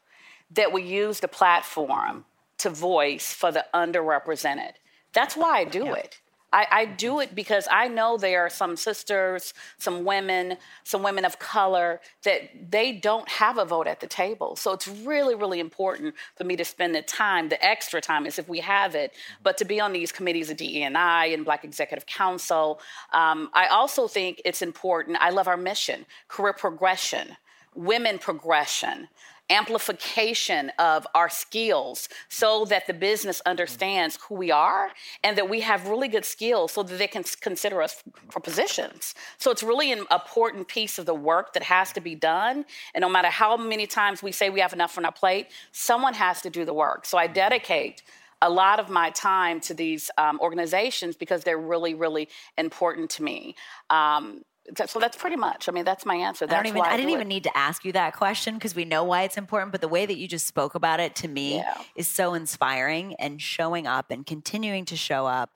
that 0.51 0.71
we 0.71 0.83
use 0.83 1.19
the 1.19 1.27
platform 1.27 2.25
to 2.59 2.69
voice 2.69 3.33
for 3.33 3.51
the 3.51 3.65
underrepresented. 3.73 4.73
That's 5.13 5.35
why 5.35 5.59
I 5.59 5.65
do 5.65 5.93
it. 5.93 6.19
I, 6.53 6.67
I 6.71 6.85
do 6.85 7.19
it 7.19 7.33
because 7.33 7.67
I 7.71 7.87
know 7.87 8.17
there 8.17 8.41
are 8.45 8.49
some 8.49 8.75
sisters, 8.75 9.53
some 9.77 10.03
women, 10.03 10.57
some 10.83 11.01
women 11.01 11.23
of 11.23 11.39
color 11.39 12.01
that 12.23 12.71
they 12.71 12.91
don't 12.91 13.27
have 13.29 13.57
a 13.57 13.65
vote 13.65 13.87
at 13.87 13.99
the 13.99 14.07
table. 14.07 14.55
So 14.55 14.73
it's 14.73 14.87
really, 14.87 15.35
really 15.35 15.59
important 15.59 16.15
for 16.35 16.43
me 16.43 16.55
to 16.57 16.65
spend 16.65 16.93
the 16.93 17.01
time, 17.01 17.49
the 17.49 17.63
extra 17.63 18.01
time, 18.01 18.25
as 18.25 18.37
if 18.37 18.49
we 18.49 18.59
have 18.59 18.95
it, 18.95 19.13
but 19.43 19.57
to 19.59 19.65
be 19.65 19.79
on 19.79 19.93
these 19.93 20.11
committees 20.11 20.49
of 20.49 20.57
DEI 20.57 21.33
and 21.33 21.45
Black 21.45 21.63
Executive 21.63 22.05
Council. 22.05 22.81
Um, 23.13 23.49
I 23.53 23.67
also 23.67 24.07
think 24.07 24.41
it's 24.43 24.61
important. 24.61 25.17
I 25.21 25.29
love 25.29 25.47
our 25.47 25.57
mission, 25.57 26.05
career 26.27 26.53
progression, 26.53 27.37
women 27.75 28.19
progression 28.19 29.07
amplification 29.51 30.71
of 30.79 31.05
our 31.13 31.29
skills 31.29 32.09
so 32.29 32.65
that 32.65 32.87
the 32.87 32.93
business 32.93 33.41
understands 33.45 34.17
who 34.27 34.35
we 34.35 34.49
are 34.49 34.89
and 35.23 35.37
that 35.37 35.49
we 35.49 35.59
have 35.59 35.87
really 35.87 36.07
good 36.07 36.25
skills 36.25 36.71
so 36.71 36.81
that 36.81 36.97
they 36.97 37.07
can 37.07 37.23
consider 37.41 37.81
us 37.81 38.01
for 38.29 38.39
positions. 38.39 39.13
So 39.37 39.51
it's 39.51 39.61
really 39.61 39.91
an 39.91 40.05
important 40.09 40.67
piece 40.67 40.97
of 40.97 41.05
the 41.05 41.13
work 41.13 41.53
that 41.53 41.63
has 41.63 41.91
to 41.93 42.01
be 42.01 42.15
done. 42.15 42.65
And 42.95 43.01
no 43.01 43.09
matter 43.09 43.27
how 43.27 43.57
many 43.57 43.85
times 43.85 44.23
we 44.23 44.31
say 44.31 44.49
we 44.49 44.61
have 44.61 44.73
enough 44.73 44.97
on 44.97 45.05
our 45.05 45.11
plate, 45.11 45.47
someone 45.71 46.13
has 46.13 46.41
to 46.41 46.49
do 46.49 46.65
the 46.65 46.73
work. 46.73 47.05
So 47.05 47.17
I 47.17 47.27
dedicate 47.27 48.01
a 48.41 48.49
lot 48.49 48.79
of 48.79 48.89
my 48.89 49.11
time 49.11 49.59
to 49.61 49.73
these 49.73 50.09
um, 50.17 50.39
organizations 50.41 51.15
because 51.15 51.43
they're 51.43 51.59
really, 51.59 51.93
really 51.93 52.27
important 52.57 53.09
to 53.11 53.23
me. 53.23 53.55
Um, 53.89 54.43
so 54.85 54.99
that's 54.99 55.17
pretty 55.17 55.35
much. 55.35 55.67
I 55.67 55.71
mean, 55.71 55.85
that's 55.85 56.05
my 56.05 56.15
answer. 56.15 56.45
That's 56.45 56.59
I 56.59 56.63
don't 56.63 56.67
even. 56.67 56.81
I, 56.81 56.93
I, 56.93 56.97
didn't 56.97 57.09
do 57.09 57.15
even 57.15 57.27
need 57.27 57.43
to 57.43 57.57
ask 57.57 57.83
you 57.83 57.91
that 57.93 58.15
question 58.15 58.55
because 58.55 58.75
we 58.75 58.85
know 58.85 59.03
why 59.03 59.23
it's 59.23 59.37
important. 59.37 59.71
But 59.71 59.81
the 59.81 59.87
way 59.87 60.05
that 60.05 60.17
you 60.17 60.27
just 60.27 60.47
spoke 60.47 60.75
about 60.75 60.99
it 60.99 61.15
to 61.17 61.27
me 61.27 61.55
Yeah. 61.55 61.75
is 61.95 62.07
so 62.07 62.33
inspiring, 62.33 63.15
and 63.15 63.41
showing 63.41 63.87
up 63.87 64.11
and 64.11 64.25
continuing 64.25 64.85
to 64.85 64.95
show 64.95 65.25
up 65.25 65.51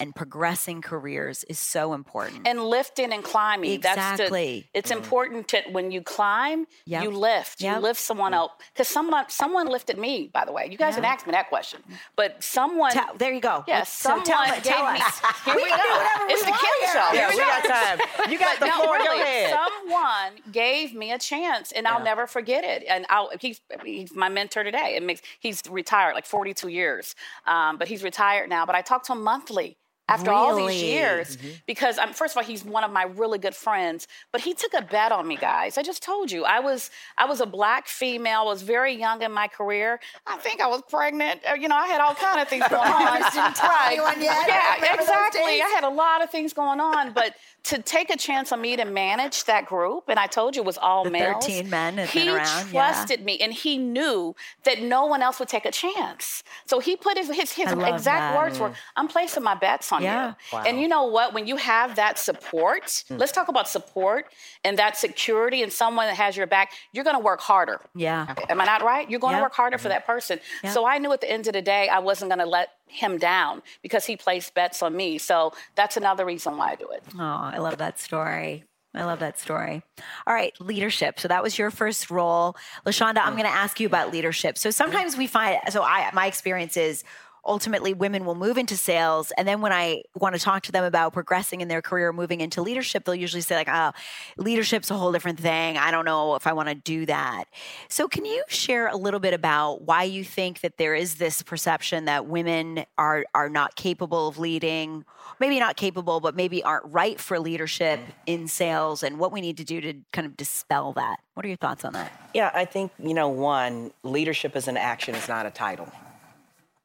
and 0.00 0.14
progressing 0.14 0.80
careers 0.80 1.44
is 1.44 1.58
so 1.58 1.92
important. 1.92 2.46
and 2.46 2.62
lifting 2.64 3.12
and 3.12 3.22
climbing. 3.24 3.80
That's 3.80 3.96
Exactly. 3.98 4.68
the, 4.72 4.78
it's 4.78 4.90
mm. 4.92 4.96
important 4.96 5.48
to 5.48 5.62
when 5.72 5.90
you 5.90 6.02
climb, 6.02 6.66
Yep. 6.86 7.02
you 7.02 7.10
lift. 7.10 7.60
Yep. 7.60 7.76
You 7.76 7.82
lift 7.82 8.00
someone 8.00 8.32
up 8.34 8.60
because 8.72 8.88
someone 8.88 9.24
someone 9.28 9.66
lifted 9.68 9.98
me. 9.98 10.30
By 10.32 10.44
the 10.44 10.52
way, 10.52 10.68
you 10.70 10.76
guys 10.78 10.94
didn't 10.94 11.06
ask 11.06 11.26
me 11.26 11.32
that 11.32 11.48
question, 11.48 11.80
but 12.16 12.42
someone. 12.42 12.92
Tell- 12.92 13.14
there 13.16 13.32
you 13.32 13.40
go. 13.40 13.64
Yes, 13.66 13.92
So 13.92 14.10
someone 14.10 14.24
tell, 14.26 14.44
gave 14.46 14.62
tell 14.62 14.92
me. 14.92 15.00
us. 15.00 15.20
Here 15.44 15.54
we, 15.56 15.64
can 15.64 15.78
do 15.78 15.84
go. 15.88 15.96
whatever 15.96 16.26
we 16.26 16.32
It's 16.34 16.44
the 16.44 16.50
want 16.50 16.60
Kim 16.62 16.78
here. 16.80 16.92
show. 16.92 17.08
Yeah, 17.12 17.18
Here 17.18 17.28
we 17.30 17.34
we 17.36 17.40
got 17.40 17.64
time. 17.64 18.30
You 18.30 18.38
got 18.38 18.47
the 18.60 18.66
no, 18.66 18.92
really. 18.92 19.50
Someone 19.50 20.32
gave 20.52 20.94
me 20.94 21.12
a 21.12 21.18
chance, 21.18 21.72
and 21.72 21.86
I'll 21.86 22.02
never 22.02 22.26
forget 22.26 22.64
it. 22.64 22.84
And 22.88 23.06
I'll, 23.08 23.30
he's 23.40 23.60
he's 23.84 24.14
my 24.14 24.28
mentor 24.28 24.64
today. 24.64 24.94
It 24.96 25.02
makes 25.02 25.22
he's 25.40 25.62
retired 25.70 26.14
like 26.14 26.26
42 26.26 26.68
years, 26.68 27.14
um, 27.46 27.76
but 27.78 27.88
he's 27.88 28.02
retired 28.02 28.48
now. 28.48 28.66
But 28.66 28.74
I 28.74 28.82
talk 28.82 29.02
to 29.04 29.12
him 29.12 29.22
monthly. 29.22 29.76
After 30.10 30.30
all 30.30 30.56
these 30.56 30.68
Really? 30.68 30.90
years, 30.90 31.36
because 31.66 31.98
um, 31.98 32.14
first 32.14 32.32
of 32.34 32.38
all, 32.38 32.42
he's 32.42 32.64
one 32.64 32.82
of 32.82 32.90
my 32.90 33.02
really 33.02 33.36
good 33.38 33.54
friends. 33.54 34.08
But 34.32 34.40
he 34.40 34.54
took 34.54 34.72
a 34.72 34.80
bet 34.80 35.12
on 35.12 35.28
me, 35.28 35.36
guys. 35.36 35.76
I 35.76 35.82
just 35.82 36.02
told 36.02 36.30
you, 36.30 36.46
I 36.46 36.60
was 36.60 36.90
I 37.18 37.26
was 37.26 37.42
a 37.42 37.46
black 37.46 37.88
female, 37.88 38.46
was 38.46 38.62
very 38.62 38.94
young 38.94 39.20
in 39.20 39.32
my 39.32 39.48
career. 39.48 40.00
I 40.26 40.38
think 40.38 40.62
I 40.62 40.66
was 40.66 40.80
pregnant. 40.88 41.42
Uh, 41.46 41.56
You 41.56 41.68
know, 41.68 41.76
I 41.76 41.88
had 41.88 42.00
all 42.00 42.14
kind 42.14 42.40
of 42.40 42.48
things 42.48 42.66
going 42.70 42.88
on. 42.90 43.20
Right. 43.20 44.16
yet? 44.18 44.44
Yeah, 44.48 44.94
exactly. 44.94 45.60
I 45.60 45.70
had 45.74 45.84
a 45.84 45.90
lot 45.90 46.22
of 46.24 46.30
things 46.30 46.54
going 46.54 46.80
on, 46.80 47.12
but 47.12 47.34
to 47.64 47.82
take 47.82 48.08
a 48.10 48.16
chance 48.16 48.52
on 48.52 48.60
me 48.60 48.76
to 48.76 48.84
manage 48.84 49.44
that 49.44 49.66
group, 49.66 50.04
and 50.08 50.18
I 50.18 50.26
told 50.26 50.56
you 50.56 50.62
it 50.62 50.66
was 50.66 50.78
all 50.78 51.04
The 51.04 51.10
males. 51.10 51.44
13 51.44 51.68
men 51.68 51.98
had 51.98 52.08
he 52.08 52.20
been 52.20 52.36
around, 52.36 52.66
yeah. 52.72 52.72
trusted 52.72 53.24
me, 53.24 53.38
and 53.38 53.52
he 53.52 53.76
knew 53.76 54.34
that 54.64 54.80
no 54.80 55.06
one 55.06 55.22
else 55.22 55.38
would 55.38 55.48
take 55.48 55.66
a 55.66 55.70
chance. 55.70 56.42
So 56.66 56.78
he 56.78 56.96
put 56.96 57.18
his 57.18 57.28
his, 57.28 57.52
his 57.52 57.70
exact 57.72 58.04
that. 58.04 58.36
words 58.36 58.58
were, 58.58 58.72
"I'm 58.96 59.08
placing 59.08 59.42
my 59.42 59.54
bets 59.54 59.92
on 59.92 60.02
Yeah. 60.02 60.28
you." 60.28 60.34
Wow. 60.52 60.64
And 60.66 60.80
you 60.80 60.88
know 60.88 61.04
what? 61.04 61.34
When 61.34 61.46
you 61.46 61.56
have 61.56 61.96
that 61.96 62.18
support, 62.18 63.04
hmm. 63.08 63.16
let's 63.16 63.32
talk 63.32 63.48
about 63.48 63.68
support 63.68 64.26
and 64.64 64.78
that 64.78 64.96
security, 64.96 65.62
and 65.62 65.72
someone 65.72 66.06
that 66.06 66.16
has 66.16 66.36
your 66.36 66.46
back, 66.46 66.72
you're 66.92 67.04
going 67.04 67.16
to 67.16 67.22
work 67.22 67.40
harder. 67.40 67.80
Yeah. 67.94 68.34
Am 68.48 68.60
I 68.60 68.64
not 68.64 68.82
right? 68.82 69.08
You're 69.10 69.20
going 69.20 69.32
Yeah. 69.32 69.38
to 69.38 69.42
work 69.42 69.54
harder 69.54 69.78
for 69.78 69.88
mm-hmm. 69.88 69.94
that 69.94 70.06
person. 70.06 70.40
Yeah. 70.62 70.70
So 70.70 70.86
I 70.86 70.98
knew 70.98 71.12
at 71.12 71.20
the 71.20 71.30
end 71.30 71.46
of 71.46 71.52
the 71.52 71.62
day, 71.62 71.88
I 71.88 71.98
wasn't 71.98 72.30
going 72.30 72.38
to 72.38 72.46
let 72.46 72.70
him 72.88 73.18
down 73.18 73.62
because 73.82 74.04
he 74.06 74.16
placed 74.16 74.54
bets 74.54 74.82
on 74.82 74.96
me. 74.96 75.18
So 75.18 75.52
that's 75.74 75.96
another 75.96 76.24
reason 76.24 76.56
why 76.56 76.72
I 76.72 76.74
do 76.74 76.88
it. 76.90 77.02
Oh, 77.14 77.20
I 77.20 77.58
love 77.58 77.78
that 77.78 77.98
story. 77.98 78.64
I 78.94 79.04
love 79.04 79.20
that 79.20 79.38
story. 79.38 79.82
All 80.26 80.34
right, 80.34 80.58
leadership. 80.60 81.20
So 81.20 81.28
that 81.28 81.42
was 81.42 81.58
your 81.58 81.70
first 81.70 82.10
role. 82.10 82.56
LaShonda, 82.86 83.18
I'm 83.18 83.34
mm. 83.34 83.36
going 83.36 83.44
to 83.44 83.48
ask 83.50 83.78
you 83.80 83.86
about 83.86 84.12
leadership. 84.12 84.56
So 84.56 84.70
sometimes 84.70 85.16
we 85.16 85.26
find, 85.26 85.60
so 85.70 85.82
I, 85.82 86.10
my 86.14 86.26
experience 86.26 86.76
is 86.76 87.04
ultimately 87.48 87.94
women 87.94 88.24
will 88.24 88.34
move 88.34 88.58
into 88.58 88.76
sales. 88.76 89.32
And 89.36 89.48
then 89.48 89.60
when 89.60 89.72
I 89.72 90.02
want 90.14 90.34
to 90.34 90.40
talk 90.40 90.62
to 90.64 90.72
them 90.72 90.84
about 90.84 91.12
progressing 91.12 91.60
in 91.60 91.68
their 91.68 91.82
career, 91.82 92.12
moving 92.12 92.40
into 92.40 92.62
leadership, 92.62 93.04
they'll 93.04 93.14
usually 93.14 93.40
say, 93.40 93.56
like, 93.56 93.68
oh, 93.68 93.92
leadership's 94.36 94.90
a 94.90 94.94
whole 94.94 95.12
different 95.12 95.40
thing. 95.40 95.78
I 95.78 95.90
don't 95.90 96.04
know 96.04 96.34
if 96.34 96.46
I 96.46 96.52
want 96.52 96.68
to 96.68 96.74
do 96.74 97.06
that. 97.06 97.44
So 97.88 98.06
can 98.06 98.24
you 98.24 98.44
share 98.48 98.88
a 98.88 98.96
little 98.96 99.20
bit 99.20 99.34
about 99.34 99.82
why 99.82 100.04
you 100.04 100.24
think 100.24 100.60
that 100.60 100.76
there 100.76 100.94
is 100.94 101.16
this 101.16 101.42
perception 101.42 102.04
that 102.04 102.26
women 102.26 102.84
are 102.96 103.24
are 103.34 103.48
not 103.48 103.74
capable 103.74 104.28
of 104.28 104.38
leading? 104.38 105.04
Maybe 105.40 105.58
not 105.58 105.76
capable, 105.76 106.20
but 106.20 106.34
maybe 106.34 106.62
aren't 106.62 106.84
right 106.86 107.20
for 107.20 107.38
leadership 107.38 108.00
in 108.26 108.48
sales 108.48 109.02
and 109.02 109.18
what 109.18 109.32
we 109.32 109.40
need 109.40 109.56
to 109.58 109.64
do 109.64 109.80
to 109.80 109.94
kind 110.12 110.26
of 110.26 110.36
dispel 110.36 110.92
that. 110.94 111.20
What 111.34 111.44
are 111.44 111.48
your 111.48 111.56
thoughts 111.56 111.84
on 111.84 111.92
that? 111.92 112.12
Yeah, 112.34 112.50
I 112.52 112.64
think, 112.64 112.92
you 112.98 113.14
know, 113.14 113.28
one, 113.28 113.92
leadership 114.02 114.56
is 114.56 114.68
an 114.68 114.76
action, 114.76 115.14
it's 115.14 115.28
not 115.28 115.46
a 115.46 115.50
title. 115.50 115.88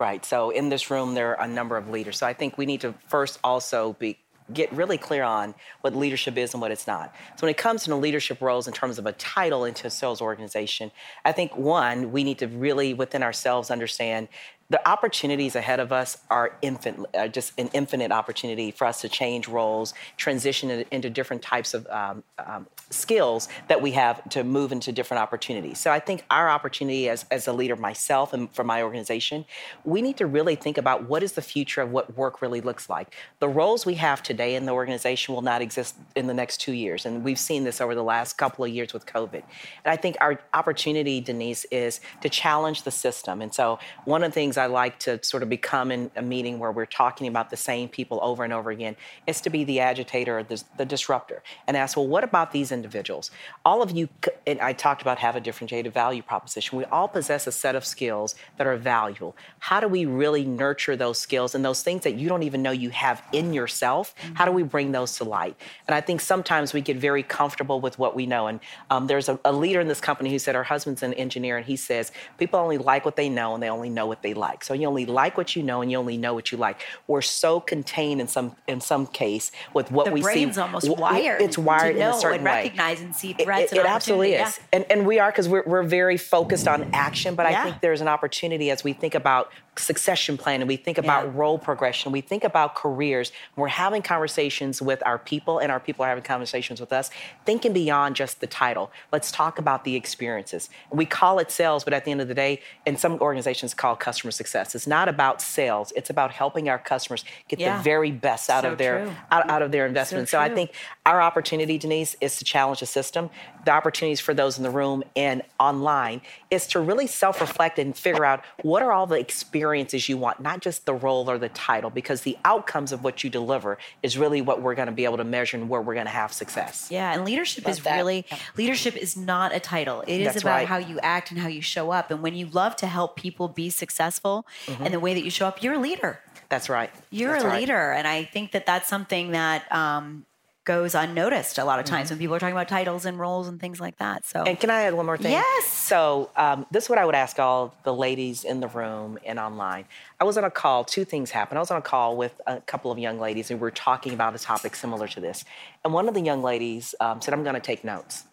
Right. 0.04 0.26
So 0.26 0.50
in 0.50 0.68
this 0.68 0.92
room, 0.92 1.14
there 1.14 1.38
are 1.38 1.46
a 1.46 1.48
number 1.48 1.78
of 1.78 1.90
leaders. 1.90 2.18
So 2.18 2.28
I 2.28 2.34
think 2.34 2.58
we 2.58 2.66
need 2.66 2.82
to 2.82 2.94
first 3.08 3.40
also 3.42 3.94
be 4.00 4.20
get 4.52 4.70
really 4.74 4.98
clear 4.98 5.24
on 5.24 5.56
what 5.80 5.96
leadership 5.96 6.38
is 6.38 6.54
and 6.54 6.60
what 6.60 6.72
it's 6.72 6.86
not. 6.86 7.16
So 7.38 7.48
when 7.48 7.52
it 7.52 7.56
comes 7.56 7.86
to 7.86 7.90
the 7.90 7.96
leadership 7.96 8.42
roles 8.42 8.68
in 8.68 8.74
terms 8.74 9.00
of 9.00 9.06
a 9.06 9.14
title 9.14 9.64
into 9.64 9.88
a 9.88 9.90
sales 9.90 10.20
organization, 10.20 10.92
I 11.24 11.32
think 11.32 11.56
one, 11.56 12.12
we 12.12 12.26
need 12.26 12.40
to 12.40 12.48
really 12.50 12.94
within 12.94 13.24
ourselves 13.24 13.72
understand 13.72 14.28
the 14.74 14.90
opportunities 14.90 15.56
ahead 15.56 15.80
of 15.80 15.92
us 15.92 16.18
are 16.32 16.58
uh, 16.64 17.28
just 17.28 17.54
an 17.60 17.70
infinite 17.74 18.12
opportunity 18.12 18.72
for 18.72 18.88
us 18.88 19.02
to 19.02 19.08
change 19.08 19.48
roles, 19.48 19.94
transition 20.18 20.84
into 20.90 21.12
different 21.12 21.44
types 21.44 21.76
of 21.76 21.86
um, 21.92 22.24
um, 22.40 22.66
skills 22.90 23.50
that 23.68 23.80
we 23.80 23.92
have 23.92 24.28
to 24.30 24.44
move 24.44 24.72
into 24.72 24.92
different 24.92 25.22
opportunities. 25.22 25.80
So 25.80 25.92
I 25.92 26.00
think 26.00 26.26
our 26.32 26.50
opportunity 26.50 27.08
as, 27.08 27.24
as 27.30 27.48
a 27.48 27.54
leader 27.54 27.76
myself 27.76 28.34
and 28.34 28.52
for 28.52 28.64
my 28.64 28.82
organization, 28.82 29.46
we 29.86 30.02
need 30.02 30.18
to 30.18 30.26
really 30.26 30.56
think 30.56 30.80
about 30.80 31.08
what 31.08 31.22
is 31.22 31.34
the 31.34 31.44
future 31.44 31.82
of 31.82 31.92
what 31.92 32.18
work 32.18 32.42
really 32.42 32.60
looks 32.60 32.90
like. 32.90 33.14
The 33.38 33.50
roles 33.50 33.86
we 33.86 33.94
have 33.96 34.24
today 34.24 34.56
in 34.56 34.66
the 34.66 34.72
organization 34.72 35.36
will 35.36 35.44
not 35.44 35.62
exist 35.62 35.98
in 36.16 36.26
the 36.26 36.34
next 36.34 36.58
two 36.58 36.74
years. 36.74 37.06
And 37.06 37.24
we've 37.24 37.38
seen 37.38 37.64
this 37.64 37.80
over 37.80 37.94
the 37.94 38.04
last 38.04 38.40
couple 38.40 38.66
of 38.66 38.72
years 38.72 38.92
with 38.92 39.06
COVID. 39.06 39.44
And 39.86 39.92
I 39.94 39.98
think 39.98 40.18
our 40.20 40.40
opportunity, 40.56 41.22
Denise, 41.22 41.66
is 41.66 42.00
to 42.22 42.30
challenge 42.30 42.82
the 42.82 42.92
system. 42.92 43.40
And 43.40 43.54
so 43.54 43.78
one 44.06 44.24
of 44.24 44.32
the 44.32 44.34
things 44.34 44.58
like 44.68 45.00
to 45.00 45.24
sort 45.24 45.44
of 45.44 45.50
become 45.50 45.92
in 45.92 46.12
a 46.16 46.22
meeting 46.22 46.60
where 46.60 46.72
we're 46.72 46.86
talking 46.86 47.28
about 47.28 47.50
the 47.50 47.58
same 47.58 47.90
people 47.90 48.20
over 48.22 48.44
and 48.44 48.54
over 48.54 48.72
again 48.72 48.96
is 49.28 49.42
to 49.42 49.50
be 49.50 49.64
the 49.64 49.80
agitator 49.80 50.40
or 50.40 50.44
the, 50.44 50.64
the 50.78 50.86
disruptor 50.86 51.44
and 51.68 51.78
ask, 51.78 51.98
well, 51.98 52.08
what 52.08 52.24
about 52.24 52.52
these 52.52 52.72
individuals? 52.72 53.32
All 53.66 53.82
of 53.82 53.92
you, 53.92 54.10
and 54.46 54.60
I 54.60 54.74
talked 54.74 55.02
about 55.02 55.20
have 55.20 55.36
a 55.36 55.40
differentiated 55.40 55.94
value 55.94 56.22
proposition. 56.22 56.78
We 56.78 56.86
all 56.86 57.08
possess 57.08 57.48
a 57.48 57.52
set 57.52 57.76
of 57.76 57.86
skills 57.86 58.36
that 58.58 58.68
are 58.68 58.78
valuable. 58.78 59.36
How 59.60 59.80
do 59.80 59.88
we 59.88 60.06
really 60.06 60.46
nurture 60.46 60.96
those 60.96 61.20
skills 61.20 61.56
and 61.56 61.64
those 61.64 61.84
things 61.84 62.04
that 62.04 62.16
you 62.16 62.30
don't 62.30 62.44
even 62.44 62.62
know 62.62 62.72
you 62.72 62.90
have 62.92 63.24
in 63.32 63.54
yourself? 63.54 64.14
How 64.34 64.46
do 64.46 64.52
we 64.52 64.64
bring 64.64 64.92
those 64.92 65.18
to 65.18 65.24
light? 65.24 65.56
And 65.88 65.96
I 65.96 66.02
think 66.02 66.22
sometimes 66.22 66.74
we 66.74 66.82
get 66.82 66.98
very 66.98 67.24
comfortable 67.24 67.80
with 67.80 67.98
what 68.00 68.16
we 68.16 68.26
know. 68.26 68.48
And 68.48 68.60
um, 68.90 69.08
there's 69.08 69.30
a, 69.30 69.40
a 69.46 69.52
leader 69.52 69.80
in 69.80 69.88
this 69.88 70.02
company 70.02 70.32
who 70.32 70.40
said 70.40 70.56
her 70.56 70.64
husband's 70.64 71.04
an 71.04 71.14
engineer, 71.14 71.58
and 71.58 71.66
he 71.66 71.76
says 71.76 72.12
people 72.38 72.60
only 72.60 72.78
like 72.78 73.06
what 73.06 73.16
they 73.16 73.30
know 73.30 73.54
and 73.54 73.64
they 73.64 73.70
only 73.70 73.90
know 73.90 74.06
what 74.06 74.22
they 74.22 74.34
like. 74.34 74.43
So 74.64 74.74
you 74.74 74.88
only 74.88 75.06
like 75.06 75.38
what 75.38 75.56
you 75.56 75.64
know 75.64 75.82
and 75.82 75.92
you 75.92 75.98
only 75.98 76.18
know 76.18 76.34
what 76.34 76.52
you 76.52 76.58
like. 76.58 76.82
We're 77.08 77.22
so 77.22 77.60
contained 77.60 78.22
in 78.22 78.28
some 78.28 78.56
in 78.68 78.82
some 78.82 79.08
case 79.08 79.52
with 79.74 79.92
what 79.92 80.06
The 80.06 80.12
we 80.12 80.22
see. 80.22 80.28
The 80.28 80.34
brain's 80.34 80.58
almost 80.58 80.86
w- 80.88 81.02
wired. 81.02 81.42
It's 81.42 81.58
wired 81.58 81.94
to 81.96 82.00
know 82.00 82.10
in 82.10 82.16
a 82.16 82.20
certain 82.20 82.36
and 82.40 82.46
way. 82.46 82.52
recognize 82.64 83.02
and 83.02 83.16
see 83.16 83.32
It- 83.38 83.44
threats 83.46 83.72
It, 83.72 83.78
and 83.78 83.86
it 83.88 83.90
absolutely 83.90 84.34
is, 84.34 84.60
and 84.72 84.86
and 84.90 85.06
we 85.06 85.20
are 85.20 85.32
because 85.32 85.48
we're 85.50 85.64
we're 85.66 85.84
very 85.84 86.18
focused 86.18 86.68
on 86.68 86.90
action. 86.94 87.36
But 87.36 87.50
Yeah. 87.50 87.62
I 87.62 87.64
think 87.64 87.82
there's 87.82 88.02
an 88.02 88.08
opportunity 88.08 88.70
as 88.72 88.84
we 88.84 88.94
think 88.94 89.16
about 89.16 89.52
succession 89.76 90.38
planning, 90.38 90.68
we 90.68 90.76
think 90.76 90.98
about 90.98 91.26
Yeah. 91.26 91.32
role 91.34 91.58
progression, 91.58 92.12
we 92.12 92.22
think 92.22 92.44
about 92.44 92.76
careers. 92.76 93.32
We're 93.56 93.68
having 93.68 94.02
conversations 94.02 94.82
with 94.82 95.02
our 95.06 95.18
people, 95.18 95.60
and 95.60 95.72
our 95.72 95.80
people 95.80 96.06
are 96.06 96.10
having 96.10 96.24
conversations 96.24 96.80
with 96.80 96.94
us, 96.94 97.10
thinking 97.46 97.74
beyond 97.74 98.16
just 98.16 98.40
the 98.40 98.48
title. 98.48 98.92
Let's 99.12 99.32
talk 99.32 99.58
about 99.58 99.84
the 99.84 99.96
experiences. 99.96 100.70
We 100.92 101.06
call 101.06 101.40
it 101.40 101.52
sales, 101.52 101.84
but 101.84 101.94
at 101.94 102.06
the 102.06 102.12
end 102.12 102.22
of 102.22 102.28
the 102.28 102.34
day, 102.34 102.62
in 102.86 102.98
some 102.98 103.20
organizations, 103.20 103.74
call 103.74 103.96
customer 103.96 104.32
success. 104.32 104.76
It's 104.76 104.88
not 104.88 105.10
about 105.10 105.42
sales. 105.42 105.92
It's 105.96 106.10
about 106.10 106.32
helping 106.32 106.70
our 106.70 106.80
customers 106.80 107.26
get 107.48 107.60
Yeah. 107.60 107.78
the 107.78 107.84
very 107.84 108.12
best 108.12 108.50
out 108.50 108.64
So 108.64 108.72
of 108.74 108.78
their 108.78 109.08
out, 109.32 109.50
out 109.50 109.62
of 109.62 109.72
their 109.72 109.86
investment. 109.86 110.30
So, 110.30 110.40
I 110.40 110.50
think 110.50 110.72
our 111.06 111.22
opportunity, 111.22 111.78
Denise, 111.78 112.16
is 112.22 112.38
to 112.38 112.46
challenge 112.46 112.80
the 112.80 112.86
system. 112.86 113.30
The 113.66 113.72
opportunities 113.72 114.20
for 114.20 114.34
those 114.34 114.58
in 114.58 114.64
the 114.64 114.70
room 114.70 115.04
and 115.16 115.42
online 115.60 116.22
is 116.54 116.68
to 116.68 116.80
really 116.80 117.08
self-reflect 117.08 117.80
and 117.80 117.96
figure 117.98 118.24
out 118.24 118.44
what 118.62 118.82
are 118.82 118.92
all 118.92 119.08
the 119.08 119.20
experiences 119.20 120.08
you 120.08 120.18
want, 120.18 120.40
not 120.40 120.62
just 120.62 120.86
the 120.86 120.94
role 120.94 121.30
or 121.30 121.38
the 121.38 121.50
title, 121.50 121.90
because 121.90 122.22
the 122.22 122.38
outcomes 122.46 122.92
of 122.92 123.04
what 123.04 123.24
you 123.24 123.30
deliver 123.30 123.78
is 124.02 124.18
really 124.18 124.42
what 124.42 124.62
we're 124.62 124.76
going 124.76 124.86
to 124.88 124.92
be 124.94 125.06
able 125.06 125.18
to 125.18 125.24
measure 125.24 125.58
and 125.58 125.68
where 125.68 125.82
we're 125.82 125.94
going 125.96 126.06
to 126.06 126.12
have 126.12 126.32
success. 126.32 126.88
Yeah, 126.92 127.14
and 127.14 127.26
leadership 127.26 127.68
is 127.68 127.80
that. 127.80 127.98
really 127.98 128.26
leadership 128.56 128.96
is 128.96 129.18
not 129.18 129.54
a 129.54 129.60
title. 129.60 130.02
It 130.08 130.20
is 130.22 130.28
That's 130.28 130.42
about 130.42 130.56
right. 130.58 130.68
how 130.68 130.78
you 130.78 131.00
act 131.02 131.32
and 131.32 131.40
how 131.40 131.48
you 131.48 131.62
show 131.62 131.92
up. 131.92 132.12
And 132.12 132.22
when 132.22 132.36
you 132.36 132.46
love 132.48 132.76
to 132.78 132.88
help 132.88 133.16
people 133.16 133.48
be 133.48 133.70
successful 133.70 134.46
Mm-hmm. 134.68 134.86
and 134.86 134.94
the 134.94 135.00
way 135.00 135.14
that 135.14 135.24
you 135.24 135.30
show 135.30 135.48
up, 135.48 135.64
you're 135.64 135.74
a 135.74 135.80
leader. 135.80 136.20
That's 136.50 136.70
right. 136.70 136.90
You're 137.10 137.34
That's 137.34 137.44
a 137.44 137.48
right. 137.48 137.60
leader, 137.62 137.92
and 137.92 138.08
I 138.08 138.24
think 138.26 138.52
that 138.52 138.66
that's 138.66 138.88
something 138.88 139.32
that 139.32 139.70
um, 139.72 140.26
goes 140.66 140.96
unnoticed 140.96 141.58
a 141.58 141.66
lot 141.66 141.80
of 141.80 141.86
times 141.86 142.10
when 142.10 142.18
people 142.18 142.36
are 142.36 142.40
talking 142.40 142.56
about 142.56 142.70
titles 142.70 143.06
and 143.06 143.20
roles 143.20 143.48
and 143.48 143.60
things 143.60 143.82
like 143.82 143.98
that. 143.98 144.26
So 144.26 144.44
And 144.44 144.58
can 144.60 144.70
I 144.70 144.84
add 144.84 144.94
one 144.94 145.06
more 145.06 145.18
thing? 145.18 145.32
Yes. 145.34 145.68
So 145.68 146.30
um, 146.38 146.66
this 146.72 146.86
is 146.86 146.90
what 146.90 147.00
I 147.00 147.06
would 147.06 147.16
ask 147.16 147.38
all 147.38 147.76
the 147.84 147.94
ladies 147.94 148.46
in 148.46 148.62
the 148.62 148.68
room 148.70 149.18
and 149.26 149.40
online. 149.40 149.86
I 150.22 150.24
was 150.24 150.38
on 150.38 150.46
a 150.46 150.52
call. 150.52 150.86
Two 150.86 151.04
things 151.04 151.32
happened. 151.32 151.58
I 151.58 151.62
was 151.62 151.72
on 151.72 151.78
a 151.78 151.82
call 151.82 152.16
with 152.16 152.40
a 152.48 152.62
couple 152.62 152.92
of 152.92 152.98
young 152.98 153.20
ladies, 153.20 153.52
and 153.52 153.60
we 153.60 153.62
were 153.62 153.72
talking 153.72 154.14
about 154.14 154.36
a 154.36 154.40
topic 154.40 154.76
similar 154.76 155.08
to 155.10 155.20
this. 155.20 155.44
And 155.84 155.94
one 155.94 156.08
of 156.08 156.14
the 156.14 156.22
young 156.22 156.42
ladies 156.42 156.96
um, 157.02 157.22
said, 157.22 157.34
"I'm 157.34 157.44
going 157.44 157.56
to 157.56 157.62
take 157.62 157.84
notes." 157.84 158.24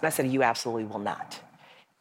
And 0.00 0.06
I 0.06 0.10
said, 0.10 0.28
"You 0.28 0.42
absolutely 0.44 0.84
will 0.84 1.00
not." 1.00 1.40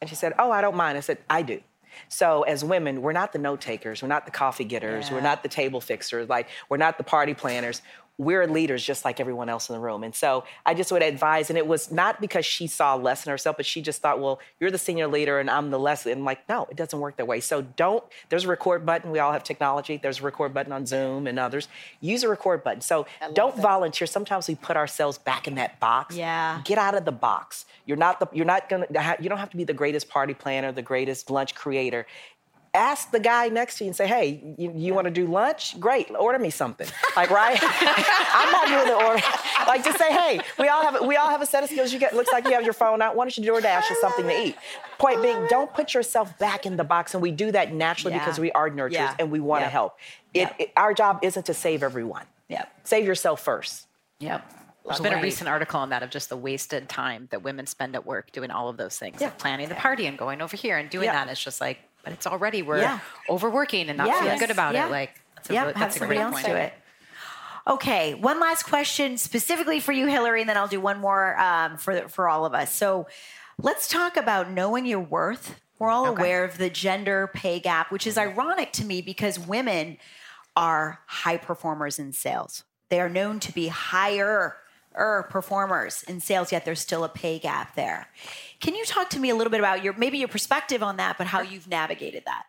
And 0.01 0.09
she 0.09 0.15
said, 0.15 0.33
"Oh, 0.37 0.51
I 0.51 0.61
don't 0.61 0.75
mind." 0.75 0.97
I 0.97 1.01
said, 1.01 1.17
"I 1.29 1.41
do." 1.41 1.61
So 2.09 2.43
as 2.43 2.63
women, 2.63 3.01
we're 3.01 3.13
not 3.13 3.33
the 3.33 3.39
note 3.39 3.61
takers, 3.61 4.01
we're 4.01 4.07
not 4.07 4.25
the 4.25 4.31
coffee 4.31 4.63
getters, 4.63 5.11
we're 5.11 5.21
not 5.21 5.43
the 5.43 5.49
table 5.49 5.81
fixers, 5.81 6.29
like 6.29 6.47
we're 6.69 6.77
not 6.77 6.97
the 6.97 7.03
party 7.03 7.33
planners. 7.33 7.81
We're 8.19 8.45
leaders 8.45 8.83
just 8.83 9.05
like 9.05 9.19
everyone 9.19 9.49
else 9.49 9.69
in 9.69 9.73
the 9.73 9.79
room. 9.79 10.03
And 10.03 10.13
so 10.13 10.43
I 10.65 10.75
just 10.75 10.91
would 10.91 11.01
advise, 11.01 11.49
and 11.49 11.57
it 11.57 11.65
was 11.65 11.91
not 11.91 12.21
because 12.21 12.45
she 12.45 12.67
saw 12.67 12.95
less 12.95 13.25
in 13.25 13.31
herself, 13.31 13.57
but 13.57 13.65
she 13.65 13.81
just 13.81 14.01
thought, 14.01 14.19
well, 14.19 14.39
you're 14.59 14.69
the 14.69 14.77
senior 14.77 15.07
leader 15.07 15.39
and 15.39 15.49
I'm 15.49 15.71
the 15.71 15.79
less. 15.79 16.05
And 16.05 16.19
I'm 16.19 16.25
like, 16.25 16.47
no, 16.47 16.67
it 16.69 16.77
doesn't 16.77 16.99
work 16.99 17.17
that 17.17 17.27
way. 17.27 17.39
So 17.39 17.61
don't, 17.61 18.03
there's 18.29 18.45
a 18.45 18.47
record 18.47 18.85
button. 18.85 19.09
We 19.09 19.19
all 19.19 19.31
have 19.31 19.43
technology. 19.43 19.97
There's 19.97 20.19
a 20.19 20.23
record 20.23 20.53
button 20.53 20.71
on 20.71 20.85
Zoom 20.85 21.25
and 21.25 21.39
others. 21.39 21.67
Use 22.01 22.23
a 22.23 22.29
record 22.29 22.63
button. 22.63 22.81
So 22.81 23.07
don't 23.33 23.57
volunteer. 23.57 24.05
Sometimes 24.05 24.47
we 24.47 24.55
put 24.55 24.77
ourselves 24.77 25.17
back 25.17 25.47
in 25.47 25.55
that 25.55 25.79
box. 25.79 26.15
Yeah. 26.15 26.61
Get 26.65 26.77
out 26.77 26.95
of 26.95 27.05
the 27.05 27.11
box. 27.11 27.65
You're 27.85 27.97
not 27.97 28.19
the, 28.19 28.27
you're 28.31 28.45
not 28.45 28.69
gonna, 28.69 28.85
you 29.19 29.27
don't 29.27 29.39
have 29.39 29.49
to 29.49 29.57
be 29.57 29.63
the 29.63 29.73
greatest 29.73 30.07
party 30.07 30.33
planner, 30.33 30.71
the 30.71 30.81
greatest 30.81 31.29
lunch 31.29 31.55
creator 31.55 32.05
ask 32.75 33.11
the 33.11 33.19
guy 33.19 33.49
next 33.49 33.77
to 33.77 33.83
you 33.83 33.89
and 33.89 33.95
say, 33.95 34.07
hey, 34.07 34.55
you, 34.57 34.73
you 34.75 34.93
want 34.93 35.05
to 35.05 35.11
do 35.11 35.27
lunch? 35.27 35.79
Great, 35.79 36.09
order 36.17 36.39
me 36.39 36.49
something. 36.49 36.87
Like, 37.15 37.29
right? 37.29 37.57
I'm 37.61 38.51
not 38.51 38.67
doing 38.67 38.87
the 38.87 39.05
order. 39.05 39.21
Like, 39.67 39.83
just 39.83 39.99
say, 39.99 40.11
hey, 40.11 40.39
we 40.57 40.67
all 40.67 40.81
have 40.81 41.05
we 41.05 41.15
all 41.15 41.29
have 41.29 41.41
a 41.41 41.45
set 41.45 41.63
of 41.63 41.69
skills. 41.69 41.93
You 41.93 41.99
get 41.99 42.15
looks 42.15 42.31
like 42.31 42.45
you 42.45 42.51
have 42.53 42.63
your 42.63 42.73
phone 42.73 43.01
out. 43.01 43.15
Why 43.15 43.25
don't 43.25 43.37
you 43.37 43.43
DoorDash 43.43 43.91
us 43.91 44.01
something 44.01 44.25
to 44.25 44.41
eat? 44.47 44.55
Point 44.97 45.21
being, 45.21 45.35
oh. 45.37 45.47
don't 45.49 45.73
put 45.73 45.93
yourself 45.93 46.37
back 46.39 46.65
in 46.65 46.75
the 46.77 46.83
box. 46.83 47.13
And 47.13 47.21
we 47.21 47.31
do 47.31 47.51
that 47.51 47.73
naturally 47.73 48.15
Yeah. 48.15 48.19
because 48.25 48.39
we 48.39 48.51
are 48.53 48.69
nurturers 48.69 48.91
Yeah. 48.93 49.15
and 49.19 49.31
we 49.31 49.39
want 49.39 49.61
to 49.61 49.65
Yeah. 49.65 49.69
help. 49.69 49.97
It, 50.33 50.39
Yeah. 50.39 50.53
it- 50.59 50.71
our 50.75 50.93
job 50.93 51.19
isn't 51.21 51.45
to 51.45 51.53
save 51.53 51.83
everyone. 51.83 52.25
Yep. 52.49 52.71
Save 52.83 53.05
yourself 53.05 53.41
first. 53.41 53.87
Yep. 54.19 54.43
There's 54.85 54.99
been 54.99 55.13
a 55.13 55.21
recent 55.21 55.49
article 55.49 55.79
on 55.79 55.89
that 55.89 56.03
of 56.03 56.09
just 56.09 56.27
the 56.29 56.35
wasted 56.35 56.89
time 56.89 57.27
that 57.31 57.41
women 57.41 57.67
spend 57.67 57.95
at 57.95 58.05
work 58.05 58.31
doing 58.33 58.51
all 58.51 58.67
of 58.67 58.75
those 58.75 58.97
things, 58.97 59.21
like 59.21 59.37
planning 59.37 59.69
the 59.69 59.75
party 59.75 60.07
and 60.07 60.17
going 60.17 60.41
over 60.41 60.57
here 60.57 60.77
and 60.77 60.89
doing 60.89 61.05
Yeah. 61.05 61.13
that. 61.23 61.31
It's 61.31 61.41
just 61.41 61.61
like, 61.61 61.79
but 62.03 62.13
it's 62.13 62.27
already 62.27 62.61
we're 62.61 62.79
Yeah. 62.79 62.99
overworking 63.29 63.89
and 63.89 63.97
not 63.97 64.07
Yes. 64.07 64.21
feeling 64.23 64.39
good 64.39 64.51
about 64.51 64.73
Yeah. 64.73 64.87
it. 64.87 64.91
Like, 64.91 65.19
that's 65.35 65.49
a, 65.49 65.53
yeah, 65.53 65.61
really- 65.61 65.73
have 65.73 65.81
that's 65.81 65.95
a 66.01 66.05
great 66.05 66.19
else 66.19 66.33
point. 66.35 66.45
do 66.45 66.53
it. 66.55 66.73
Okay, 67.65 68.13
one 68.13 68.39
last 68.41 68.63
question 68.63 69.17
specifically 69.17 69.79
for 69.79 69.93
you, 69.93 70.07
Hillary, 70.07 70.41
and 70.41 70.49
then 70.49 70.57
I'll 70.57 70.67
do 70.67 70.81
one 70.81 70.99
more 70.99 71.39
um, 71.39 71.77
for 71.77 72.09
for 72.09 72.27
all 72.27 72.45
of 72.45 72.53
us. 72.53 72.73
So, 72.73 73.07
let's 73.57 73.87
talk 73.87 74.17
about 74.17 74.49
knowing 74.49 74.85
your 74.85 74.99
worth. 74.99 75.61
We're 75.79 75.89
all 75.89 76.05
aware 76.07 76.43
of 76.43 76.57
the 76.57 76.69
gender 76.69 77.29
pay 77.33 77.59
gap, 77.59 77.91
which 77.91 78.05
is 78.05 78.17
ironic 78.17 78.71
to 78.73 78.85
me 78.85 79.01
because 79.01 79.39
women 79.39 79.97
are 80.55 80.99
high 81.07 81.37
performers 81.37 81.99
in 81.99 82.11
sales. 82.13 82.63
They 82.89 82.99
are 82.99 83.09
known 83.09 83.39
to 83.41 83.51
be 83.53 83.69
higher 83.69 84.57
er, 84.95 85.27
performers 85.29 86.03
in 86.03 86.19
sales, 86.19 86.51
yet 86.51 86.65
there's 86.65 86.81
still 86.81 87.03
a 87.03 87.09
pay 87.09 87.39
gap 87.39 87.75
there. 87.75 88.07
Can 88.59 88.75
you 88.75 88.85
talk 88.85 89.09
to 89.11 89.19
me 89.19 89.29
a 89.29 89.35
little 89.35 89.51
bit 89.51 89.59
about 89.59 89.83
your 89.83 89.93
maybe 89.93 90.17
your 90.17 90.27
perspective 90.27 90.81
on 90.83 90.97
that, 90.97 91.17
but 91.17 91.27
how 91.27 91.41
you've 91.41 91.67
navigated 91.67 92.23
that? 92.25 92.45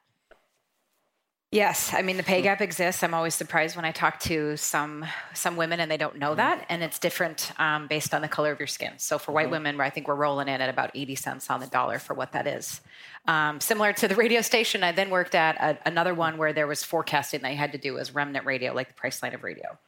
Yes, 1.55 1.95
I 1.95 2.03
mean 2.03 2.17
the 2.17 2.25
pay 2.25 2.43
gap 2.43 2.61
exists. 2.61 3.05
I'm 3.05 3.15
always 3.15 3.33
surprised 3.33 3.77
when 3.77 3.85
I 3.85 3.93
talk 3.93 4.19
to 4.23 4.57
some 4.57 5.05
some 5.35 5.55
women 5.55 5.79
and 5.79 5.89
they 5.89 5.97
don't 5.97 6.17
know 6.17 6.35
that, 6.35 6.67
and 6.69 6.83
it's 6.83 6.99
different 6.99 7.53
um, 7.61 7.87
based 7.87 8.13
on 8.13 8.23
the 8.23 8.29
color 8.29 8.51
of 8.51 8.59
your 8.59 8.67
skin. 8.67 8.95
So 8.97 9.19
for 9.19 9.31
white 9.31 9.51
women, 9.51 9.81
I 9.81 9.89
think 9.89 10.09
we're 10.09 10.17
rolling 10.17 10.49
in 10.49 10.61
at 10.61 10.69
about 10.69 10.91
80 10.97 11.15
cents 11.15 11.51
on 11.51 11.61
the 11.61 11.69
dollar 11.69 12.01
for 12.01 12.13
what 12.13 12.33
that 12.33 12.49
is. 12.49 12.81
Um, 13.29 13.61
similar 13.61 13.93
to 13.93 14.09
the 14.09 14.17
radio 14.17 14.41
station, 14.41 14.83
I 14.83 14.91
then 14.91 15.11
worked 15.11 15.37
at 15.37 15.55
a, 15.59 15.79
another 15.87 16.13
one 16.13 16.39
where 16.39 16.53
there 16.53 16.67
was 16.67 16.83
forecasting 16.83 17.43
that 17.43 17.53
you 17.53 17.57
had 17.57 17.71
to 17.71 17.79
do 17.79 17.99
as 17.99 18.13
remnant 18.13 18.47
radio, 18.47 18.73
like 18.75 18.89
the 18.89 19.01
Priceline 19.01 19.33
of 19.33 19.45
radio, 19.45 19.79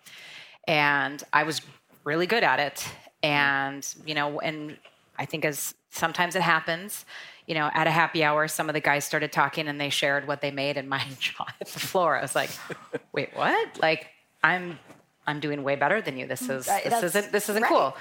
and 0.68 1.20
I 1.32 1.42
was 1.42 1.62
really 2.06 2.26
good 2.26 2.44
at 2.44 2.60
it. 2.60 2.76
Mm-hmm. 2.76 3.26
And 3.26 3.94
you 4.06 4.14
know, 4.14 4.40
and 4.40 4.78
I 5.18 5.26
think 5.26 5.44
as 5.44 5.74
sometimes 5.90 6.36
it 6.36 6.42
happens, 6.42 7.04
you 7.46 7.54
know, 7.54 7.70
at 7.74 7.86
a 7.86 7.90
happy 7.90 8.24
hour, 8.24 8.48
some 8.48 8.70
of 8.70 8.74
the 8.74 8.80
guys 8.80 9.04
started 9.04 9.32
talking 9.32 9.68
and 9.68 9.80
they 9.80 9.90
shared 9.90 10.26
what 10.26 10.40
they 10.40 10.50
made, 10.50 10.76
and 10.76 10.88
my 10.88 11.02
jaw 11.18 11.46
hit 11.58 11.68
the 11.68 11.80
floor. 11.80 12.16
I 12.16 12.22
was 12.22 12.34
like, 12.34 12.50
"Wait, 13.12 13.30
what? 13.34 13.78
Like, 13.80 14.06
I'm, 14.42 14.78
I'm 15.26 15.40
doing 15.40 15.62
way 15.62 15.76
better 15.76 16.00
than 16.00 16.16
you. 16.16 16.26
This 16.26 16.42
mm, 16.42 16.56
is, 16.56 16.66
this 16.66 16.82
that's 16.84 17.02
isn't, 17.02 17.32
this 17.32 17.48
isn't 17.48 17.62
right. 17.62 17.72
cool." 17.72 17.96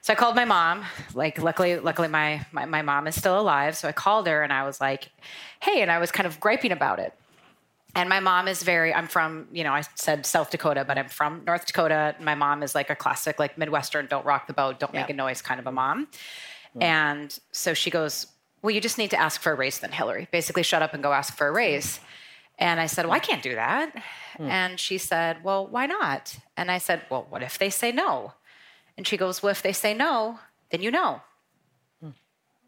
So 0.00 0.12
I 0.12 0.16
called 0.16 0.36
my 0.36 0.44
mom. 0.44 0.84
Like, 1.12 1.42
luckily, 1.42 1.78
luckily, 1.80 2.08
my, 2.08 2.46
my 2.52 2.64
my 2.64 2.82
mom 2.82 3.08
is 3.08 3.16
still 3.16 3.38
alive. 3.38 3.76
So 3.76 3.88
I 3.88 3.92
called 3.92 4.26
her 4.28 4.42
and 4.42 4.52
I 4.52 4.64
was 4.64 4.80
like, 4.80 5.08
"Hey," 5.60 5.82
and 5.82 5.90
I 5.90 5.98
was 5.98 6.12
kind 6.12 6.26
of 6.26 6.38
griping 6.40 6.72
about 6.72 6.98
it. 6.98 7.14
And 7.94 8.08
my 8.08 8.20
mom 8.20 8.48
is 8.48 8.62
very, 8.62 8.92
I'm 8.92 9.08
from, 9.08 9.48
you 9.50 9.64
know, 9.64 9.72
I 9.72 9.82
said 9.94 10.26
South 10.26 10.50
Dakota, 10.50 10.84
but 10.84 10.98
I'm 10.98 11.08
from 11.08 11.42
North 11.46 11.66
Dakota. 11.66 12.14
My 12.20 12.34
mom 12.34 12.62
is 12.62 12.74
like 12.74 12.90
a 12.90 12.96
classic, 12.96 13.38
like 13.38 13.56
Midwestern, 13.56 14.06
don't 14.06 14.24
rock 14.26 14.46
the 14.46 14.52
boat, 14.52 14.78
don't 14.78 14.92
make 14.92 15.08
a 15.08 15.14
noise 15.14 15.40
kind 15.40 15.58
of 15.58 15.66
a 15.66 15.70
mm-hmm. 15.70 15.76
mom. 15.76 16.06
Mm-hmm. 16.06 16.82
And 16.82 17.38
so 17.50 17.74
she 17.74 17.90
goes, 17.90 18.26
Well, 18.62 18.74
you 18.74 18.80
just 18.80 18.98
need 18.98 19.10
to 19.10 19.20
ask 19.20 19.40
for 19.40 19.52
a 19.52 19.54
raise 19.54 19.78
then, 19.78 19.90
Hillary. 19.90 20.28
Basically, 20.30 20.62
shut 20.62 20.82
up 20.82 20.94
and 20.94 21.02
go 21.02 21.12
ask 21.12 21.36
for 21.36 21.48
a 21.48 21.52
raise. 21.52 22.00
And 22.58 22.80
I 22.80 22.86
said, 22.86 23.06
Well, 23.06 23.14
I 23.14 23.20
can't 23.20 23.42
do 23.42 23.54
that. 23.54 23.94
Mm. 24.38 24.48
And 24.48 24.80
she 24.80 24.98
said, 24.98 25.42
Well, 25.42 25.66
why 25.66 25.86
not? 25.86 26.36
And 26.56 26.70
I 26.70 26.78
said, 26.78 27.02
Well, 27.10 27.26
what 27.30 27.42
if 27.42 27.58
they 27.58 27.70
say 27.70 27.90
no? 27.90 28.34
And 28.96 29.06
she 29.06 29.16
goes, 29.16 29.42
Well, 29.42 29.50
if 29.50 29.62
they 29.62 29.72
say 29.72 29.94
no, 29.94 30.40
then 30.70 30.82
you 30.82 30.90
know. 30.90 31.22
Mm. 32.04 32.14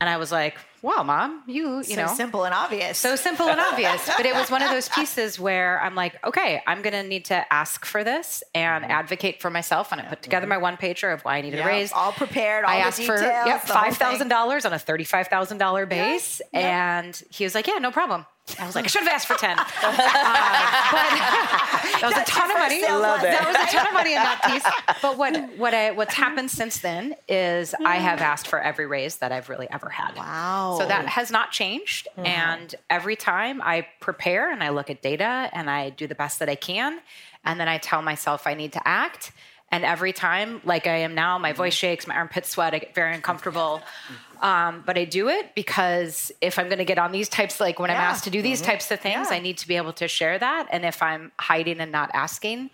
And 0.00 0.08
I 0.08 0.16
was 0.16 0.32
like, 0.32 0.56
Wow, 0.82 1.02
mom, 1.02 1.42
you, 1.46 1.62
you 1.62 1.74
know 1.74 1.82
so 1.82 1.94
know. 2.06 2.14
simple 2.14 2.44
and 2.44 2.54
obvious. 2.54 2.96
So 2.98 3.14
simple 3.16 3.48
and 3.48 3.60
obvious. 3.60 4.08
But 4.16 4.24
it 4.24 4.34
was 4.34 4.50
one 4.50 4.62
of 4.62 4.70
those 4.70 4.88
pieces 4.94 5.38
where 5.38 5.80
I'm 5.82 5.94
like, 5.94 6.24
okay, 6.26 6.62
I'm 6.66 6.80
going 6.80 6.94
to 6.94 7.02
need 7.02 7.26
to 7.26 7.52
ask 7.52 7.84
for 7.84 8.02
this 8.02 8.42
and 8.54 8.84
advocate 8.84 9.42
for 9.42 9.50
myself. 9.50 9.92
And 9.92 10.00
I 10.00 10.04
put 10.04 10.22
together 10.22 10.46
my 10.46 10.56
one 10.58 10.76
pager 10.78 11.12
of 11.12 11.20
why 11.22 11.36
I 11.36 11.40
needed 11.42 11.58
Yep, 11.58 11.66
a 11.66 11.68
raise. 11.68 11.92
all 11.92 12.12
prepared, 12.12 12.64
all 12.64 12.70
I 12.70 12.76
the 12.78 12.82
asked 12.86 13.02
for 13.02 13.16
yep, 13.20 13.62
five 13.62 13.96
thousand 13.96 14.28
dollars 14.28 14.64
on 14.64 14.72
a 14.72 14.78
thirty-five 14.78 15.28
thousand 15.28 15.58
dollar 15.58 15.84
base, 15.86 16.40
and 16.54 17.20
he 17.30 17.44
was 17.44 17.54
like, 17.54 17.66
"Yeah, 17.66 17.74
no 17.78 17.90
problem." 17.90 18.24
I 18.58 18.66
was 18.66 18.74
like, 18.74 18.84
"I 18.84 18.88
should 18.88 19.02
have 19.02 19.12
asked 19.12 19.26
for 19.28 19.34
ten. 19.36 19.56
Uh, 19.58 19.64
but 20.92 22.00
that 22.00 22.00
was 22.02 22.16
a 22.16 22.24
ton 22.24 22.50
of 22.50 22.56
money. 22.58 22.80
sales 22.80 23.02
Love 23.02 23.20
That 23.22 23.46
was 23.46 23.56
a 23.56 23.76
ton 23.76 23.86
of 23.86 23.92
money 23.92 24.10
in 24.14 24.22
that 24.22 24.40
piece. 24.44 24.96
But 25.02 25.16
what 25.18 25.58
what 25.58 25.74
I, 25.74 25.90
what's 25.92 26.14
happened 26.14 26.50
since 26.50 26.78
then 26.78 27.14
is 27.28 27.74
I 27.84 27.96
have 27.96 28.20
asked 28.20 28.48
for 28.48 28.60
every 28.60 28.86
raise 28.86 29.16
that 29.18 29.30
I've 29.32 29.48
really 29.48 29.68
ever 29.70 29.88
had. 29.88 30.16
Wow. 30.16 30.69
So 30.78 30.86
that 30.86 31.04
oh. 31.04 31.08
has 31.08 31.30
not 31.30 31.52
changed. 31.52 32.08
Mm-hmm. 32.12 32.26
And 32.26 32.74
every 32.88 33.16
time 33.16 33.60
I 33.62 33.86
prepare 34.00 34.50
and 34.50 34.62
I 34.62 34.70
look 34.70 34.90
at 34.90 35.02
data 35.02 35.50
and 35.52 35.70
I 35.70 35.90
do 35.90 36.06
the 36.06 36.14
best 36.14 36.38
that 36.38 36.48
I 36.48 36.54
can, 36.54 37.00
and 37.44 37.58
then 37.58 37.68
I 37.68 37.78
tell 37.78 38.02
myself 38.02 38.46
I 38.46 38.54
need 38.54 38.72
to 38.74 38.86
act. 38.86 39.32
And 39.72 39.84
every 39.84 40.12
time, 40.12 40.60
like 40.64 40.88
I 40.88 40.96
am 40.96 41.14
now, 41.14 41.38
my 41.38 41.52
voice 41.52 41.74
mm-hmm. 41.74 41.80
shakes, 41.80 42.06
my 42.06 42.16
armpits 42.16 42.48
sweat, 42.48 42.74
I 42.74 42.78
get 42.78 42.94
very 42.94 43.14
uncomfortable. 43.14 43.82
Mm-hmm. 43.90 44.26
Um, 44.40 44.82
but 44.86 44.96
I 44.96 45.04
do 45.04 45.28
it 45.28 45.54
because 45.54 46.32
if 46.40 46.58
I'm 46.58 46.66
going 46.66 46.78
to 46.78 46.84
get 46.86 46.98
on 46.98 47.12
these 47.12 47.28
types, 47.28 47.60
like 47.60 47.78
when 47.78 47.90
I'm 47.90 47.98
asked 47.98 48.24
to 48.24 48.30
do 48.30 48.40
these 48.40 48.62
types 48.62 48.90
of 48.90 48.98
things, 48.98 49.28
Yeah. 49.30 49.36
I 49.36 49.38
need 49.38 49.58
to 49.58 49.68
be 49.68 49.76
able 49.76 49.92
to 49.92 50.08
share 50.08 50.38
that. 50.38 50.66
And 50.70 50.82
if 50.86 51.02
I'm 51.02 51.30
hiding 51.38 51.78
and 51.78 51.92
not 51.92 52.10
asking, 52.14 52.70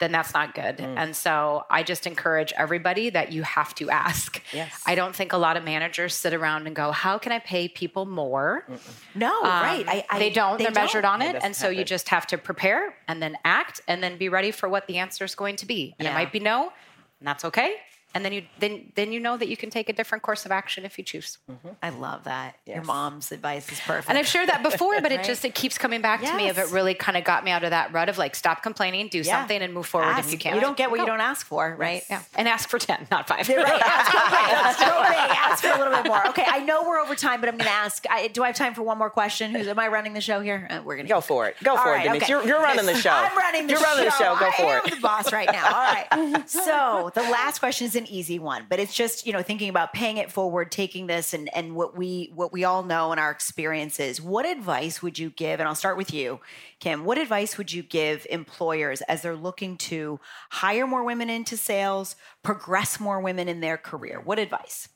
then 0.00 0.10
that's 0.10 0.34
not 0.34 0.54
good. 0.54 0.78
Mm. 0.78 0.94
And 0.96 1.16
so 1.16 1.64
I 1.70 1.82
just 1.82 2.06
encourage 2.06 2.52
everybody 2.56 3.10
that 3.10 3.32
you 3.32 3.42
have 3.42 3.74
to 3.76 3.90
ask. 3.90 4.42
Yes. 4.52 4.82
I 4.86 4.94
don't 4.94 5.14
think 5.14 5.32
a 5.32 5.36
lot 5.36 5.56
of 5.56 5.64
managers 5.64 6.14
sit 6.14 6.34
around 6.34 6.66
and 6.66 6.74
go, 6.74 6.90
"How 6.90 7.18
can 7.18 7.32
I 7.32 7.38
pay 7.38 7.68
people 7.68 8.04
more?" 8.04 8.66
no, 9.14 9.42
um, 9.42 9.44
right. 9.44 9.84
I, 9.88 10.04
I, 10.10 10.18
they 10.18 10.30
don't. 10.30 10.58
They 10.58 10.64
They're 10.64 10.72
measured 10.72 11.04
on 11.04 11.22
It 11.22 11.36
it, 11.36 11.44
and 11.44 11.54
so 11.54 11.68
you 11.68 11.84
just 11.84 12.08
have 12.08 12.26
to 12.28 12.38
prepare 12.38 12.94
and 13.06 13.22
then 13.22 13.36
act 13.44 13.80
and 13.86 14.02
then 14.02 14.18
be 14.18 14.28
ready 14.28 14.50
for 14.50 14.68
what 14.68 14.86
the 14.86 14.98
answer 14.98 15.24
is 15.24 15.34
going 15.34 15.56
to 15.56 15.66
be. 15.66 15.94
And 15.98 16.08
it 16.08 16.12
might 16.12 16.32
be 16.32 16.40
no, 16.40 16.72
and 17.20 17.28
that's 17.28 17.44
okay. 17.44 17.76
And 18.14 18.24
then 18.24 18.32
you 18.32 18.42
then 18.60 18.92
then 18.94 19.12
you 19.12 19.18
know 19.20 19.36
that 19.36 19.48
you 19.48 19.56
can 19.56 19.70
take 19.70 19.88
a 19.88 19.92
different 19.92 20.22
course 20.22 20.46
of 20.46 20.52
action 20.52 20.84
if 20.84 20.96
you 20.98 21.04
choose. 21.04 21.38
I 21.82 21.90
love 21.90 22.24
that. 22.24 22.56
Your 22.66 22.82
mom's 22.84 23.32
advice 23.32 23.70
is 23.72 23.80
perfect. 23.80 24.08
And 24.08 24.16
I've 24.16 24.26
shared 24.28 24.48
that 24.48 24.62
before, 24.62 25.00
but 25.00 25.10
it 25.12 25.24
just 25.30 25.44
it 25.44 25.54
keeps 25.54 25.78
coming 25.78 26.00
back 26.00 26.22
to 26.22 26.34
me. 26.36 26.48
If 26.48 26.58
it 26.58 26.70
really 26.70 26.94
kind 26.94 27.16
of 27.18 27.24
got 27.24 27.44
me 27.44 27.50
out 27.50 27.64
of 27.64 27.70
that 27.70 27.92
rut 27.92 28.08
of 28.08 28.16
like 28.16 28.34
stop 28.36 28.62
complaining, 28.62 29.08
do 29.08 29.18
Yeah. 29.18 29.40
something, 29.40 29.60
and 29.60 29.74
move 29.74 29.86
forward 29.86 30.06
Ask. 30.10 30.26
if 30.28 30.32
you 30.32 30.38
can. 30.38 30.54
You 30.54 30.60
don't 30.60 30.76
get 30.76 30.90
what 30.90 31.00
you 31.00 31.06
don't 31.06 31.20
ask 31.20 31.44
for, 31.46 31.74
right? 31.78 32.02
Yeah, 32.08 32.22
and 32.36 32.46
ask 32.48 32.68
for 32.68 32.78
ten, 32.78 33.06
not 33.10 33.26
five. 33.26 33.48
You're 33.48 33.62
right. 33.62 33.82
Ask 33.82 34.10
for, 34.12 34.16
ask 34.18 34.80
ask 34.80 35.62
for 35.64 35.70
a 35.70 35.78
little 35.78 35.92
bit 36.02 36.06
more. 36.06 36.26
Okay, 36.28 36.44
I 36.46 36.60
know 36.60 36.84
we're 36.84 37.00
over 37.00 37.14
time, 37.14 37.40
but 37.40 37.48
I'm 37.48 37.56
going 37.56 37.68
to 37.68 37.74
ask. 37.76 38.04
I, 38.08 38.28
do 38.28 38.42
I 38.42 38.46
have 38.48 38.56
time 38.56 38.74
for 38.74 38.82
one 38.82 38.98
more 38.98 39.10
question? 39.10 39.54
Who's 39.54 39.66
am 39.68 39.78
I 39.78 39.88
running 39.88 40.12
the 40.14 40.20
show 40.20 40.40
here? 40.40 40.66
Uh, 40.70 40.80
we're 40.84 40.96
going 40.96 41.06
to 41.06 41.12
Go 41.12 41.20
for 41.20 41.46
it. 41.48 41.56
Go 41.62 41.72
All 41.72 41.78
for 41.82 41.90
right, 41.90 42.04
it, 42.04 42.08
Denise. 42.08 42.22
okay. 42.22 42.32
You're, 42.32 42.44
you're 42.46 42.60
running 42.62 42.86
the 42.86 42.94
show. 42.96 43.10
I'm 43.10 43.36
running 43.36 43.66
the 43.66 43.74
show, 43.74 43.80
you're 43.80 43.88
running 43.88 44.04
the 44.04 44.10
show. 44.12 44.36
Go 44.38 44.46
I 44.46 44.52
for 44.52 44.62
am 44.76 44.82
it. 44.86 44.94
the 44.94 45.00
boss 45.00 45.32
right 45.32 45.48
now. 45.50 45.66
All 45.66 45.72
right. 45.72 46.48
So 46.48 47.10
the 47.14 47.22
last 47.22 47.58
question 47.58 47.86
is 47.86 47.96
an 47.96 48.03
an 48.04 48.12
easy 48.12 48.38
one, 48.38 48.66
but 48.68 48.78
it's 48.78 48.94
just, 48.94 49.26
you 49.26 49.32
know, 49.32 49.42
thinking 49.42 49.68
about 49.68 49.92
paying 49.92 50.16
it 50.16 50.30
forward, 50.30 50.70
taking 50.70 51.06
this 51.06 51.34
and 51.34 51.54
and 51.54 51.74
what 51.74 51.96
we 51.96 52.30
what 52.34 52.52
we 52.52 52.64
all 52.64 52.82
know 52.82 53.12
in 53.12 53.18
our 53.18 53.30
experiences. 53.30 54.20
What 54.20 54.46
advice 54.46 55.02
would 55.02 55.18
you 55.18 55.30
give? 55.30 55.60
And 55.60 55.68
I'll 55.68 55.74
start 55.74 55.96
with 55.96 56.12
you, 56.12 56.40
Kim. 56.80 57.04
What 57.04 57.18
advice 57.18 57.56
would 57.58 57.72
you 57.72 57.82
give 57.82 58.26
employers 58.30 59.00
as 59.02 59.22
they're 59.22 59.36
looking 59.36 59.76
to 59.78 60.20
hire 60.50 60.86
more 60.86 61.04
women 61.04 61.30
into 61.30 61.56
sales, 61.56 62.16
progress 62.42 63.00
more 63.00 63.20
women 63.20 63.48
in 63.48 63.60
their 63.60 63.76
career? 63.76 64.20
What 64.20 64.38
advice? 64.38 64.88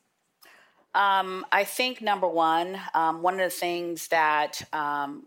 Um, 0.94 1.46
I 1.52 1.64
think 1.64 2.00
number 2.00 2.28
one, 2.28 2.80
um, 2.94 3.22
one 3.22 3.34
of 3.34 3.40
the 3.40 3.50
things 3.50 4.08
that 4.08 4.62
um, 4.72 5.26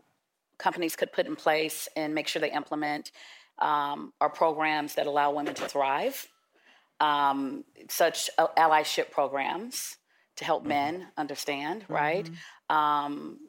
companies 0.57 0.95
could 0.95 1.13
put 1.13 1.27
in 1.27 1.35
place 1.35 1.87
and 1.95 2.13
make 2.13 2.27
sure 2.27 2.39
they 2.39 2.51
implement 2.51 3.11
um, 3.59 4.11
are 4.19 4.29
programs 4.29 4.95
that 4.95 5.05
allow 5.07 5.31
women 5.31 5.53
to 5.53 5.67
thrive, 5.67 6.27
um, 7.01 7.65
such 7.89 8.29
allyship 8.39 9.11
programs 9.11 9.97
to 10.37 10.45
help 10.45 10.61
mm-hmm. 10.61 10.69
men 10.69 11.07
understand, 11.17 11.81
mm-hmm. 11.83 11.93
right? 11.93 12.29
Um, 12.69 13.39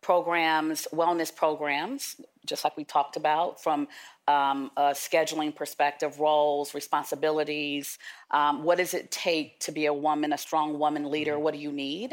programs, 0.00 0.88
wellness 0.94 1.34
programs, 1.34 2.16
just 2.46 2.64
like 2.64 2.76
we 2.76 2.84
talked 2.84 3.16
about, 3.16 3.62
from 3.62 3.86
um, 4.28 4.70
a 4.76 4.92
scheduling 4.92 5.54
perspective, 5.54 6.18
roles, 6.18 6.72
responsibilities. 6.72 7.98
Um, 8.30 8.62
what 8.62 8.78
does 8.78 8.94
it 8.94 9.10
take 9.10 9.58
to 9.60 9.72
be 9.72 9.86
a 9.86 9.92
woman, 9.92 10.32
a 10.32 10.38
strong 10.38 10.78
woman 10.78 11.10
leader? 11.10 11.32
Mm-hmm. 11.32 11.42
What 11.42 11.54
do 11.54 11.60
you 11.60 11.72
need? 11.72 12.12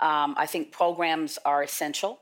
Um, 0.00 0.34
I 0.38 0.46
think 0.46 0.72
programs 0.72 1.38
are 1.44 1.62
essential 1.62 2.20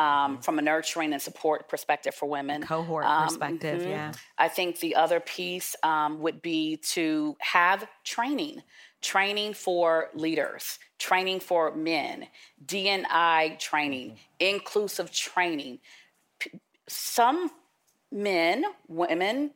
um, 0.00 0.32
mm-hmm. 0.32 0.40
from 0.40 0.58
a 0.58 0.62
nurturing 0.62 1.12
and 1.12 1.20
support 1.20 1.68
perspective 1.68 2.14
for 2.14 2.28
women. 2.28 2.62
Cohort 2.62 3.04
um, 3.04 3.24
perspective, 3.24 3.80
mm-hmm. 3.82 3.90
yeah. 3.90 4.12
I 4.38 4.48
think 4.48 4.80
the 4.80 4.96
other 4.96 5.20
piece 5.20 5.76
um, 5.82 6.20
would 6.20 6.40
be 6.40 6.78
to 6.94 7.36
have 7.40 7.86
training, 8.02 8.62
training 9.02 9.52
for 9.54 10.08
leaders, 10.14 10.78
training 10.98 11.40
for 11.40 11.74
men, 11.74 12.28
DNI 12.64 13.58
training, 13.58 14.12
mm-hmm. 14.12 14.56
inclusive 14.56 15.12
training. 15.12 15.80
Some 16.88 17.50
men, 18.10 18.64
women, 18.88 19.50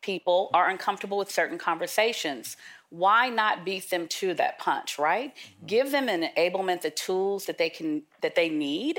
people 0.00 0.48
are 0.54 0.70
uncomfortable 0.70 1.18
with 1.18 1.30
certain 1.30 1.58
conversations 1.58 2.56
why 2.88 3.28
not 3.28 3.64
beat 3.64 3.88
them 3.90 4.08
to 4.08 4.34
that 4.34 4.58
punch 4.58 4.98
right 4.98 5.36
mm-hmm. 5.36 5.66
give 5.66 5.92
them 5.92 6.08
an 6.08 6.28
enablement 6.36 6.80
the 6.80 6.90
tools 6.90 7.44
that 7.44 7.58
they 7.58 7.68
can 7.68 8.02
that 8.22 8.34
they 8.34 8.48
need 8.48 8.98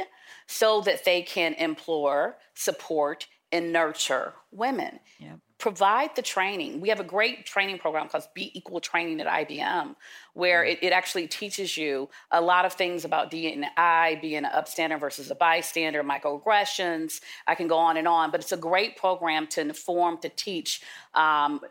so 0.51 0.81
that 0.81 1.05
they 1.05 1.21
can 1.21 1.53
implore, 1.53 2.37
support, 2.55 3.27
and 3.53 3.71
nurture 3.71 4.33
women. 4.51 4.99
Yep. 5.19 5.39
Provide 5.57 6.15
the 6.15 6.21
training. 6.21 6.81
We 6.81 6.89
have 6.89 6.99
a 6.99 7.05
great 7.05 7.45
training 7.45 7.77
program 7.77 8.09
called 8.09 8.23
Be 8.33 8.51
Equal 8.57 8.81
Training 8.81 9.21
at 9.21 9.27
IBM, 9.27 9.95
where 10.33 10.63
mm. 10.63 10.71
it, 10.71 10.79
it, 10.81 10.91
actually 10.91 11.27
teaches 11.27 11.77
you 11.77 12.09
a 12.31 12.41
lot 12.41 12.65
of 12.65 12.73
things 12.73 13.05
about 13.05 13.31
DNI, 13.31 14.21
being 14.21 14.43
an 14.43 14.51
upstander 14.51 14.99
versus 14.99 15.29
a 15.31 15.35
bystander, 15.35 16.03
microaggressions. 16.03 17.21
I 17.47 17.55
can 17.55 17.67
go 17.67 17.77
on 17.77 17.95
and 17.95 18.07
on, 18.07 18.31
but 18.31 18.41
it's 18.41 18.51
a 18.51 18.57
great 18.57 18.97
program 18.97 19.47
to 19.47 19.61
inform, 19.61 20.17
to 20.19 20.29
teach, 20.29 20.81
um, 21.13 21.61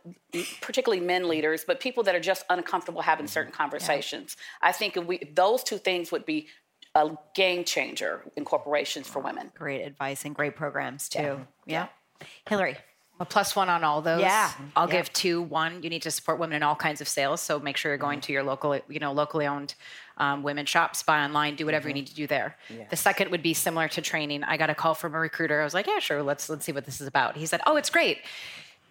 particularly 0.60 1.04
men 1.04 1.28
leaders, 1.28 1.64
but 1.66 1.80
people 1.80 2.02
that 2.04 2.14
are 2.14 2.20
just 2.20 2.44
uncomfortable 2.48 3.02
having 3.02 3.26
mm-hmm. 3.26 3.32
certain 3.32 3.52
conversations. 3.52 4.36
Yeah. 4.38 4.68
I 4.68 4.72
think 4.72 4.96
if 4.96 5.04
we, 5.04 5.18
those 5.34 5.64
two 5.64 5.78
things 5.78 6.12
would 6.12 6.24
be 6.24 6.48
a 6.94 7.10
game 7.34 7.64
changer 7.64 8.22
in 8.36 8.44
corporations 8.44 9.06
for 9.06 9.20
women. 9.20 9.50
Great 9.56 9.82
advice 9.82 10.24
and 10.24 10.34
great 10.34 10.56
programs 10.56 11.08
too. 11.08 11.40
Yeah. 11.66 11.86
yeah. 12.20 12.26
Hillary. 12.48 12.76
A 13.20 13.24
plus 13.26 13.54
one 13.54 13.68
on 13.68 13.84
all 13.84 14.00
those. 14.00 14.22
Yeah. 14.22 14.50
I'll 14.74 14.88
yeah. 14.88 14.96
give 14.96 15.12
two. 15.12 15.42
One, 15.42 15.82
you 15.82 15.90
need 15.90 16.02
to 16.02 16.10
support 16.10 16.38
women 16.38 16.56
in 16.56 16.62
all 16.62 16.74
kinds 16.74 17.02
of 17.02 17.08
sales. 17.08 17.42
So 17.42 17.60
make 17.60 17.76
sure 17.76 17.90
you're 17.90 17.98
going 17.98 18.18
mm-hmm. 18.18 18.26
to 18.26 18.32
your 18.32 18.42
local, 18.42 18.80
you 18.88 18.98
know, 18.98 19.12
locally 19.12 19.46
owned 19.46 19.74
um, 20.16 20.42
women 20.42 20.64
shops, 20.64 21.02
buy 21.02 21.22
online, 21.22 21.54
do 21.54 21.66
whatever 21.66 21.88
mm-hmm. 21.88 21.96
you 21.96 22.02
need 22.02 22.06
to 22.08 22.14
do 22.14 22.26
there. 22.26 22.56
Yes. 22.70 22.88
The 22.88 22.96
second 22.96 23.30
would 23.30 23.42
be 23.42 23.52
similar 23.52 23.88
to 23.88 24.00
training. 24.00 24.42
I 24.44 24.56
got 24.56 24.70
a 24.70 24.74
call 24.74 24.94
from 24.94 25.14
a 25.14 25.18
recruiter. 25.18 25.60
I 25.60 25.64
was 25.64 25.74
like, 25.74 25.86
yeah, 25.86 25.98
sure. 25.98 26.22
Let's 26.22 26.48
let's 26.48 26.64
see 26.64 26.72
what 26.72 26.86
this 26.86 27.00
is 27.00 27.06
about. 27.06 27.36
He 27.36 27.44
said, 27.44 27.60
oh, 27.66 27.76
it's 27.76 27.90
great. 27.90 28.18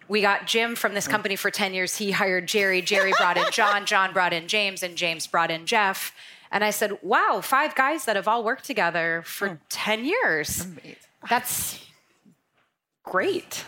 We 0.06 0.20
got 0.20 0.46
Jim 0.46 0.76
from 0.76 0.94
this 0.94 1.06
mm. 1.06 1.10
company 1.10 1.34
for 1.36 1.50
10 1.50 1.74
years. 1.74 1.96
He 1.96 2.12
hired 2.12 2.46
Jerry. 2.46 2.82
Jerry 2.82 3.12
brought 3.18 3.36
in 3.36 3.46
John. 3.50 3.84
John 3.84 4.12
brought 4.12 4.32
in 4.32 4.46
James, 4.46 4.84
and 4.84 4.96
James 4.96 5.26
brought 5.26 5.50
in 5.50 5.66
Jeff 5.66 6.12
and 6.50 6.64
I 6.64 6.70
said, 6.70 6.98
wow, 7.02 7.40
five 7.42 7.74
guys 7.74 8.04
that 8.06 8.16
have 8.16 8.26
all 8.26 8.42
worked 8.42 8.64
together 8.64 9.22
for 9.24 9.50
mm. 9.50 9.58
10 9.68 10.04
years. 10.04 10.64
Amazing. 10.64 10.96
That's 11.28 11.84
great. 13.04 13.64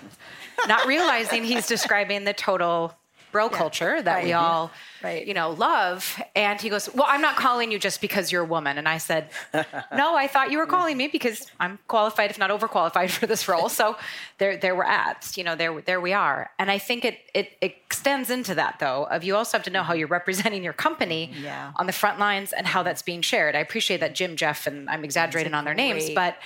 Not 0.66 0.87
realizing 0.87 1.45
he's 1.45 1.66
describing 1.66 2.24
the 2.24 2.33
total 2.33 2.95
bro 3.33 3.47
yeah, 3.51 3.57
culture 3.59 4.03
that 4.03 4.14
right, 4.16 4.24
we 4.24 4.33
all 4.33 4.70
right. 5.03 5.26
you 5.26 5.35
know 5.35 5.51
love. 5.51 6.20
And 6.37 6.61
he 6.61 6.68
goes 6.68 6.89
well 6.95 7.07
i'm 7.09 7.20
not 7.20 7.37
calling 7.37 7.72
you 7.72 7.78
just 7.78 8.01
because 8.01 8.30
you're 8.30 8.43
a 8.43 8.47
woman. 8.47 8.78
And 8.78 8.89
i 8.89 8.99
said 8.99 9.30
no 9.97 10.14
i 10.14 10.26
thought 10.28 10.51
you 10.51 10.59
were 10.59 10.66
calling 10.66 10.97
me 10.97 11.09
because 11.09 11.51
i'm 11.59 11.78
qualified 11.89 12.30
if 12.30 12.39
not 12.39 12.51
overqualified 12.51 13.11
for 13.11 13.26
this 13.26 13.49
role. 13.49 13.68
So 13.68 13.97
there 14.39 14.57
there 14.57 14.76
we're 14.76 14.85
at 14.85 15.33
you 15.37 15.45
know 15.45 15.57
there 15.57 15.80
there 15.80 16.01
we 16.01 16.12
are. 16.12 16.51
And 16.59 16.70
i 16.70 16.78
think 16.78 17.05
it 17.05 17.18
it 17.35 17.57
extends 17.61 18.30
into 18.30 18.55
that 18.55 18.78
though 18.78 19.05
of 19.11 19.24
you 19.24 19.35
also 19.35 19.57
have 19.57 19.64
to 19.64 19.70
know 19.70 19.83
how 19.83 19.95
you're 19.95 20.09
representing 20.09 20.62
your 20.62 20.72
company 20.72 21.33
yeah. 21.41 21.72
on 21.76 21.87
the 21.87 21.93
front 21.93 22.18
lines 22.18 22.53
and 22.53 22.66
how 22.66 22.83
that's 22.83 23.03
being 23.03 23.22
shared. 23.22 23.57
I 23.57 23.61
appreciate 23.61 24.01
that 24.01 24.14
jim 24.14 24.37
jeff 24.37 24.66
and 24.66 24.89
i'm 24.91 25.05
exaggerating 25.05 25.55
on 25.55 25.64
their 25.64 25.74
names 25.74 26.11
but 26.11 26.37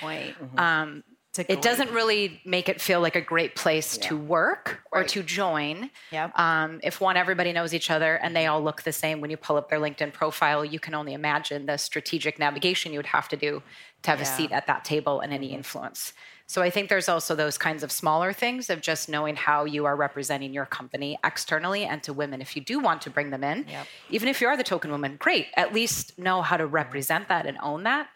um, 0.57 1.03
it 1.39 1.61
doesn't 1.61 1.91
really 1.91 2.41
make 2.45 2.69
it 2.69 2.81
feel 2.81 3.01
like 3.01 3.15
a 3.15 3.21
great 3.21 3.55
place 3.55 3.97
yeah. 3.97 4.07
to 4.09 4.17
work 4.17 4.81
or 4.91 5.01
right. 5.01 5.09
to 5.09 5.23
join. 5.23 5.89
Yep. 6.11 6.37
Um, 6.37 6.79
if 6.83 7.01
one, 7.01 7.17
everybody 7.17 7.53
knows 7.53 7.73
each 7.73 7.89
other 7.91 8.15
and 8.15 8.35
they 8.35 8.47
all 8.47 8.61
look 8.61 8.83
the 8.83 8.93
same 8.93 9.21
when 9.21 9.29
you 9.29 9.37
pull 9.37 9.57
up 9.57 9.69
their 9.69 9.79
LinkedIn 9.79 10.13
profile, 10.13 10.63
you 10.63 10.79
can 10.79 10.93
only 10.93 11.13
imagine 11.13 11.65
the 11.65 11.77
strategic 11.77 12.39
navigation 12.39 12.91
you 12.91 12.99
would 12.99 13.05
have 13.07 13.27
to 13.29 13.37
do 13.37 13.61
to 14.03 14.11
have 14.11 14.19
yeah. 14.19 14.33
a 14.33 14.37
seat 14.37 14.51
at 14.51 14.67
that 14.67 14.85
table 14.85 15.19
and 15.19 15.33
any 15.33 15.53
influence. 15.53 16.13
So 16.49 16.61
I 16.61 16.69
think 16.69 16.87
there's 16.87 17.09
also 17.09 17.35
those 17.35 17.57
kinds 17.57 17.83
of 17.83 17.91
smaller 17.91 18.31
things 18.31 18.69
of 18.69 18.79
just 18.79 19.09
knowing 19.09 19.35
how 19.35 19.65
you 19.65 19.83
are 19.83 19.97
representing 19.97 20.53
your 20.53 20.65
company 20.65 21.19
externally 21.23 21.83
and 21.83 22.01
to 22.03 22.13
women. 22.13 22.41
If 22.41 22.55
you 22.55 22.61
do 22.61 22.79
want 22.79 23.01
to 23.01 23.09
bring 23.09 23.31
them 23.31 23.43
in, 23.43 23.65
yep. 23.67 23.85
even 24.09 24.29
if 24.29 24.39
you 24.39 24.47
are 24.47 24.55
the 24.55 24.63
token 24.63 24.89
woman, 24.89 25.17
great. 25.19 25.47
At 25.57 25.73
least 25.73 26.17
know 26.17 26.41
how 26.41 26.55
to 26.55 26.65
represent 26.65 27.27
that 27.27 27.45
and 27.45 27.57
own 27.61 27.83
that 27.83 28.07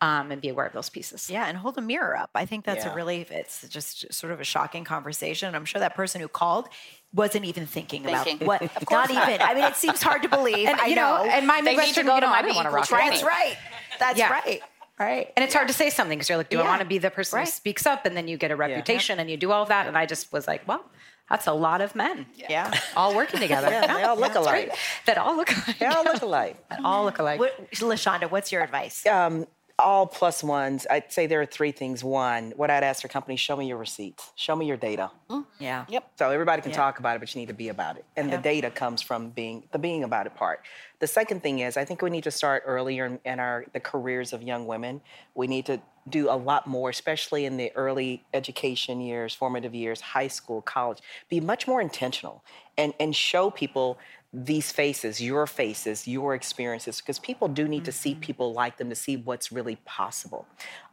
um, 0.00 0.30
and 0.30 0.42
be 0.42 0.48
aware 0.48 0.66
of 0.66 0.72
those 0.72 0.90
pieces. 0.90 1.30
Yeah, 1.30 1.46
and 1.46 1.56
hold 1.56 1.78
a 1.78 1.80
mirror 1.80 2.16
up. 2.16 2.30
I 2.34 2.44
think 2.44 2.64
that's 2.64 2.84
yeah. 2.84 2.92
a 2.92 2.94
really, 2.94 3.26
it's 3.30 3.66
just 3.68 4.12
sort 4.12 4.32
of 4.32 4.40
a 4.40 4.44
shocking 4.44 4.84
conversation. 4.84 5.54
I'm 5.54 5.64
sure 5.64 5.78
that 5.80 5.94
person 5.94 6.20
who 6.20 6.28
called 6.28 6.68
wasn't 7.14 7.46
even 7.46 7.66
thinking, 7.66 8.02
thinking. 8.02 8.36
about 8.42 8.60
what. 8.60 8.90
not 8.90 9.10
even. 9.10 9.40
I 9.40 9.54
mean, 9.54 9.64
it 9.64 9.76
seems 9.76 10.02
hard 10.02 10.22
to 10.22 10.28
believe. 10.36 10.68
and, 10.68 10.78
I 10.80 10.86
you 10.86 10.96
know. 10.96 11.24
know. 11.24 11.30
And 11.30 11.46
my 11.46 11.60
Midwestern, 11.62 12.06
you 12.06 12.20
know, 12.20 12.26
I 12.26 12.42
don't 12.42 12.54
want 12.54 12.68
to 12.68 12.74
rock 12.74 12.88
training. 12.88 13.10
That's 13.10 13.22
right. 13.22 13.56
That's 13.98 14.18
yeah. 14.18 14.30
right. 14.30 14.60
Right. 14.98 15.32
And 15.36 15.44
it's 15.44 15.52
yeah. 15.52 15.58
hard 15.58 15.68
to 15.68 15.74
say 15.74 15.90
something 15.90 16.18
because 16.18 16.28
you're 16.28 16.38
like, 16.38 16.48
do 16.48 16.56
yeah. 16.56 16.64
I 16.64 16.66
want 16.66 16.80
to 16.80 16.86
be 16.86 16.98
the 16.98 17.10
person 17.10 17.36
right. 17.36 17.46
who 17.46 17.50
speaks 17.50 17.86
up? 17.86 18.06
And 18.06 18.16
then 18.16 18.28
you 18.28 18.38
get 18.38 18.50
a 18.50 18.56
reputation 18.56 19.16
yeah. 19.16 19.22
and 19.22 19.30
you 19.30 19.36
do 19.36 19.52
all 19.52 19.62
of 19.62 19.68
that. 19.68 19.86
And 19.86 19.96
I 19.96 20.06
just 20.06 20.32
was 20.32 20.46
like, 20.46 20.66
well, 20.66 20.84
that's 21.28 21.46
a 21.46 21.52
lot 21.52 21.80
of 21.80 21.94
men. 21.94 22.26
Yeah. 22.34 22.72
All 22.96 23.14
working 23.14 23.40
together. 23.40 23.68
yeah, 23.70 23.94
they 23.94 24.02
all 24.04 24.16
look 24.16 24.34
alike. 24.34 24.74
That 25.06 25.18
all 25.18 25.36
look 25.36 25.50
alike. 25.50 25.78
They 25.78 25.86
all 25.86 26.04
look 26.04 26.22
alike. 26.22 26.68
That 26.70 26.80
all 26.84 27.04
look 27.04 27.18
alike. 27.18 27.40
What, 27.40 27.70
LaShonda, 27.72 28.30
what's 28.30 28.52
your 28.52 28.62
advice? 28.62 29.04
Um, 29.06 29.46
all 29.78 30.06
plus 30.06 30.42
ones, 30.42 30.86
I'd 30.90 31.12
say 31.12 31.26
there 31.26 31.40
are 31.40 31.46
three 31.46 31.72
things. 31.72 32.02
One, 32.02 32.52
what 32.56 32.70
I'd 32.70 32.82
ask 32.82 33.02
for 33.02 33.08
companies, 33.08 33.40
show 33.40 33.56
me 33.56 33.68
your 33.68 33.76
receipts, 33.76 34.32
show 34.34 34.56
me 34.56 34.66
your 34.66 34.76
data. 34.76 35.10
Mm, 35.28 35.44
yeah. 35.58 35.84
Yep. 35.88 36.10
So 36.18 36.30
everybody 36.30 36.62
can 36.62 36.70
yeah. 36.70 36.78
talk 36.78 36.98
about 36.98 37.16
it, 37.16 37.18
but 37.18 37.34
you 37.34 37.40
need 37.40 37.48
to 37.48 37.54
be 37.54 37.68
about 37.68 37.96
it. 37.96 38.04
And 38.16 38.30
yeah. 38.30 38.36
the 38.36 38.42
data 38.42 38.70
comes 38.70 39.02
from 39.02 39.30
being 39.30 39.64
the 39.72 39.78
being 39.78 40.04
about 40.04 40.26
it 40.26 40.34
part. 40.34 40.62
The 40.98 41.06
second 41.06 41.42
thing 41.42 41.58
is 41.58 41.76
I 41.76 41.84
think 41.84 42.00
we 42.00 42.08
need 42.08 42.24
to 42.24 42.30
start 42.30 42.62
earlier 42.64 43.04
in, 43.04 43.20
in 43.24 43.38
our 43.38 43.66
the 43.72 43.80
careers 43.80 44.32
of 44.32 44.42
young 44.42 44.66
women. 44.66 45.02
We 45.34 45.46
need 45.46 45.66
to 45.66 45.80
do 46.08 46.30
a 46.30 46.36
lot 46.36 46.66
more, 46.66 46.88
especially 46.88 47.44
in 47.44 47.56
the 47.56 47.72
early 47.74 48.24
education 48.32 49.00
years, 49.00 49.34
formative 49.34 49.74
years, 49.74 50.00
high 50.00 50.28
school, 50.28 50.62
college. 50.62 50.98
Be 51.28 51.40
much 51.40 51.66
more 51.66 51.80
intentional 51.80 52.44
and, 52.78 52.94
and 53.00 53.14
show 53.14 53.50
people 53.50 53.98
these 54.32 54.72
faces, 54.72 55.20
your 55.20 55.46
faces, 55.46 56.06
your 56.06 56.34
experiences, 56.34 57.00
because 57.00 57.18
people 57.18 57.48
do 57.48 57.66
need 57.66 57.78
mm-hmm. 57.78 57.84
to 57.84 57.92
see 57.92 58.10
mm-hmm. 58.12 58.20
people 58.20 58.52
like 58.52 58.76
them 58.76 58.88
to 58.90 58.94
see 58.94 59.16
what's 59.16 59.50
really 59.50 59.76
possible. 59.84 60.46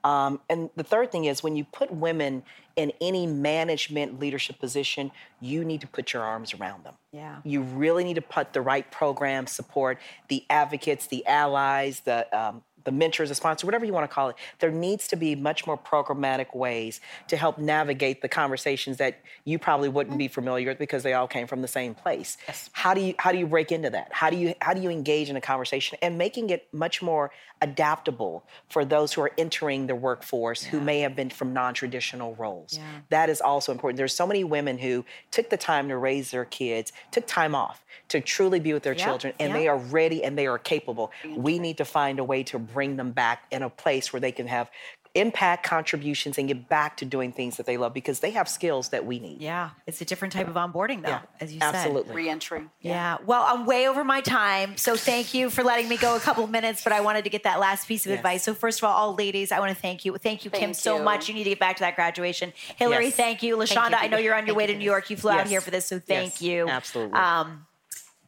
Um, 0.04 0.40
and 0.50 0.70
the 0.76 0.84
third 0.84 1.12
thing 1.12 1.26
is 1.26 1.44
when 1.44 1.56
you 1.56 1.66
put 1.66 1.92
women 1.92 2.44
in 2.76 2.92
any 3.00 3.28
management 3.28 4.20
leadership 4.20 4.60
position, 4.60 5.12
you 5.40 5.64
need 5.64 5.82
to 5.82 5.88
put 5.88 6.14
your 6.14 6.24
arms 6.24 6.54
around 6.54 6.84
them. 6.84 6.96
Yeah. 7.12 7.38
You 7.44 7.62
really 7.62 8.04
need 8.04 8.16
to 8.16 8.22
put 8.22 8.54
the 8.54 8.62
right 8.62 8.90
program 8.92 9.48
support, 9.48 10.00
the 10.28 10.44
advocates, 10.50 11.08
the 11.08 11.26
allies, 11.28 12.02
the 12.02 12.28
um, 12.38 12.64
the 12.84 12.92
mentors, 12.92 13.30
the 13.30 13.36
sponsor, 13.36 13.66
whatever 13.66 13.86
you 13.86 13.94
want 13.94 14.10
to 14.10 14.14
call 14.14 14.30
it, 14.30 14.36
there 14.60 14.72
needs 14.72 15.08
to 15.08 15.16
be 15.16 15.36
much 15.36 15.66
more 15.66 15.78
programmatic 15.78 16.56
ways 16.56 17.02
to 17.28 17.38
help 17.38 17.58
navigate 17.58 18.22
the 18.22 18.30
conversations 18.30 18.98
that 18.98 19.20
you 19.46 19.58
probably 19.60 19.90
wouldn't 19.90 20.18
be 20.18 20.28
familiar 20.28 20.70
with 20.70 20.80
because 20.80 21.04
they 21.04 21.14
all 21.14 21.28
came 21.28 21.48
from 21.48 21.62
the 21.62 21.68
same 21.68 21.96
place. 21.96 22.38
Yes. 22.48 22.70
How 22.74 22.94
do 22.94 23.02
you 23.02 23.14
how 23.18 23.32
do 23.32 23.38
you 23.38 23.48
break 23.48 23.72
into 23.72 23.90
that? 23.90 24.10
How 24.12 24.30
do 24.30 24.38
you 24.38 24.54
how 24.62 24.74
do 24.74 24.82
you 24.82 24.90
engage 24.90 25.30
in 25.30 25.36
a 25.36 25.42
conversation 25.42 25.98
and 26.02 26.18
making 26.18 26.50
it 26.50 26.68
much 26.74 27.02
more 27.02 27.32
adaptable 27.64 28.46
for 28.70 28.84
those 28.84 29.14
who 29.14 29.22
are 29.22 29.32
entering 29.38 29.88
the 29.88 29.96
workforce 29.96 30.64
yeah. 30.64 30.72
who 30.72 30.82
may 30.82 31.00
have 31.00 31.16
been 31.16 31.30
from 31.30 31.54
non-traditional 31.54 32.36
roles. 32.36 32.78
Yeah. 32.78 32.84
That 33.10 33.30
is 33.30 33.40
also 33.40 33.72
important. 33.72 33.98
There's 33.98 34.14
so 34.14 34.28
many 34.28 34.44
women 34.44 34.78
who 34.78 35.06
took 35.32 35.50
the 35.50 35.58
time 35.58 35.88
to 35.88 35.98
raise 35.98 36.32
their 36.32 36.46
kids, 36.46 36.92
took 37.12 37.26
time 37.26 37.56
off 37.56 37.84
to 38.10 38.20
truly 38.20 38.60
be 38.60 38.74
with 38.74 38.84
their 38.84 38.94
yeah. 38.94 39.06
children 39.06 39.34
and 39.40 39.56
they 39.56 39.68
are 39.68 39.78
ready 39.78 40.24
and 40.24 40.38
they 40.38 40.46
are 40.46 40.60
capable. 40.60 41.12
We 41.36 41.58
need 41.58 41.78
to 41.78 41.86
find 41.86 42.20
a 42.20 42.24
way 42.24 42.44
to 42.44 42.58
bring 42.74 42.97
them 42.97 43.11
back 43.11 43.45
in 43.51 43.61
a 43.61 43.69
place 43.69 44.11
where 44.11 44.19
they 44.19 44.32
can 44.32 44.47
have 44.47 44.69
impact 45.15 45.63
contributions 45.63 46.39
and 46.39 46.47
get 46.47 46.67
back 46.67 46.97
to 46.97 47.05
doing 47.05 47.32
things 47.32 47.57
that 47.57 47.67
they 47.67 47.78
love 47.78 47.93
because 47.93 48.19
they 48.19 48.32
have 48.32 48.49
skills 48.49 48.89
that 48.89 49.05
we 49.05 49.19
need. 49.19 49.41
Yeah, 49.41 49.71
it's 49.86 50.01
a 50.01 50.05
different 50.05 50.34
type 50.34 50.47
of 50.47 50.55
onboarding 50.55 51.03
though, 51.03 51.09
yeah, 51.09 51.21
as 51.39 51.53
you 51.53 51.59
absolutely. 51.61 51.61
said. 51.61 51.76
Absolutely. 51.76 52.15
Reentry. 52.15 52.61
Yeah. 52.82 52.91
yeah. 52.91 53.17
Well, 53.26 53.45
I'm 53.47 53.65
way 53.65 53.88
over 53.88 54.03
my 54.03 54.21
time, 54.21 54.76
so 54.76 54.95
thank 54.95 55.34
you 55.34 55.49
for 55.49 55.63
letting 55.63 55.88
me 55.88 55.97
go 55.97 56.15
a 56.15 56.19
couple 56.19 56.43
of 56.43 56.49
minutes, 56.49 56.84
but 56.84 56.93
I 56.93 57.01
wanted 57.01 57.26
to 57.26 57.30
get 57.30 57.43
that 57.43 57.59
last 57.59 57.88
piece 57.88 58.05
of 58.05 58.09
yes. 58.09 58.19
advice. 58.19 58.43
So 58.43 58.53
first 58.55 58.80
of 58.80 58.86
all, 58.86 58.95
all 58.95 59.15
ladies, 59.15 59.51
I 59.51 59.59
want 59.59 59.69
to 59.69 59.80
thank 59.80 60.03
you. 60.03 60.17
Thank 60.17 60.45
you, 60.45 60.51
thank 60.51 60.61
Kim, 60.61 60.69
you. 60.71 60.76
so 60.76 61.03
much. 61.03 61.28
You 61.28 61.36
need 61.36 61.43
to 61.43 61.51
get 61.51 61.59
back 61.59 61.78
to 61.78 61.82
that 61.82 61.95
graduation. 61.95 62.51
Hillary, 62.78 63.05
yes. 63.05 63.15
thank 63.15 63.43
you. 63.43 63.55
LaShonda, 63.57 63.91
thank 63.91 63.91
you. 63.91 63.97
I 63.97 64.07
know 64.07 64.17
you're 64.17 64.36
on 64.36 64.47
your 64.47 64.55
way 64.55 64.65
to 64.65 64.76
New 64.76 64.86
York. 64.86 65.09
You 65.11 65.17
flew 65.17 65.32
yes. 65.32 65.41
out 65.41 65.47
here 65.47 65.61
for 65.61 65.69
this, 65.69 65.86
so 65.86 65.99
thank 65.99 66.41
you. 66.41 66.67
Absolutely. 66.67 67.13
Um, 67.13 67.67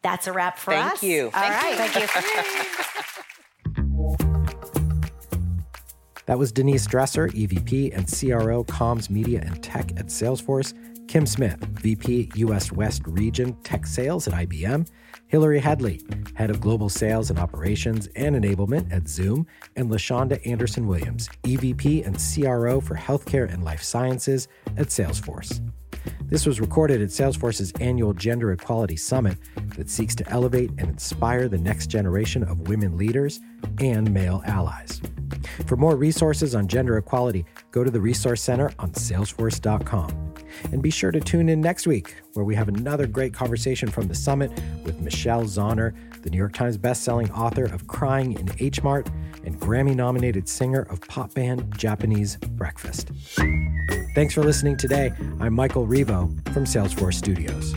that's 0.03 0.27
a 0.27 0.33
wrap 0.33 0.59
for 0.59 0.71
thank 0.71 0.93
us. 0.93 1.03
You. 1.03 1.25
All 1.25 1.31
thank 1.31 1.53
right. 1.53 1.71
you. 1.71 2.07
Thank 2.07 2.69
you. 2.69 2.83
That 6.25 6.39
was 6.39 6.51
Denise 6.51 6.87
Dresser, 6.87 7.27
EVP 7.29 7.95
and 7.95 8.07
CRO 8.07 8.63
Comms 8.63 9.09
Media 9.09 9.41
and 9.45 9.61
Tech 9.61 9.91
at 9.91 10.07
Salesforce, 10.07 10.73
Kim 11.07 11.27
Smith, 11.27 11.57
VP 11.81 12.31
US 12.35 12.71
West 12.71 13.03
Region 13.05 13.53
Tech 13.63 13.85
Sales 13.85 14.27
at 14.27 14.33
IBM, 14.33 14.87
Hillary 15.27 15.59
Headley, 15.59 16.01
Head 16.33 16.49
of 16.49 16.59
Global 16.59 16.89
Sales 16.89 17.29
and 17.29 17.37
Operations 17.37 18.07
and 18.15 18.35
Enablement 18.35 18.91
at 18.91 19.07
Zoom, 19.07 19.45
and 19.75 19.89
LaShonda 19.89 20.45
Anderson 20.47 20.87
Williams, 20.87 21.29
EVP 21.43 22.05
and 22.05 22.17
CRO 22.17 22.81
for 22.81 22.95
Healthcare 22.95 23.51
and 23.51 23.63
Life 23.63 23.83
Sciences 23.83 24.47
at 24.77 24.87
Salesforce. 24.87 25.61
This 26.23 26.45
was 26.45 26.59
recorded 26.59 27.01
at 27.01 27.09
Salesforce's 27.09 27.71
annual 27.79 28.13
Gender 28.13 28.51
Equality 28.51 28.97
Summit 28.97 29.37
that 29.77 29.89
seeks 29.89 30.15
to 30.15 30.29
elevate 30.29 30.71
and 30.77 30.89
inspire 30.89 31.47
the 31.47 31.57
next 31.57 31.87
generation 31.87 32.43
of 32.43 32.67
women 32.67 32.97
leaders 32.97 33.39
and 33.79 34.11
male 34.13 34.41
allies. 34.45 35.01
For 35.67 35.75
more 35.75 35.95
resources 35.95 36.55
on 36.55 36.67
gender 36.67 36.97
equality, 36.97 37.45
go 37.71 37.83
to 37.83 37.91
the 37.91 38.01
Resource 38.01 38.41
Center 38.41 38.71
on 38.79 38.91
salesforce.com. 38.91 40.33
And 40.71 40.81
be 40.81 40.89
sure 40.89 41.11
to 41.11 41.19
tune 41.19 41.49
in 41.49 41.59
next 41.61 41.85
week, 41.85 42.15
where 42.33 42.45
we 42.45 42.55
have 42.55 42.69
another 42.69 43.07
great 43.07 43.33
conversation 43.33 43.89
from 43.89 44.07
the 44.07 44.15
summit 44.15 44.51
with 44.83 44.99
Michelle 45.01 45.43
Zauner, 45.43 45.93
the 46.21 46.29
New 46.29 46.37
York 46.37 46.53
Times 46.53 46.77
bestselling 46.77 47.29
author 47.37 47.65
of 47.65 47.87
Crying 47.87 48.33
in 48.33 48.49
H 48.59 48.81
Mart 48.81 49.09
and 49.43 49.59
Grammy 49.59 49.95
nominated 49.95 50.49
singer 50.49 50.81
of 50.83 51.01
pop 51.01 51.33
band 51.33 51.77
Japanese 51.77 52.37
Breakfast. 52.37 53.11
Thanks 54.15 54.33
for 54.33 54.43
listening 54.43 54.77
today. 54.77 55.11
I'm 55.41 55.53
Michael 55.53 55.85
Rivo 55.85 56.29
from 56.53 56.63
Salesforce 56.63 57.15
Studios. 57.15 57.73